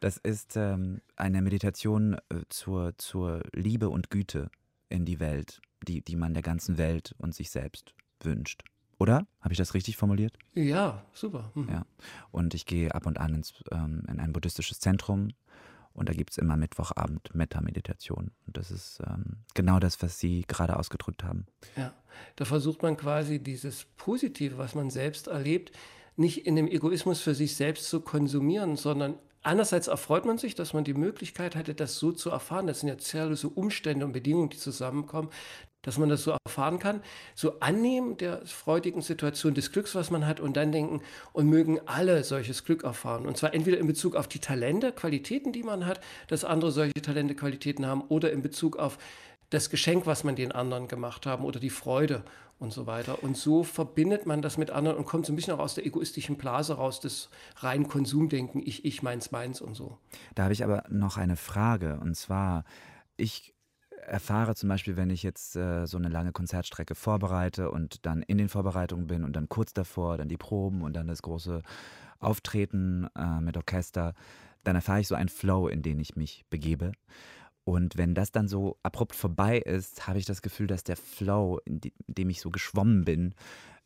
Das 0.00 0.18
ist 0.18 0.56
ähm, 0.56 1.00
eine 1.16 1.40
Meditation 1.40 2.14
äh, 2.28 2.42
zur, 2.50 2.96
zur 2.98 3.42
Liebe 3.52 3.88
und 3.88 4.10
Güte 4.10 4.50
in 4.88 5.04
die 5.04 5.20
Welt, 5.20 5.60
die, 5.88 6.02
die 6.02 6.16
man 6.16 6.34
der 6.34 6.42
ganzen 6.42 6.76
Welt 6.78 7.14
und 7.18 7.34
sich 7.34 7.50
selbst 7.50 7.94
wünscht. 8.20 8.62
Oder? 8.98 9.26
Habe 9.40 9.52
ich 9.52 9.58
das 9.58 9.74
richtig 9.74 9.96
formuliert? 9.96 10.38
Ja, 10.54 11.04
super. 11.12 11.50
Mhm. 11.54 11.68
Ja. 11.70 11.86
Und 12.30 12.54
ich 12.54 12.66
gehe 12.66 12.94
ab 12.94 13.06
und 13.06 13.18
an 13.18 13.34
ins, 13.34 13.54
ähm, 13.70 14.02
in 14.08 14.20
ein 14.20 14.32
buddhistisches 14.32 14.80
Zentrum 14.80 15.30
und 15.96 16.08
da 16.08 16.12
gibt 16.12 16.30
es 16.30 16.38
immer 16.38 16.56
Mittwochabend 16.56 17.34
Metta-Meditation. 17.34 18.30
Und 18.46 18.56
das 18.56 18.70
ist 18.70 19.00
ähm, 19.06 19.38
genau 19.54 19.78
das, 19.78 20.02
was 20.02 20.18
Sie 20.18 20.44
gerade 20.46 20.78
ausgedrückt 20.78 21.24
haben. 21.24 21.46
Ja, 21.76 21.94
da 22.36 22.44
versucht 22.44 22.82
man 22.82 22.96
quasi 22.96 23.38
dieses 23.38 23.86
Positive, 23.96 24.58
was 24.58 24.74
man 24.74 24.90
selbst 24.90 25.26
erlebt, 25.26 25.72
nicht 26.16 26.46
in 26.46 26.56
dem 26.56 26.68
Egoismus 26.68 27.20
für 27.20 27.34
sich 27.34 27.56
selbst 27.56 27.88
zu 27.88 28.00
konsumieren, 28.00 28.76
sondern 28.76 29.16
Einerseits 29.46 29.86
erfreut 29.86 30.24
man 30.24 30.38
sich, 30.38 30.56
dass 30.56 30.72
man 30.72 30.82
die 30.82 30.92
Möglichkeit 30.92 31.54
hatte, 31.54 31.72
das 31.72 31.98
so 31.98 32.10
zu 32.10 32.30
erfahren. 32.30 32.66
Das 32.66 32.80
sind 32.80 32.88
ja 32.88 32.98
zahllose 32.98 33.48
Umstände 33.48 34.04
und 34.04 34.10
Bedingungen, 34.10 34.48
die 34.50 34.56
zusammenkommen, 34.56 35.28
dass 35.86 35.98
man 35.98 36.08
das 36.08 36.24
so 36.24 36.36
erfahren 36.44 36.78
kann. 36.78 37.00
So 37.34 37.60
annehmen 37.60 38.16
der 38.18 38.44
freudigen 38.44 39.00
Situation 39.00 39.54
des 39.54 39.72
Glücks, 39.72 39.94
was 39.94 40.10
man 40.10 40.26
hat, 40.26 40.40
und 40.40 40.56
dann 40.56 40.72
denken, 40.72 41.00
und 41.32 41.48
mögen 41.48 41.80
alle 41.86 42.24
solches 42.24 42.64
Glück 42.64 42.84
erfahren. 42.84 43.24
Und 43.24 43.38
zwar 43.38 43.54
entweder 43.54 43.78
in 43.78 43.86
Bezug 43.86 44.16
auf 44.16 44.28
die 44.28 44.40
Talente, 44.40 44.92
Qualitäten, 44.92 45.52
die 45.52 45.62
man 45.62 45.86
hat, 45.86 46.00
dass 46.26 46.44
andere 46.44 46.72
solche 46.72 47.00
Talente, 47.00 47.34
Qualitäten 47.34 47.86
haben, 47.86 48.02
oder 48.08 48.32
in 48.32 48.42
Bezug 48.42 48.76
auf 48.76 48.98
das 49.50 49.70
Geschenk, 49.70 50.06
was 50.06 50.24
man 50.24 50.34
den 50.34 50.50
anderen 50.50 50.88
gemacht 50.88 51.24
haben, 51.24 51.44
oder 51.44 51.60
die 51.60 51.70
Freude 51.70 52.24
und 52.58 52.72
so 52.72 52.86
weiter. 52.88 53.22
Und 53.22 53.36
so 53.36 53.62
verbindet 53.62 54.26
man 54.26 54.42
das 54.42 54.58
mit 54.58 54.70
anderen 54.70 54.96
und 54.96 55.04
kommt 55.04 55.26
so 55.26 55.32
ein 55.32 55.36
bisschen 55.36 55.54
auch 55.54 55.60
aus 55.60 55.74
der 55.74 55.86
egoistischen 55.86 56.36
Blase 56.36 56.74
raus, 56.74 56.98
des 56.98 57.28
reinen 57.58 57.86
Konsumdenken, 57.86 58.60
ich, 58.64 58.84
ich, 58.84 59.04
meins, 59.04 59.30
meins 59.30 59.60
und 59.60 59.76
so. 59.76 59.98
Da 60.34 60.44
habe 60.44 60.52
ich 60.52 60.64
aber 60.64 60.82
noch 60.88 61.16
eine 61.16 61.36
Frage. 61.36 62.00
Und 62.02 62.16
zwar, 62.16 62.64
ich 63.16 63.54
erfahre 64.06 64.54
zum 64.54 64.68
Beispiel, 64.68 64.96
wenn 64.96 65.10
ich 65.10 65.22
jetzt 65.22 65.56
äh, 65.56 65.86
so 65.86 65.96
eine 65.98 66.08
lange 66.08 66.32
Konzertstrecke 66.32 66.94
vorbereite 66.94 67.70
und 67.70 68.06
dann 68.06 68.22
in 68.22 68.38
den 68.38 68.48
Vorbereitungen 68.48 69.06
bin 69.06 69.24
und 69.24 69.34
dann 69.34 69.48
kurz 69.48 69.72
davor 69.72 70.16
dann 70.16 70.28
die 70.28 70.36
Proben 70.36 70.82
und 70.82 70.94
dann 70.94 71.08
das 71.08 71.22
große 71.22 71.62
Auftreten 72.18 73.08
äh, 73.16 73.40
mit 73.40 73.56
Orchester, 73.56 74.14
dann 74.64 74.76
erfahre 74.76 75.00
ich 75.00 75.08
so 75.08 75.14
einen 75.14 75.28
Flow, 75.28 75.68
in 75.68 75.82
den 75.82 76.00
ich 76.00 76.16
mich 76.16 76.44
begebe. 76.50 76.92
Und 77.64 77.96
wenn 77.96 78.14
das 78.14 78.30
dann 78.30 78.48
so 78.48 78.78
abrupt 78.82 79.14
vorbei 79.14 79.58
ist, 79.58 80.06
habe 80.06 80.18
ich 80.18 80.24
das 80.24 80.40
Gefühl, 80.40 80.68
dass 80.68 80.84
der 80.84 80.96
Flow, 80.96 81.60
in 81.64 81.80
dem 82.06 82.30
ich 82.30 82.40
so 82.40 82.50
geschwommen 82.50 83.04
bin, 83.04 83.34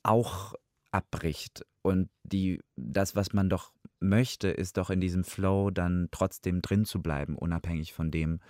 auch 0.02 0.54
abbricht. 0.90 1.64
Und 1.82 2.10
die, 2.24 2.60
das, 2.76 3.16
was 3.16 3.32
man 3.32 3.48
doch 3.48 3.72
möchte, 3.98 4.48
ist 4.48 4.76
doch 4.76 4.90
in 4.90 5.00
diesem 5.00 5.24
Flow 5.24 5.70
dann 5.70 6.08
trotzdem 6.10 6.60
drin 6.60 6.84
zu 6.84 7.00
bleiben, 7.00 7.36
unabhängig 7.36 7.92
von 7.92 8.10
dem, 8.10 8.40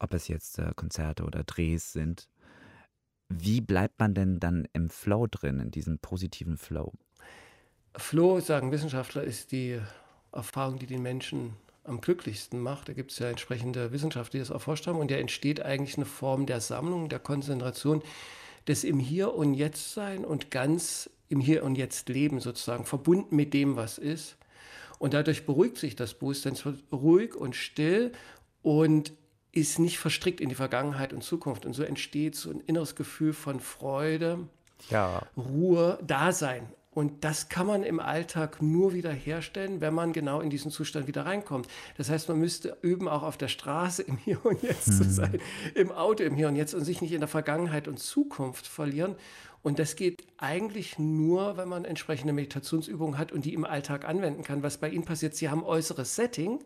ob 0.00 0.14
es 0.14 0.28
jetzt 0.28 0.58
äh, 0.58 0.72
Konzerte 0.74 1.24
oder 1.24 1.44
Drehs 1.44 1.92
sind. 1.92 2.28
Wie 3.28 3.60
bleibt 3.60 4.00
man 4.00 4.14
denn 4.14 4.40
dann 4.40 4.66
im 4.72 4.90
Flow 4.90 5.28
drin, 5.28 5.60
in 5.60 5.70
diesem 5.70 6.00
positiven 6.00 6.56
Flow? 6.56 6.92
Flow, 7.96 8.40
sagen 8.40 8.72
Wissenschaftler, 8.72 9.22
ist 9.22 9.52
die 9.52 9.80
Erfahrung, 10.32 10.78
die 10.78 10.86
den 10.86 11.02
Menschen 11.02 11.54
am 11.84 12.00
glücklichsten 12.00 12.60
macht. 12.60 12.88
Da 12.88 12.92
gibt 12.92 13.12
es 13.12 13.18
ja 13.18 13.28
entsprechende 13.28 13.92
Wissenschaftler, 13.92 14.38
die 14.38 14.38
das 14.40 14.50
erforscht 14.50 14.86
haben. 14.86 14.98
Und 14.98 15.10
der 15.10 15.20
entsteht 15.20 15.62
eigentlich 15.62 15.96
eine 15.96 16.06
Form 16.06 16.46
der 16.46 16.60
Sammlung, 16.60 17.08
der 17.08 17.18
Konzentration, 17.18 18.02
des 18.66 18.84
im 18.84 18.98
Hier 18.98 19.34
und 19.34 19.54
Jetzt 19.54 19.94
sein 19.94 20.24
und 20.24 20.50
ganz 20.50 21.10
im 21.28 21.40
Hier 21.40 21.64
und 21.64 21.76
Jetzt 21.76 22.08
leben 22.08 22.40
sozusagen, 22.40 22.84
verbunden 22.84 23.36
mit 23.36 23.54
dem, 23.54 23.76
was 23.76 23.98
ist. 23.98 24.36
Und 24.98 25.14
dadurch 25.14 25.46
beruhigt 25.46 25.78
sich 25.78 25.96
das 25.96 26.14
Bewusstsein, 26.14 26.52
es 26.52 26.64
wird 26.64 26.82
ruhig 26.92 27.34
und 27.34 27.56
still 27.56 28.12
und 28.62 29.12
ist 29.52 29.78
nicht 29.78 29.98
verstrickt 29.98 30.40
in 30.40 30.48
die 30.48 30.54
Vergangenheit 30.54 31.12
und 31.12 31.22
Zukunft. 31.22 31.66
Und 31.66 31.72
so 31.72 31.82
entsteht 31.82 32.36
so 32.36 32.50
ein 32.50 32.60
inneres 32.60 32.94
Gefühl 32.94 33.32
von 33.32 33.60
Freude, 33.60 34.48
ja. 34.88 35.22
Ruhe, 35.36 35.98
Dasein. 36.06 36.68
Und 36.92 37.22
das 37.22 37.48
kann 37.48 37.68
man 37.68 37.84
im 37.84 38.00
Alltag 38.00 38.60
nur 38.60 38.92
wieder 38.92 39.12
herstellen, 39.12 39.80
wenn 39.80 39.94
man 39.94 40.12
genau 40.12 40.40
in 40.40 40.50
diesen 40.50 40.72
Zustand 40.72 41.06
wieder 41.06 41.24
reinkommt. 41.24 41.68
Das 41.96 42.10
heißt, 42.10 42.28
man 42.28 42.38
müsste 42.38 42.78
üben, 42.82 43.06
auch 43.06 43.22
auf 43.22 43.36
der 43.36 43.46
Straße 43.46 44.02
im 44.02 44.16
Hier 44.16 44.44
und 44.44 44.62
Jetzt 44.62 44.88
mhm. 44.88 44.92
zu 44.92 45.04
sein, 45.04 45.40
im 45.76 45.92
Auto 45.92 46.24
im 46.24 46.34
Hier 46.34 46.48
und 46.48 46.56
Jetzt 46.56 46.74
und 46.74 46.84
sich 46.84 47.00
nicht 47.00 47.12
in 47.12 47.20
der 47.20 47.28
Vergangenheit 47.28 47.86
und 47.86 48.00
Zukunft 48.00 48.66
verlieren. 48.66 49.14
Und 49.62 49.78
das 49.78 49.94
geht 49.94 50.24
eigentlich 50.38 50.98
nur, 50.98 51.56
wenn 51.56 51.68
man 51.68 51.84
entsprechende 51.84 52.32
Meditationsübungen 52.32 53.18
hat 53.18 53.30
und 53.30 53.44
die 53.44 53.54
im 53.54 53.64
Alltag 53.64 54.04
anwenden 54.08 54.42
kann. 54.42 54.64
Was 54.64 54.78
bei 54.78 54.88
Ihnen 54.88 55.04
passiert, 55.04 55.36
Sie 55.36 55.48
haben 55.48 55.62
äußeres 55.62 56.16
Setting, 56.16 56.58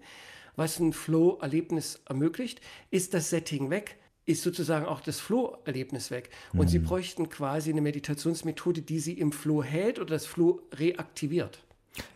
was 0.57 0.79
ein 0.79 0.93
Flow-Erlebnis 0.93 2.01
ermöglicht. 2.07 2.61
Ist 2.91 3.15
das 3.15 3.31
Setting 3.31 3.71
weg, 3.71 3.97
ist 4.27 4.43
sozusagen 4.43 4.87
auch 4.87 5.01
das 5.01 5.21
Flow-Erlebnis 5.21 6.11
weg. 6.11 6.31
Und 6.53 6.67
mhm. 6.67 6.69
sie 6.69 6.79
bräuchten 6.79 7.29
quasi 7.29 7.71
eine 7.71 7.81
Meditationsmethode, 7.81 8.83
die 8.83 8.99
sie 8.99 9.15
im 9.15 9.33
Flow 9.33 9.63
hält 9.63 9.99
oder 9.99 10.11
das 10.11 10.27
Flow 10.27 10.63
reaktiviert. 10.73 11.65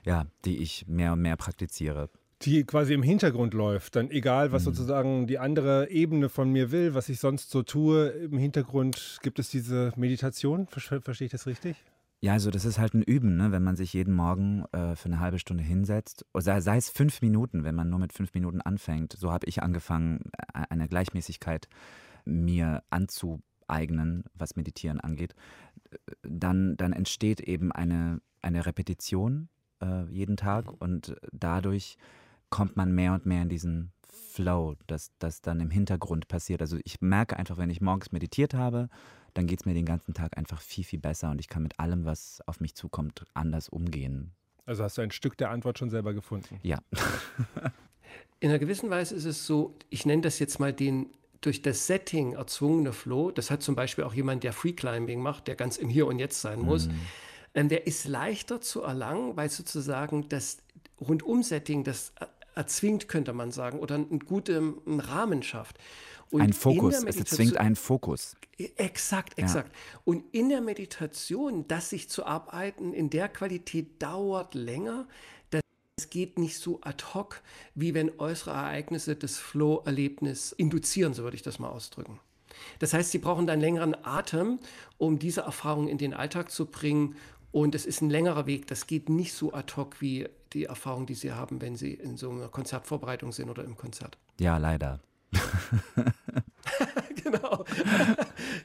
Ja, 0.04 0.26
die 0.44 0.58
ich 0.58 0.86
mehr 0.88 1.12
und 1.12 1.20
mehr 1.20 1.36
praktiziere. 1.36 2.08
Die 2.42 2.64
quasi 2.64 2.94
im 2.94 3.02
Hintergrund 3.02 3.52
läuft, 3.52 3.96
dann 3.96 4.10
egal, 4.10 4.52
was 4.52 4.62
mhm. 4.62 4.66
sozusagen 4.66 5.26
die 5.26 5.38
andere 5.38 5.90
Ebene 5.90 6.28
von 6.28 6.50
mir 6.50 6.70
will, 6.70 6.94
was 6.94 7.08
ich 7.08 7.18
sonst 7.18 7.50
so 7.50 7.62
tue, 7.62 8.08
im 8.08 8.38
Hintergrund 8.38 9.18
gibt 9.22 9.38
es 9.38 9.50
diese 9.50 9.92
Meditation. 9.96 10.68
Verstehe 10.68 11.26
ich 11.26 11.32
das 11.32 11.46
richtig? 11.46 11.76
Ja, 12.20 12.32
also 12.32 12.50
das 12.50 12.64
ist 12.64 12.78
halt 12.78 12.94
ein 12.94 13.02
Üben, 13.02 13.36
ne? 13.36 13.52
wenn 13.52 13.62
man 13.62 13.76
sich 13.76 13.92
jeden 13.92 14.14
Morgen 14.14 14.64
äh, 14.72 14.96
für 14.96 15.06
eine 15.06 15.20
halbe 15.20 15.38
Stunde 15.38 15.62
hinsetzt. 15.62 16.26
Oder 16.34 16.60
sei 16.60 16.76
es 16.76 16.88
fünf 16.88 17.22
Minuten, 17.22 17.62
wenn 17.62 17.76
man 17.76 17.90
nur 17.90 18.00
mit 18.00 18.12
fünf 18.12 18.34
Minuten 18.34 18.60
anfängt. 18.60 19.12
So 19.12 19.30
habe 19.30 19.46
ich 19.46 19.62
angefangen, 19.62 20.22
eine 20.52 20.88
Gleichmäßigkeit 20.88 21.68
mir 22.24 22.82
anzueignen 22.90 24.24
was 24.34 24.56
Meditieren 24.56 25.00
angeht, 25.00 25.34
dann, 26.22 26.76
dann 26.76 26.92
entsteht 26.92 27.40
eben 27.40 27.70
eine, 27.72 28.20
eine 28.42 28.66
Repetition 28.66 29.48
äh, 29.80 30.04
jeden 30.10 30.36
Tag 30.36 30.80
und 30.80 31.16
dadurch 31.32 31.96
kommt 32.50 32.76
man 32.76 32.92
mehr 32.92 33.14
und 33.14 33.26
mehr 33.26 33.42
in 33.42 33.48
diesen 33.48 33.92
Flow, 34.02 34.76
dass 34.86 35.12
das 35.18 35.40
dann 35.40 35.60
im 35.60 35.70
Hintergrund 35.70 36.28
passiert. 36.28 36.62
Also 36.62 36.78
ich 36.84 37.00
merke 37.00 37.36
einfach, 37.36 37.58
wenn 37.58 37.70
ich 37.70 37.80
morgens 37.80 38.12
meditiert 38.12 38.54
habe, 38.54 38.88
dann 39.38 39.46
geht 39.46 39.60
es 39.60 39.66
mir 39.66 39.74
den 39.74 39.84
ganzen 39.84 40.14
Tag 40.14 40.36
einfach 40.36 40.60
viel, 40.60 40.82
viel 40.82 40.98
besser 40.98 41.30
und 41.30 41.38
ich 41.38 41.46
kann 41.46 41.62
mit 41.62 41.78
allem, 41.78 42.04
was 42.04 42.42
auf 42.46 42.58
mich 42.58 42.74
zukommt, 42.74 43.24
anders 43.34 43.68
umgehen. 43.68 44.32
Also 44.66 44.82
hast 44.82 44.98
du 44.98 45.02
ein 45.02 45.12
Stück 45.12 45.36
der 45.36 45.50
Antwort 45.50 45.78
schon 45.78 45.90
selber 45.90 46.12
gefunden? 46.12 46.58
Ja. 46.64 46.78
In 48.40 48.48
einer 48.48 48.58
gewissen 48.58 48.90
Weise 48.90 49.14
ist 49.14 49.26
es 49.26 49.46
so, 49.46 49.76
ich 49.90 50.04
nenne 50.06 50.22
das 50.22 50.40
jetzt 50.40 50.58
mal 50.58 50.72
den 50.72 51.06
durch 51.40 51.62
das 51.62 51.86
Setting 51.86 52.32
erzwungene 52.32 52.92
Flow. 52.92 53.30
Das 53.30 53.52
hat 53.52 53.62
zum 53.62 53.76
Beispiel 53.76 54.02
auch 54.02 54.12
jemand, 54.12 54.42
der 54.42 54.52
Free 54.52 54.72
Climbing 54.72 55.20
macht, 55.20 55.46
der 55.46 55.54
ganz 55.54 55.76
im 55.76 55.88
Hier 55.88 56.08
und 56.08 56.18
Jetzt 56.18 56.40
sein 56.40 56.58
muss. 56.58 56.88
Mhm. 57.54 57.68
Der 57.68 57.86
ist 57.86 58.08
leichter 58.08 58.60
zu 58.60 58.82
erlangen, 58.82 59.36
weil 59.36 59.50
sozusagen 59.50 60.28
das 60.28 60.58
Rundum-Setting 61.00 61.84
das 61.84 62.12
erzwingt, 62.58 63.08
könnte 63.08 63.32
man 63.32 63.52
sagen, 63.52 63.78
oder 63.78 63.94
einen 63.94 64.18
guten 64.18 65.00
Rahmen 65.00 65.42
schafft. 65.42 65.78
Und 66.30 66.42
ein 66.42 66.52
Fokus, 66.52 67.02
es 67.04 67.16
zwingt 67.24 67.56
einen 67.56 67.76
Fokus. 67.76 68.36
Exakt, 68.76 69.38
exakt. 69.38 69.70
Ja. 69.72 70.00
Und 70.04 70.24
in 70.32 70.50
der 70.50 70.60
Meditation, 70.60 71.66
das 71.68 71.88
sich 71.90 72.10
zu 72.10 72.26
arbeiten 72.26 72.92
in 72.92 73.08
der 73.08 73.28
Qualität 73.28 74.02
dauert 74.02 74.54
länger. 74.54 75.06
Das 75.48 76.10
geht 76.10 76.38
nicht 76.38 76.58
so 76.58 76.80
ad 76.82 77.02
hoc, 77.14 77.40
wie 77.74 77.94
wenn 77.94 78.18
äußere 78.18 78.50
Ereignisse 78.50 79.16
das 79.16 79.38
Flow-Erlebnis 79.38 80.52
induzieren, 80.52 81.14
so 81.14 81.22
würde 81.22 81.36
ich 81.36 81.42
das 81.42 81.58
mal 81.58 81.70
ausdrücken. 81.70 82.20
Das 82.78 82.92
heißt, 82.92 83.10
Sie 83.10 83.18
brauchen 83.18 83.48
einen 83.48 83.60
längeren 83.60 83.96
Atem, 84.04 84.58
um 84.98 85.18
diese 85.18 85.42
Erfahrung 85.42 85.88
in 85.88 85.98
den 85.98 86.14
Alltag 86.14 86.50
zu 86.50 86.66
bringen. 86.66 87.16
Und 87.50 87.74
es 87.74 87.86
ist 87.86 88.02
ein 88.02 88.10
längerer 88.10 88.46
Weg. 88.46 88.66
Das 88.66 88.86
geht 88.86 89.08
nicht 89.08 89.32
so 89.32 89.52
ad 89.52 89.74
hoc 89.76 90.00
wie 90.00 90.28
die 90.52 90.64
Erfahrung, 90.64 91.06
die 91.06 91.14
Sie 91.14 91.32
haben, 91.32 91.60
wenn 91.60 91.76
Sie 91.76 91.94
in 91.94 92.16
so 92.16 92.30
einer 92.30 92.48
Konzertvorbereitung 92.48 93.32
sind 93.32 93.50
oder 93.50 93.64
im 93.64 93.76
Konzert. 93.76 94.18
Ja, 94.38 94.58
leider. 94.58 95.00
genau. 97.22 97.64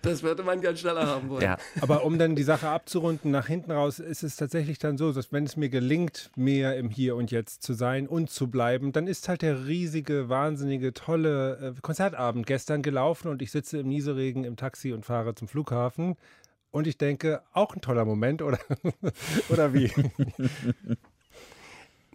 Das 0.02 0.24
würde 0.24 0.44
man 0.44 0.62
ganz 0.62 0.80
schneller 0.80 1.08
haben 1.08 1.30
wollen. 1.30 1.44
Ja. 1.44 1.58
Aber 1.82 2.06
um 2.06 2.18
dann 2.18 2.36
die 2.36 2.44
Sache 2.44 2.70
abzurunden, 2.70 3.32
nach 3.32 3.48
hinten 3.48 3.72
raus 3.72 4.00
ist 4.00 4.24
es 4.24 4.36
tatsächlich 4.36 4.80
dann 4.80 4.98
so, 4.98 5.12
dass 5.12 5.32
wenn 5.32 5.46
es 5.46 5.58
mir 5.58 5.70
gelingt, 5.70 6.32
mehr 6.36 6.78
im 6.78 6.90
Hier 6.90 7.16
und 7.16 7.32
Jetzt 7.32 7.64
zu 7.64 7.74
sein 7.74 8.08
und 8.08 8.30
zu 8.30 8.50
bleiben, 8.50 8.92
dann 8.92 9.08
ist 9.08 9.28
halt 9.28 9.42
der 9.42 9.66
riesige, 9.66 10.30
wahnsinnige, 10.30 10.94
tolle 10.94 11.76
äh, 11.78 11.82
Konzertabend 11.82 12.46
gestern 12.46 12.82
gelaufen 12.82 13.30
und 13.30 13.42
ich 13.42 13.52
sitze 13.52 13.80
im 13.80 13.88
Nieseregen 13.88 14.44
im 14.44 14.56
Taxi 14.56 14.94
und 14.94 15.06
fahre 15.06 15.36
zum 15.36 15.48
Flughafen. 15.48 16.16
Und 16.74 16.88
ich 16.88 16.98
denke, 16.98 17.44
auch 17.54 17.76
ein 17.76 17.82
toller 17.82 18.04
Moment, 18.04 18.42
oder, 18.42 18.58
oder 19.50 19.74
wie? 19.74 19.92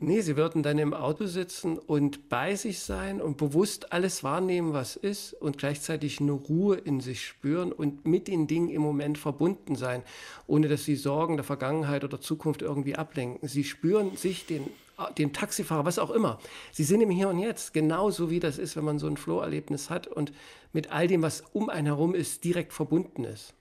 Nee, 0.01 0.21
sie 0.21 0.37
würden 0.37 0.63
dann 0.63 0.79
im 0.79 0.95
Auto 0.95 1.27
sitzen 1.27 1.77
und 1.77 2.29
bei 2.29 2.55
sich 2.55 2.79
sein 2.79 3.21
und 3.21 3.37
bewusst 3.37 3.93
alles 3.93 4.23
wahrnehmen, 4.23 4.73
was 4.73 4.95
ist 4.95 5.35
und 5.35 5.59
gleichzeitig 5.59 6.21
eine 6.21 6.31
Ruhe 6.31 6.77
in 6.77 7.01
sich 7.01 7.27
spüren 7.27 7.73
und 7.73 8.07
mit 8.07 8.29
den 8.29 8.47
Dingen 8.47 8.69
im 8.69 8.81
Moment 8.81 9.19
verbunden 9.19 9.75
sein, 9.75 10.05
ohne 10.47 10.69
dass 10.69 10.85
sie 10.85 10.95
Sorgen 10.95 11.37
der 11.37 11.43
Vergangenheit 11.43 12.05
oder 12.05 12.21
Zukunft 12.21 12.63
irgendwie 12.63 12.95
ablenken. 12.95 13.49
Sie 13.49 13.65
spüren 13.65 14.17
sich 14.17 14.47
den 14.47 14.71
dem 15.17 15.33
Taxifahrer, 15.33 15.85
was 15.85 15.99
auch 15.99 16.11
immer. 16.11 16.39
Sie 16.73 16.85
sind 16.85 17.01
im 17.01 17.11
Hier 17.11 17.29
und 17.29 17.39
Jetzt, 17.39 17.73
genauso 17.73 18.31
wie 18.31 18.41
das 18.41 18.59
ist, 18.59 18.77
wenn 18.77 18.85
man 18.85 18.99
so 19.01 19.09
ein 19.09 19.17
Flow-Erlebnis 19.17 19.91
hat 19.91 20.07
und 20.07 20.33
mit 20.73 20.93
all 20.93 21.09
dem, 21.09 21.23
was 21.23 21.43
um 21.53 21.71
einen 21.71 21.87
herum 21.87 22.15
ist, 22.15 22.45
direkt 22.45 22.73
verbunden 22.73 23.25
ist. 23.25 23.55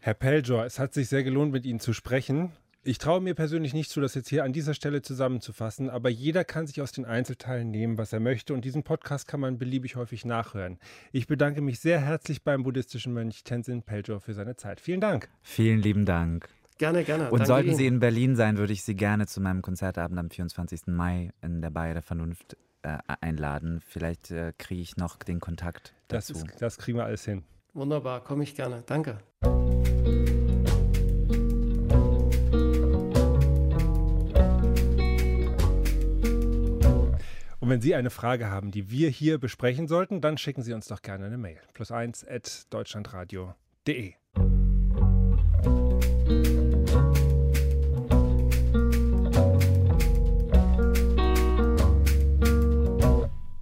Herr 0.00 0.14
Peljor, 0.14 0.64
es 0.64 0.78
hat 0.78 0.94
sich 0.94 1.08
sehr 1.08 1.24
gelohnt, 1.24 1.52
mit 1.52 1.66
Ihnen 1.66 1.80
zu 1.80 1.92
sprechen. 1.92 2.52
Ich 2.84 2.98
traue 2.98 3.20
mir 3.20 3.34
persönlich 3.34 3.74
nicht 3.74 3.90
zu, 3.90 4.00
das 4.00 4.14
jetzt 4.14 4.28
hier 4.28 4.44
an 4.44 4.52
dieser 4.52 4.72
Stelle 4.72 5.02
zusammenzufassen, 5.02 5.90
aber 5.90 6.08
jeder 6.08 6.44
kann 6.44 6.66
sich 6.66 6.80
aus 6.80 6.92
den 6.92 7.04
Einzelteilen 7.04 7.70
nehmen, 7.70 7.98
was 7.98 8.12
er 8.12 8.20
möchte 8.20 8.54
und 8.54 8.64
diesen 8.64 8.84
Podcast 8.84 9.26
kann 9.26 9.40
man 9.40 9.58
beliebig 9.58 9.96
häufig 9.96 10.24
nachhören. 10.24 10.78
Ich 11.12 11.26
bedanke 11.26 11.60
mich 11.60 11.80
sehr 11.80 12.00
herzlich 12.00 12.44
beim 12.44 12.62
buddhistischen 12.62 13.12
Mönch 13.12 13.42
Tenzin 13.42 13.82
Peltor 13.82 14.20
für 14.20 14.32
seine 14.32 14.56
Zeit. 14.56 14.80
Vielen 14.80 15.00
Dank. 15.00 15.28
Vielen 15.42 15.80
lieben 15.80 16.06
Dank. 16.06 16.48
Gerne, 16.78 17.02
gerne. 17.02 17.24
Und 17.24 17.40
Danke 17.40 17.46
sollten 17.46 17.68
Ihnen. 17.70 17.76
Sie 17.76 17.86
in 17.88 17.98
Berlin 17.98 18.36
sein, 18.36 18.56
würde 18.56 18.72
ich 18.72 18.84
Sie 18.84 18.94
gerne 18.94 19.26
zu 19.26 19.40
meinem 19.40 19.62
Konzertabend 19.62 20.18
am 20.18 20.30
24. 20.30 20.86
Mai 20.86 21.32
in 21.42 21.60
der 21.60 21.70
Bayer 21.70 21.94
der 21.94 22.02
Vernunft 22.02 22.56
äh, 22.82 22.96
einladen. 23.20 23.82
Vielleicht 23.84 24.30
äh, 24.30 24.52
kriege 24.56 24.80
ich 24.80 24.96
noch 24.96 25.16
den 25.16 25.40
Kontakt 25.40 25.92
dazu. 26.06 26.34
Das, 26.34 26.42
ist, 26.42 26.62
das 26.62 26.78
kriegen 26.78 26.96
wir 26.96 27.04
alles 27.04 27.24
hin. 27.24 27.42
Wunderbar, 27.74 28.22
komme 28.22 28.44
ich 28.44 28.54
gerne. 28.54 28.82
Danke. 28.86 29.18
Und 37.68 37.72
wenn 37.72 37.80
Sie 37.82 37.94
eine 37.94 38.08
Frage 38.08 38.48
haben, 38.48 38.70
die 38.70 38.90
wir 38.90 39.10
hier 39.10 39.36
besprechen 39.36 39.88
sollten, 39.88 40.22
dann 40.22 40.38
schicken 40.38 40.62
Sie 40.62 40.72
uns 40.72 40.86
doch 40.86 41.02
gerne 41.02 41.26
eine 41.26 41.36
Mail. 41.36 41.58
Plus 41.74 41.90
eins 41.92 42.26
at 42.26 42.62
deutschlandradio.de. 42.70 44.14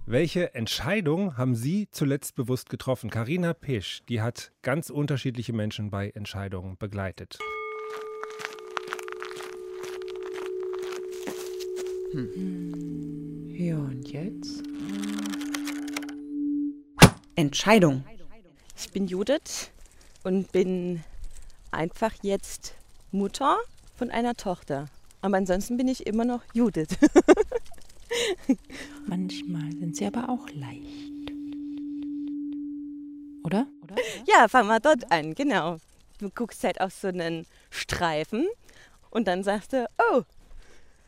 Welche 0.05 0.55
Entscheidung 0.55 1.35
haben 1.35 1.55
Sie 1.55 1.89
zuletzt 1.91 2.35
bewusst 2.35 2.69
getroffen? 2.69 3.09
Karina 3.09 3.53
Pesch, 3.53 4.03
die 4.07 4.21
hat 4.21 4.53
ganz 4.61 4.89
unterschiedliche 4.89 5.51
Menschen 5.51 5.89
bei 5.89 6.11
Entscheidungen 6.11 6.77
begleitet. 6.77 7.39
Hm. 12.13 12.96
Ja, 13.77 13.83
und 13.83 14.11
jetzt? 14.11 14.63
Entscheidung. 17.35 18.03
Ich 18.75 18.91
bin 18.91 19.05
Judith 19.05 19.69
und 20.23 20.51
bin 20.51 21.03
einfach 21.69 22.11
jetzt 22.23 22.73
Mutter 23.11 23.57
von 23.95 24.09
einer 24.09 24.33
Tochter. 24.33 24.87
Aber 25.21 25.37
ansonsten 25.37 25.77
bin 25.77 25.87
ich 25.87 26.07
immer 26.07 26.25
noch 26.25 26.41
Judith. 26.53 26.97
Manchmal 29.05 29.71
sind 29.73 29.95
sie 29.95 30.07
aber 30.07 30.27
auch 30.27 30.49
leicht. 30.49 31.31
Oder? 33.43 33.67
Oder? 33.83 33.95
Ja, 34.25 34.47
fang 34.47 34.65
mal 34.65 34.79
dort 34.79 35.11
an, 35.11 35.35
genau. 35.35 35.77
Du 36.17 36.31
guckst 36.31 36.63
halt 36.63 36.81
auf 36.81 36.93
so 36.93 37.09
einen 37.09 37.45
Streifen 37.69 38.47
und 39.11 39.27
dann 39.27 39.43
sagst 39.43 39.73
du, 39.73 39.87
oh, 40.11 40.23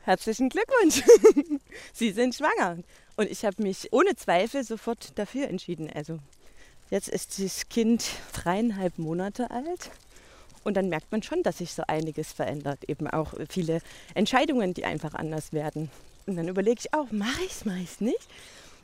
herzlichen 0.10 0.50
Glückwunsch, 0.50 1.04
Sie 1.94 2.10
sind 2.12 2.34
schwanger. 2.34 2.80
Und 3.16 3.30
ich 3.30 3.46
habe 3.46 3.62
mich 3.62 3.94
ohne 3.94 4.16
Zweifel 4.16 4.64
sofort 4.64 5.18
dafür 5.20 5.48
entschieden. 5.48 5.88
Also 5.94 6.18
jetzt 6.90 7.10
ist 7.10 7.40
das 7.40 7.70
Kind 7.70 8.10
dreieinhalb 8.34 8.98
Monate 8.98 9.52
alt. 9.52 9.92
Und 10.64 10.76
dann 10.78 10.90
merkt 10.90 11.12
man 11.12 11.22
schon, 11.22 11.44
dass 11.44 11.60
sich 11.60 11.74
so 11.74 11.84
einiges 11.88 12.34
verändert. 12.34 12.90
Eben 12.90 13.08
auch 13.08 13.36
viele 13.50 13.82
Entscheidungen, 14.16 14.74
die 14.74 14.84
einfach 14.84 15.14
anders 15.14 15.54
werden. 15.54 15.92
Und 16.26 16.38
dann 16.38 16.48
überlege 16.48 16.80
ich 16.80 16.94
auch, 16.94 17.12
mache 17.12 17.44
ich 17.44 17.52
es, 17.52 17.66
mache 17.66 17.80
ich 17.80 17.92
es 17.92 18.02
nicht? 18.02 18.28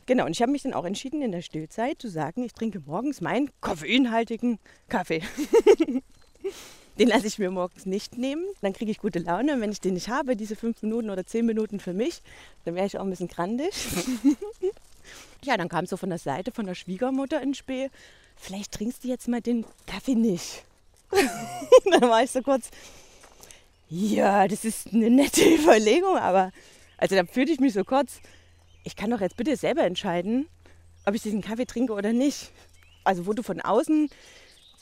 Genau, 0.06 0.26
und 0.26 0.32
ich 0.32 0.44
habe 0.44 0.52
mich 0.52 0.62
dann 0.62 0.74
auch 0.74 0.86
entschieden, 0.86 1.24
in 1.24 1.32
der 1.32 1.42
Stillzeit 1.42 2.00
zu 2.00 2.08
sagen, 2.08 2.44
ich 2.44 2.54
trinke 2.54 2.82
morgens 2.86 3.20
meinen 3.20 3.50
koffeinhaltigen 3.62 4.60
Kaffee. 4.90 5.24
Den 6.98 7.10
lasse 7.10 7.28
ich 7.28 7.40
mir 7.40 7.52
morgens 7.52 7.86
nicht 7.86 8.18
nehmen. 8.18 8.46
Dann 8.62 8.74
kriege 8.74 8.90
ich 8.90 9.00
gute 9.00 9.20
Laune. 9.20 9.54
Und 9.54 9.62
wenn 9.62 9.72
ich 9.72 9.82
den 9.82 9.96
nicht 9.96 10.10
habe, 10.10 10.36
diese 10.36 10.56
fünf 10.56 10.82
Minuten 10.82 11.10
oder 11.10 11.26
zehn 11.26 11.46
Minuten 11.46 11.80
für 11.80 11.94
mich, 11.94 12.22
dann 12.64 12.76
wäre 12.76 12.86
ich 12.86 12.98
auch 12.98 13.04
ein 13.04 13.10
bisschen 13.10 13.28
grandig. 13.28 13.74
ja, 15.44 15.58
dann 15.58 15.70
kam 15.70 15.86
so 15.86 15.98
von 15.98 16.10
der 16.10 16.20
Seite 16.20 16.52
von 16.52 16.66
der 16.66 16.76
Schwiegermutter 16.76 17.42
ins 17.42 17.58
Spiel, 17.58 17.90
vielleicht 18.36 18.72
trinkst 18.72 19.04
du 19.04 19.08
jetzt 19.08 19.28
mal 19.28 19.42
den 19.42 19.66
Kaffee 19.86 20.16
nicht. 20.16 20.64
dann 21.92 22.10
war 22.10 22.24
ich 22.24 22.32
so 22.32 22.42
kurz, 22.42 22.70
ja, 23.90 24.48
das 24.48 24.66
ist 24.66 24.94
eine 24.94 25.10
nette 25.10 25.42
Überlegung, 25.56 26.18
aber 26.18 26.52
also 26.98 27.16
da 27.16 27.26
fühlte 27.26 27.52
ich 27.52 27.60
mich 27.60 27.74
so 27.74 27.84
kurz, 27.84 28.20
ich 28.84 28.96
kann 28.96 29.10
doch 29.10 29.22
jetzt 29.22 29.38
bitte 29.38 29.56
selber 29.56 29.84
entscheiden, 29.84 30.48
ob 31.06 31.14
ich 31.14 31.22
diesen 31.22 31.42
Kaffee 31.42 31.66
trinke 31.66 31.94
oder 31.94 32.14
nicht. 32.14 32.52
Also 33.04 33.28
wo 33.28 33.34
du 33.34 33.44
von 33.44 33.62
außen 33.62 34.10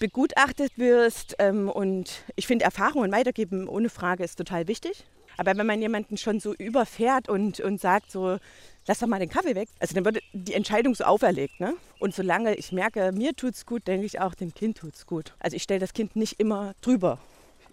begutachtet 0.03 0.77
wirst. 0.77 1.35
Ähm, 1.39 1.69
und 1.69 2.25
ich 2.35 2.45
finde, 2.45 2.65
Erfahrungen 2.65 3.09
weitergeben 3.13 3.69
ohne 3.69 3.87
Frage 3.87 4.25
ist 4.25 4.35
total 4.35 4.67
wichtig. 4.67 5.05
Aber 5.37 5.55
wenn 5.55 5.65
man 5.65 5.81
jemanden 5.81 6.17
schon 6.17 6.41
so 6.41 6.53
überfährt 6.53 7.29
und, 7.29 7.61
und 7.61 7.79
sagt, 7.79 8.11
so, 8.11 8.37
lass 8.85 8.99
doch 8.99 9.07
mal 9.07 9.19
den 9.19 9.29
Kaffee 9.29 9.55
weg, 9.55 9.69
also 9.79 9.95
dann 9.95 10.03
wird 10.03 10.19
die 10.33 10.53
Entscheidung 10.55 10.93
so 10.93 11.05
auferlegt. 11.05 11.57
Ne? 11.61 11.75
Und 11.99 12.13
solange 12.13 12.53
ich 12.55 12.73
merke, 12.73 13.13
mir 13.13 13.33
tut's 13.33 13.65
gut, 13.65 13.87
denke 13.87 14.05
ich 14.05 14.19
auch, 14.19 14.35
dem 14.35 14.53
Kind 14.53 14.77
tut's 14.77 15.07
gut. 15.07 15.33
Also 15.39 15.55
ich 15.55 15.63
stelle 15.63 15.79
das 15.79 15.93
Kind 15.93 16.17
nicht 16.17 16.37
immer 16.37 16.73
drüber 16.81 17.17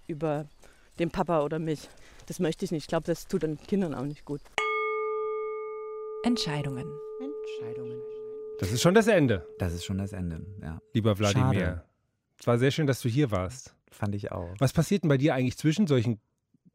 über 0.06 0.46
den 1.00 1.10
Papa 1.10 1.42
oder 1.42 1.58
mich. 1.58 1.88
Das 2.26 2.38
möchte 2.38 2.64
ich 2.64 2.70
nicht. 2.70 2.84
Ich 2.84 2.88
glaube, 2.88 3.06
das 3.06 3.26
tut 3.26 3.42
den 3.42 3.58
Kindern 3.58 3.92
auch 3.92 4.04
nicht 4.04 4.24
gut. 4.24 4.40
Entscheidungen. 6.22 6.86
Entscheidungen. 7.20 8.00
Das 8.60 8.70
ist 8.70 8.82
schon 8.82 8.94
das 8.94 9.08
Ende. 9.08 9.44
Das 9.58 9.72
ist 9.72 9.84
schon 9.84 9.98
das 9.98 10.12
Ende, 10.12 10.46
ja. 10.62 10.80
Lieber 10.92 11.18
Wladimir. 11.18 11.82
Es 12.40 12.46
war 12.46 12.58
sehr 12.58 12.70
schön, 12.70 12.86
dass 12.86 13.02
du 13.02 13.08
hier 13.08 13.30
warst. 13.30 13.74
Fand 13.90 14.14
ich 14.14 14.32
auch. 14.32 14.54
Was 14.58 14.72
passiert 14.72 15.02
denn 15.02 15.08
bei 15.08 15.18
dir 15.18 15.34
eigentlich 15.34 15.58
zwischen 15.58 15.86
solchen, 15.86 16.20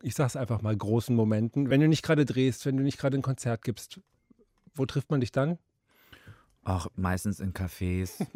ich 0.04 0.14
sag's 0.14 0.36
einfach 0.36 0.62
mal, 0.62 0.78
großen 0.78 1.16
Momenten? 1.16 1.72
Wenn 1.72 1.82
du 1.82 1.88
nicht 1.88 2.04
gerade 2.04 2.24
drehst, 2.24 2.68
wenn 2.68 2.78
du 2.78 2.84
nicht 2.84 3.00
gerade 3.00 3.18
ein 3.18 3.24
Konzert 3.24 3.64
gibst, 3.64 4.00
wo 4.76 4.86
trifft 4.86 5.10
man 5.10 5.22
dich 5.22 5.32
dann? 5.32 5.58
Auch 6.66 6.88
meistens 6.96 7.40
in 7.40 7.54
Cafés. 7.54 8.26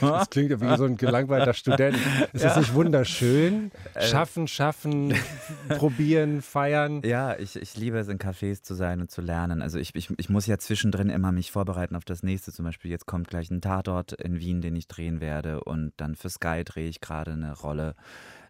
Das 0.00 0.28
klingt 0.30 0.50
ja 0.50 0.60
wie 0.60 0.76
so 0.76 0.84
ein 0.84 0.96
gelangweilter 0.96 1.54
Student. 1.54 1.96
Ist 2.32 2.44
das 2.44 2.56
nicht 2.56 2.74
wunderschön? 2.74 3.70
Schaffen, 4.00 4.48
schaffen, 4.48 5.14
probieren, 5.68 6.42
feiern. 6.42 7.02
Ja, 7.04 7.38
ich, 7.38 7.54
ich 7.54 7.76
liebe 7.76 7.98
es, 7.98 8.08
in 8.08 8.18
Cafés 8.18 8.62
zu 8.62 8.74
sein 8.74 9.00
und 9.00 9.10
zu 9.10 9.22
lernen. 9.22 9.62
Also 9.62 9.78
ich, 9.78 9.94
ich, 9.94 10.10
ich 10.16 10.28
muss 10.28 10.46
ja 10.46 10.58
zwischendrin 10.58 11.08
immer 11.08 11.30
mich 11.30 11.52
vorbereiten 11.52 11.94
auf 11.94 12.04
das 12.04 12.24
nächste. 12.24 12.52
Zum 12.52 12.64
Beispiel 12.64 12.90
jetzt 12.90 13.06
kommt 13.06 13.28
gleich 13.28 13.50
ein 13.50 13.60
Tatort 13.60 14.12
in 14.12 14.40
Wien, 14.40 14.60
den 14.60 14.74
ich 14.74 14.88
drehen 14.88 15.20
werde. 15.20 15.62
Und 15.62 15.92
dann 15.98 16.16
für 16.16 16.30
Sky 16.30 16.64
drehe 16.64 16.88
ich 16.88 17.00
gerade 17.00 17.32
eine 17.32 17.52
Rolle. 17.52 17.94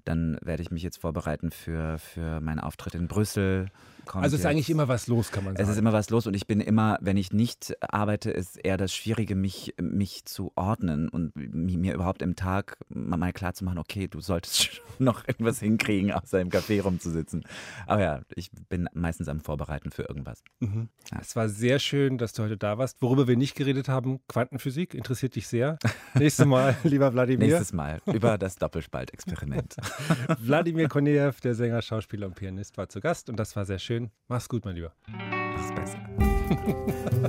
Dann 0.04 0.38
werde 0.42 0.62
ich 0.62 0.70
mich 0.70 0.82
jetzt 0.82 0.98
vorbereiten 0.98 1.50
für, 1.50 1.98
für 1.98 2.40
meinen 2.40 2.60
Auftritt 2.60 2.94
in 2.94 3.08
Brüssel. 3.08 3.68
Kommt 4.06 4.24
Also 4.24 4.36
ist 4.36 4.44
eigentlich 4.46 4.70
immer 4.70 4.88
was 4.88 5.06
los, 5.06 5.30
kann 5.32 5.44
man 5.44 5.54
sagen. 5.56 5.62
Es 5.64 5.68
ist 5.72 5.78
immer 5.78 5.92
was 5.92 6.10
los 6.10 6.26
und 6.26 6.34
ich 6.34 6.46
bin 6.46 6.60
immer, 6.60 6.98
wenn 7.00 7.16
ich 7.16 7.32
nicht 7.32 7.74
arbeite, 7.80 8.30
ist 8.30 8.56
eher 8.56 8.76
das 8.76 8.94
Schwierige, 8.94 9.34
mich, 9.34 9.74
mich 9.80 10.24
zu 10.24 10.52
ordnen 10.56 11.08
und 11.08 11.34
mi- 11.36 11.78
mir 11.78 11.94
überhaupt 11.94 12.22
im 12.22 12.36
Tag 12.36 12.76
mal 12.88 13.32
klar 13.32 13.54
zu 13.54 13.64
machen, 13.64 13.78
okay, 13.78 14.08
du 14.08 14.20
solltest 14.20 14.80
noch 14.98 15.26
irgendwas 15.26 15.60
hinkriegen, 15.60 16.12
außer 16.12 16.40
im 16.40 16.50
Café 16.50 16.82
rumzusitzen. 16.82 17.44
Aber 17.86 18.00
ja, 18.02 18.20
ich 18.34 18.50
bin 18.68 18.88
meistens 18.92 19.28
am 19.28 19.40
Vorbereiten 19.40 19.90
für 19.90 20.02
irgendwas. 20.02 20.42
Mhm. 20.60 20.88
Es 21.20 21.34
war 21.36 21.48
sehr 21.48 21.78
schön, 21.78 22.18
dass 22.18 22.32
du 22.32 22.42
heute 22.42 22.56
da 22.56 22.78
warst. 22.78 23.00
Worüber 23.02 23.26
wir 23.28 23.36
nicht 23.36 23.54
geredet 23.56 23.88
haben, 23.88 24.20
Quantenphysik, 24.28 24.94
interessiert 24.94 25.34
dich 25.36 25.46
sehr. 25.48 25.78
Nächstes 26.14 26.46
Mal, 26.46 26.76
lieber 26.84 27.12
Wladimir. 27.12 27.46
Nächstes 27.46 27.72
Mal 27.72 28.00
über 28.06 28.38
das 28.38 28.56
Doppelspaltexperiment. 28.56 29.76
Wladimir 30.38 30.88
Koneev, 30.88 31.40
der 31.40 31.54
Sänger, 31.54 31.82
Schauspieler 31.82 32.26
und 32.26 32.34
Pianist, 32.34 32.76
war 32.78 32.88
zu 32.88 33.00
Gast 33.00 33.28
und 33.28 33.36
das 33.36 33.54
war 33.56 33.64
sehr 33.64 33.78
schön. 33.78 33.93
Mach's 34.28 34.48
gut, 34.48 34.64
mein 34.64 34.76
Lieber. 34.76 34.94
Mach's 35.08 35.72
besser. 35.74 35.98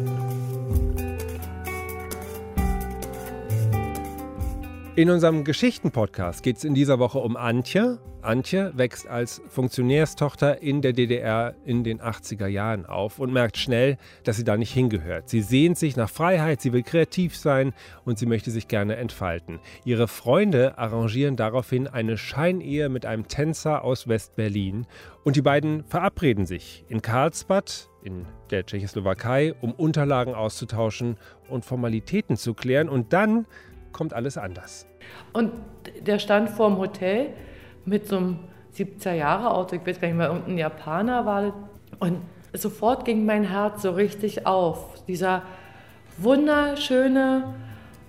In 4.98 5.10
unserem 5.10 5.44
Geschichten-Podcast 5.44 6.42
geht 6.42 6.56
es 6.56 6.64
in 6.64 6.74
dieser 6.74 7.00
Woche 7.00 7.20
um 7.20 7.36
Antje. 7.36 8.00
Antje 8.22 8.72
wächst 8.78 9.10
als 9.10 9.42
Funktionärstochter 9.50 10.62
in 10.62 10.82
der 10.82 10.94
DDR 10.94 11.54
in 11.66 11.84
den 11.84 12.00
80er 12.00 12.48
Jahren 12.48 12.86
auf 12.86 13.20
und 13.20 13.34
merkt 13.34 13.58
schnell, 13.58 13.98
dass 14.24 14.38
sie 14.38 14.46
da 14.46 14.56
nicht 14.56 14.72
hingehört. 14.72 15.28
Sie 15.28 15.42
sehnt 15.42 15.78
sich 15.78 15.98
nach 15.98 16.10
Freiheit, 16.10 16.62
sie 16.62 16.72
will 16.72 16.82
kreativ 16.82 17.36
sein 17.36 17.74
und 18.06 18.18
sie 18.18 18.26
möchte 18.26 18.52
sich 18.52 18.70
gerne 18.70 18.96
entfalten. 18.96 19.60
Ihre 19.84 20.08
Freunde 20.08 20.78
arrangieren 20.78 21.36
daraufhin 21.36 21.88
eine 21.90 22.18
Scheinehe 22.18 22.88
mit 22.88 23.06
einem 23.06 23.28
Tänzer 23.28 23.84
aus 23.84 24.08
West-Berlin 24.08 24.88
und 25.26 25.36
die 25.36 25.42
beiden 25.42 25.84
verabreden 25.84 26.46
sich 26.46 26.86
in 26.88 27.02
Karlsbad 27.02 27.90
in 28.02 28.26
der 28.50 28.66
Tschechoslowakei, 28.66 29.56
um 29.60 29.74
Unterlagen 29.74 30.36
auszutauschen 30.36 31.18
und 31.50 31.66
Formalitäten 31.66 32.38
zu 32.38 32.54
klären 32.54 32.88
und 32.88 33.12
dann 33.12 33.46
kommt 33.96 34.14
alles 34.14 34.38
anders. 34.38 34.86
Und 35.32 35.54
der 36.06 36.20
stand 36.20 36.50
vorm 36.50 36.78
Hotel 36.78 37.30
mit 37.86 38.08
so 38.08 38.18
einem 38.18 38.40
70er-Jahre-Auto, 38.76 39.78
ich 39.78 39.88
weiß 39.88 40.02
gar 40.02 40.10
nicht 40.10 40.18
mehr, 40.18 40.28
irgendein 40.28 40.58
Japaner 40.58 41.26
war 41.26 41.42
das. 41.44 41.54
Und 42.00 42.20
sofort 42.52 43.06
ging 43.06 43.26
mein 43.26 43.46
Herz 43.46 43.84
so 43.84 43.92
richtig 43.92 44.46
auf. 44.46 45.06
Dieser 45.06 45.44
wunderschöne 46.18 47.54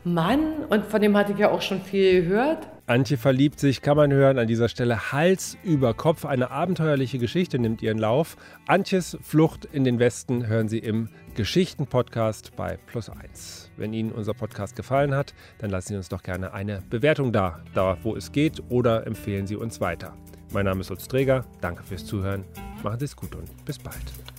Mann, 0.02 0.64
und 0.68 0.86
von 0.86 1.00
dem 1.00 1.16
hatte 1.16 1.32
ich 1.32 1.38
ja 1.38 1.50
auch 1.50 1.62
schon 1.62 1.80
viel 1.80 2.22
gehört. 2.22 2.66
Antje 2.88 3.16
verliebt 3.16 3.60
sich, 3.60 3.80
kann 3.80 3.96
man 3.96 4.12
hören, 4.12 4.38
an 4.38 4.48
dieser 4.48 4.68
Stelle 4.68 5.12
Hals 5.12 5.56
über 5.62 5.94
Kopf. 5.94 6.24
Eine 6.24 6.50
abenteuerliche 6.50 7.18
Geschichte 7.18 7.60
nimmt 7.60 7.80
ihren 7.82 7.98
Lauf. 7.98 8.36
Antjes 8.66 9.18
Flucht 9.22 9.64
in 9.64 9.84
den 9.84 10.00
Westen 10.00 10.48
hören 10.48 10.68
Sie 10.68 10.78
im 10.78 11.08
Geschichten-Podcast 11.36 12.56
bei 12.56 12.78
Plus 12.86 13.10
1. 13.10 13.70
Wenn 13.76 13.92
Ihnen 13.92 14.10
unser 14.10 14.32
Podcast 14.32 14.74
gefallen 14.74 15.14
hat, 15.14 15.34
dann 15.58 15.68
lassen 15.68 15.88
Sie 15.88 15.96
uns 15.96 16.08
doch 16.08 16.22
gerne 16.22 16.54
eine 16.54 16.82
Bewertung 16.88 17.30
da, 17.30 17.60
da 17.74 17.98
wo 18.02 18.16
es 18.16 18.32
geht, 18.32 18.62
oder 18.70 19.06
empfehlen 19.06 19.46
Sie 19.46 19.56
uns 19.56 19.78
weiter. 19.78 20.16
Mein 20.52 20.64
Name 20.64 20.80
ist 20.80 20.90
Utz 20.90 21.06
Träger, 21.06 21.44
danke 21.60 21.82
fürs 21.82 22.06
Zuhören, 22.06 22.44
machen 22.82 22.98
Sie 23.00 23.04
es 23.04 23.14
gut 23.14 23.34
und 23.34 23.64
bis 23.66 23.78
bald. 23.78 24.35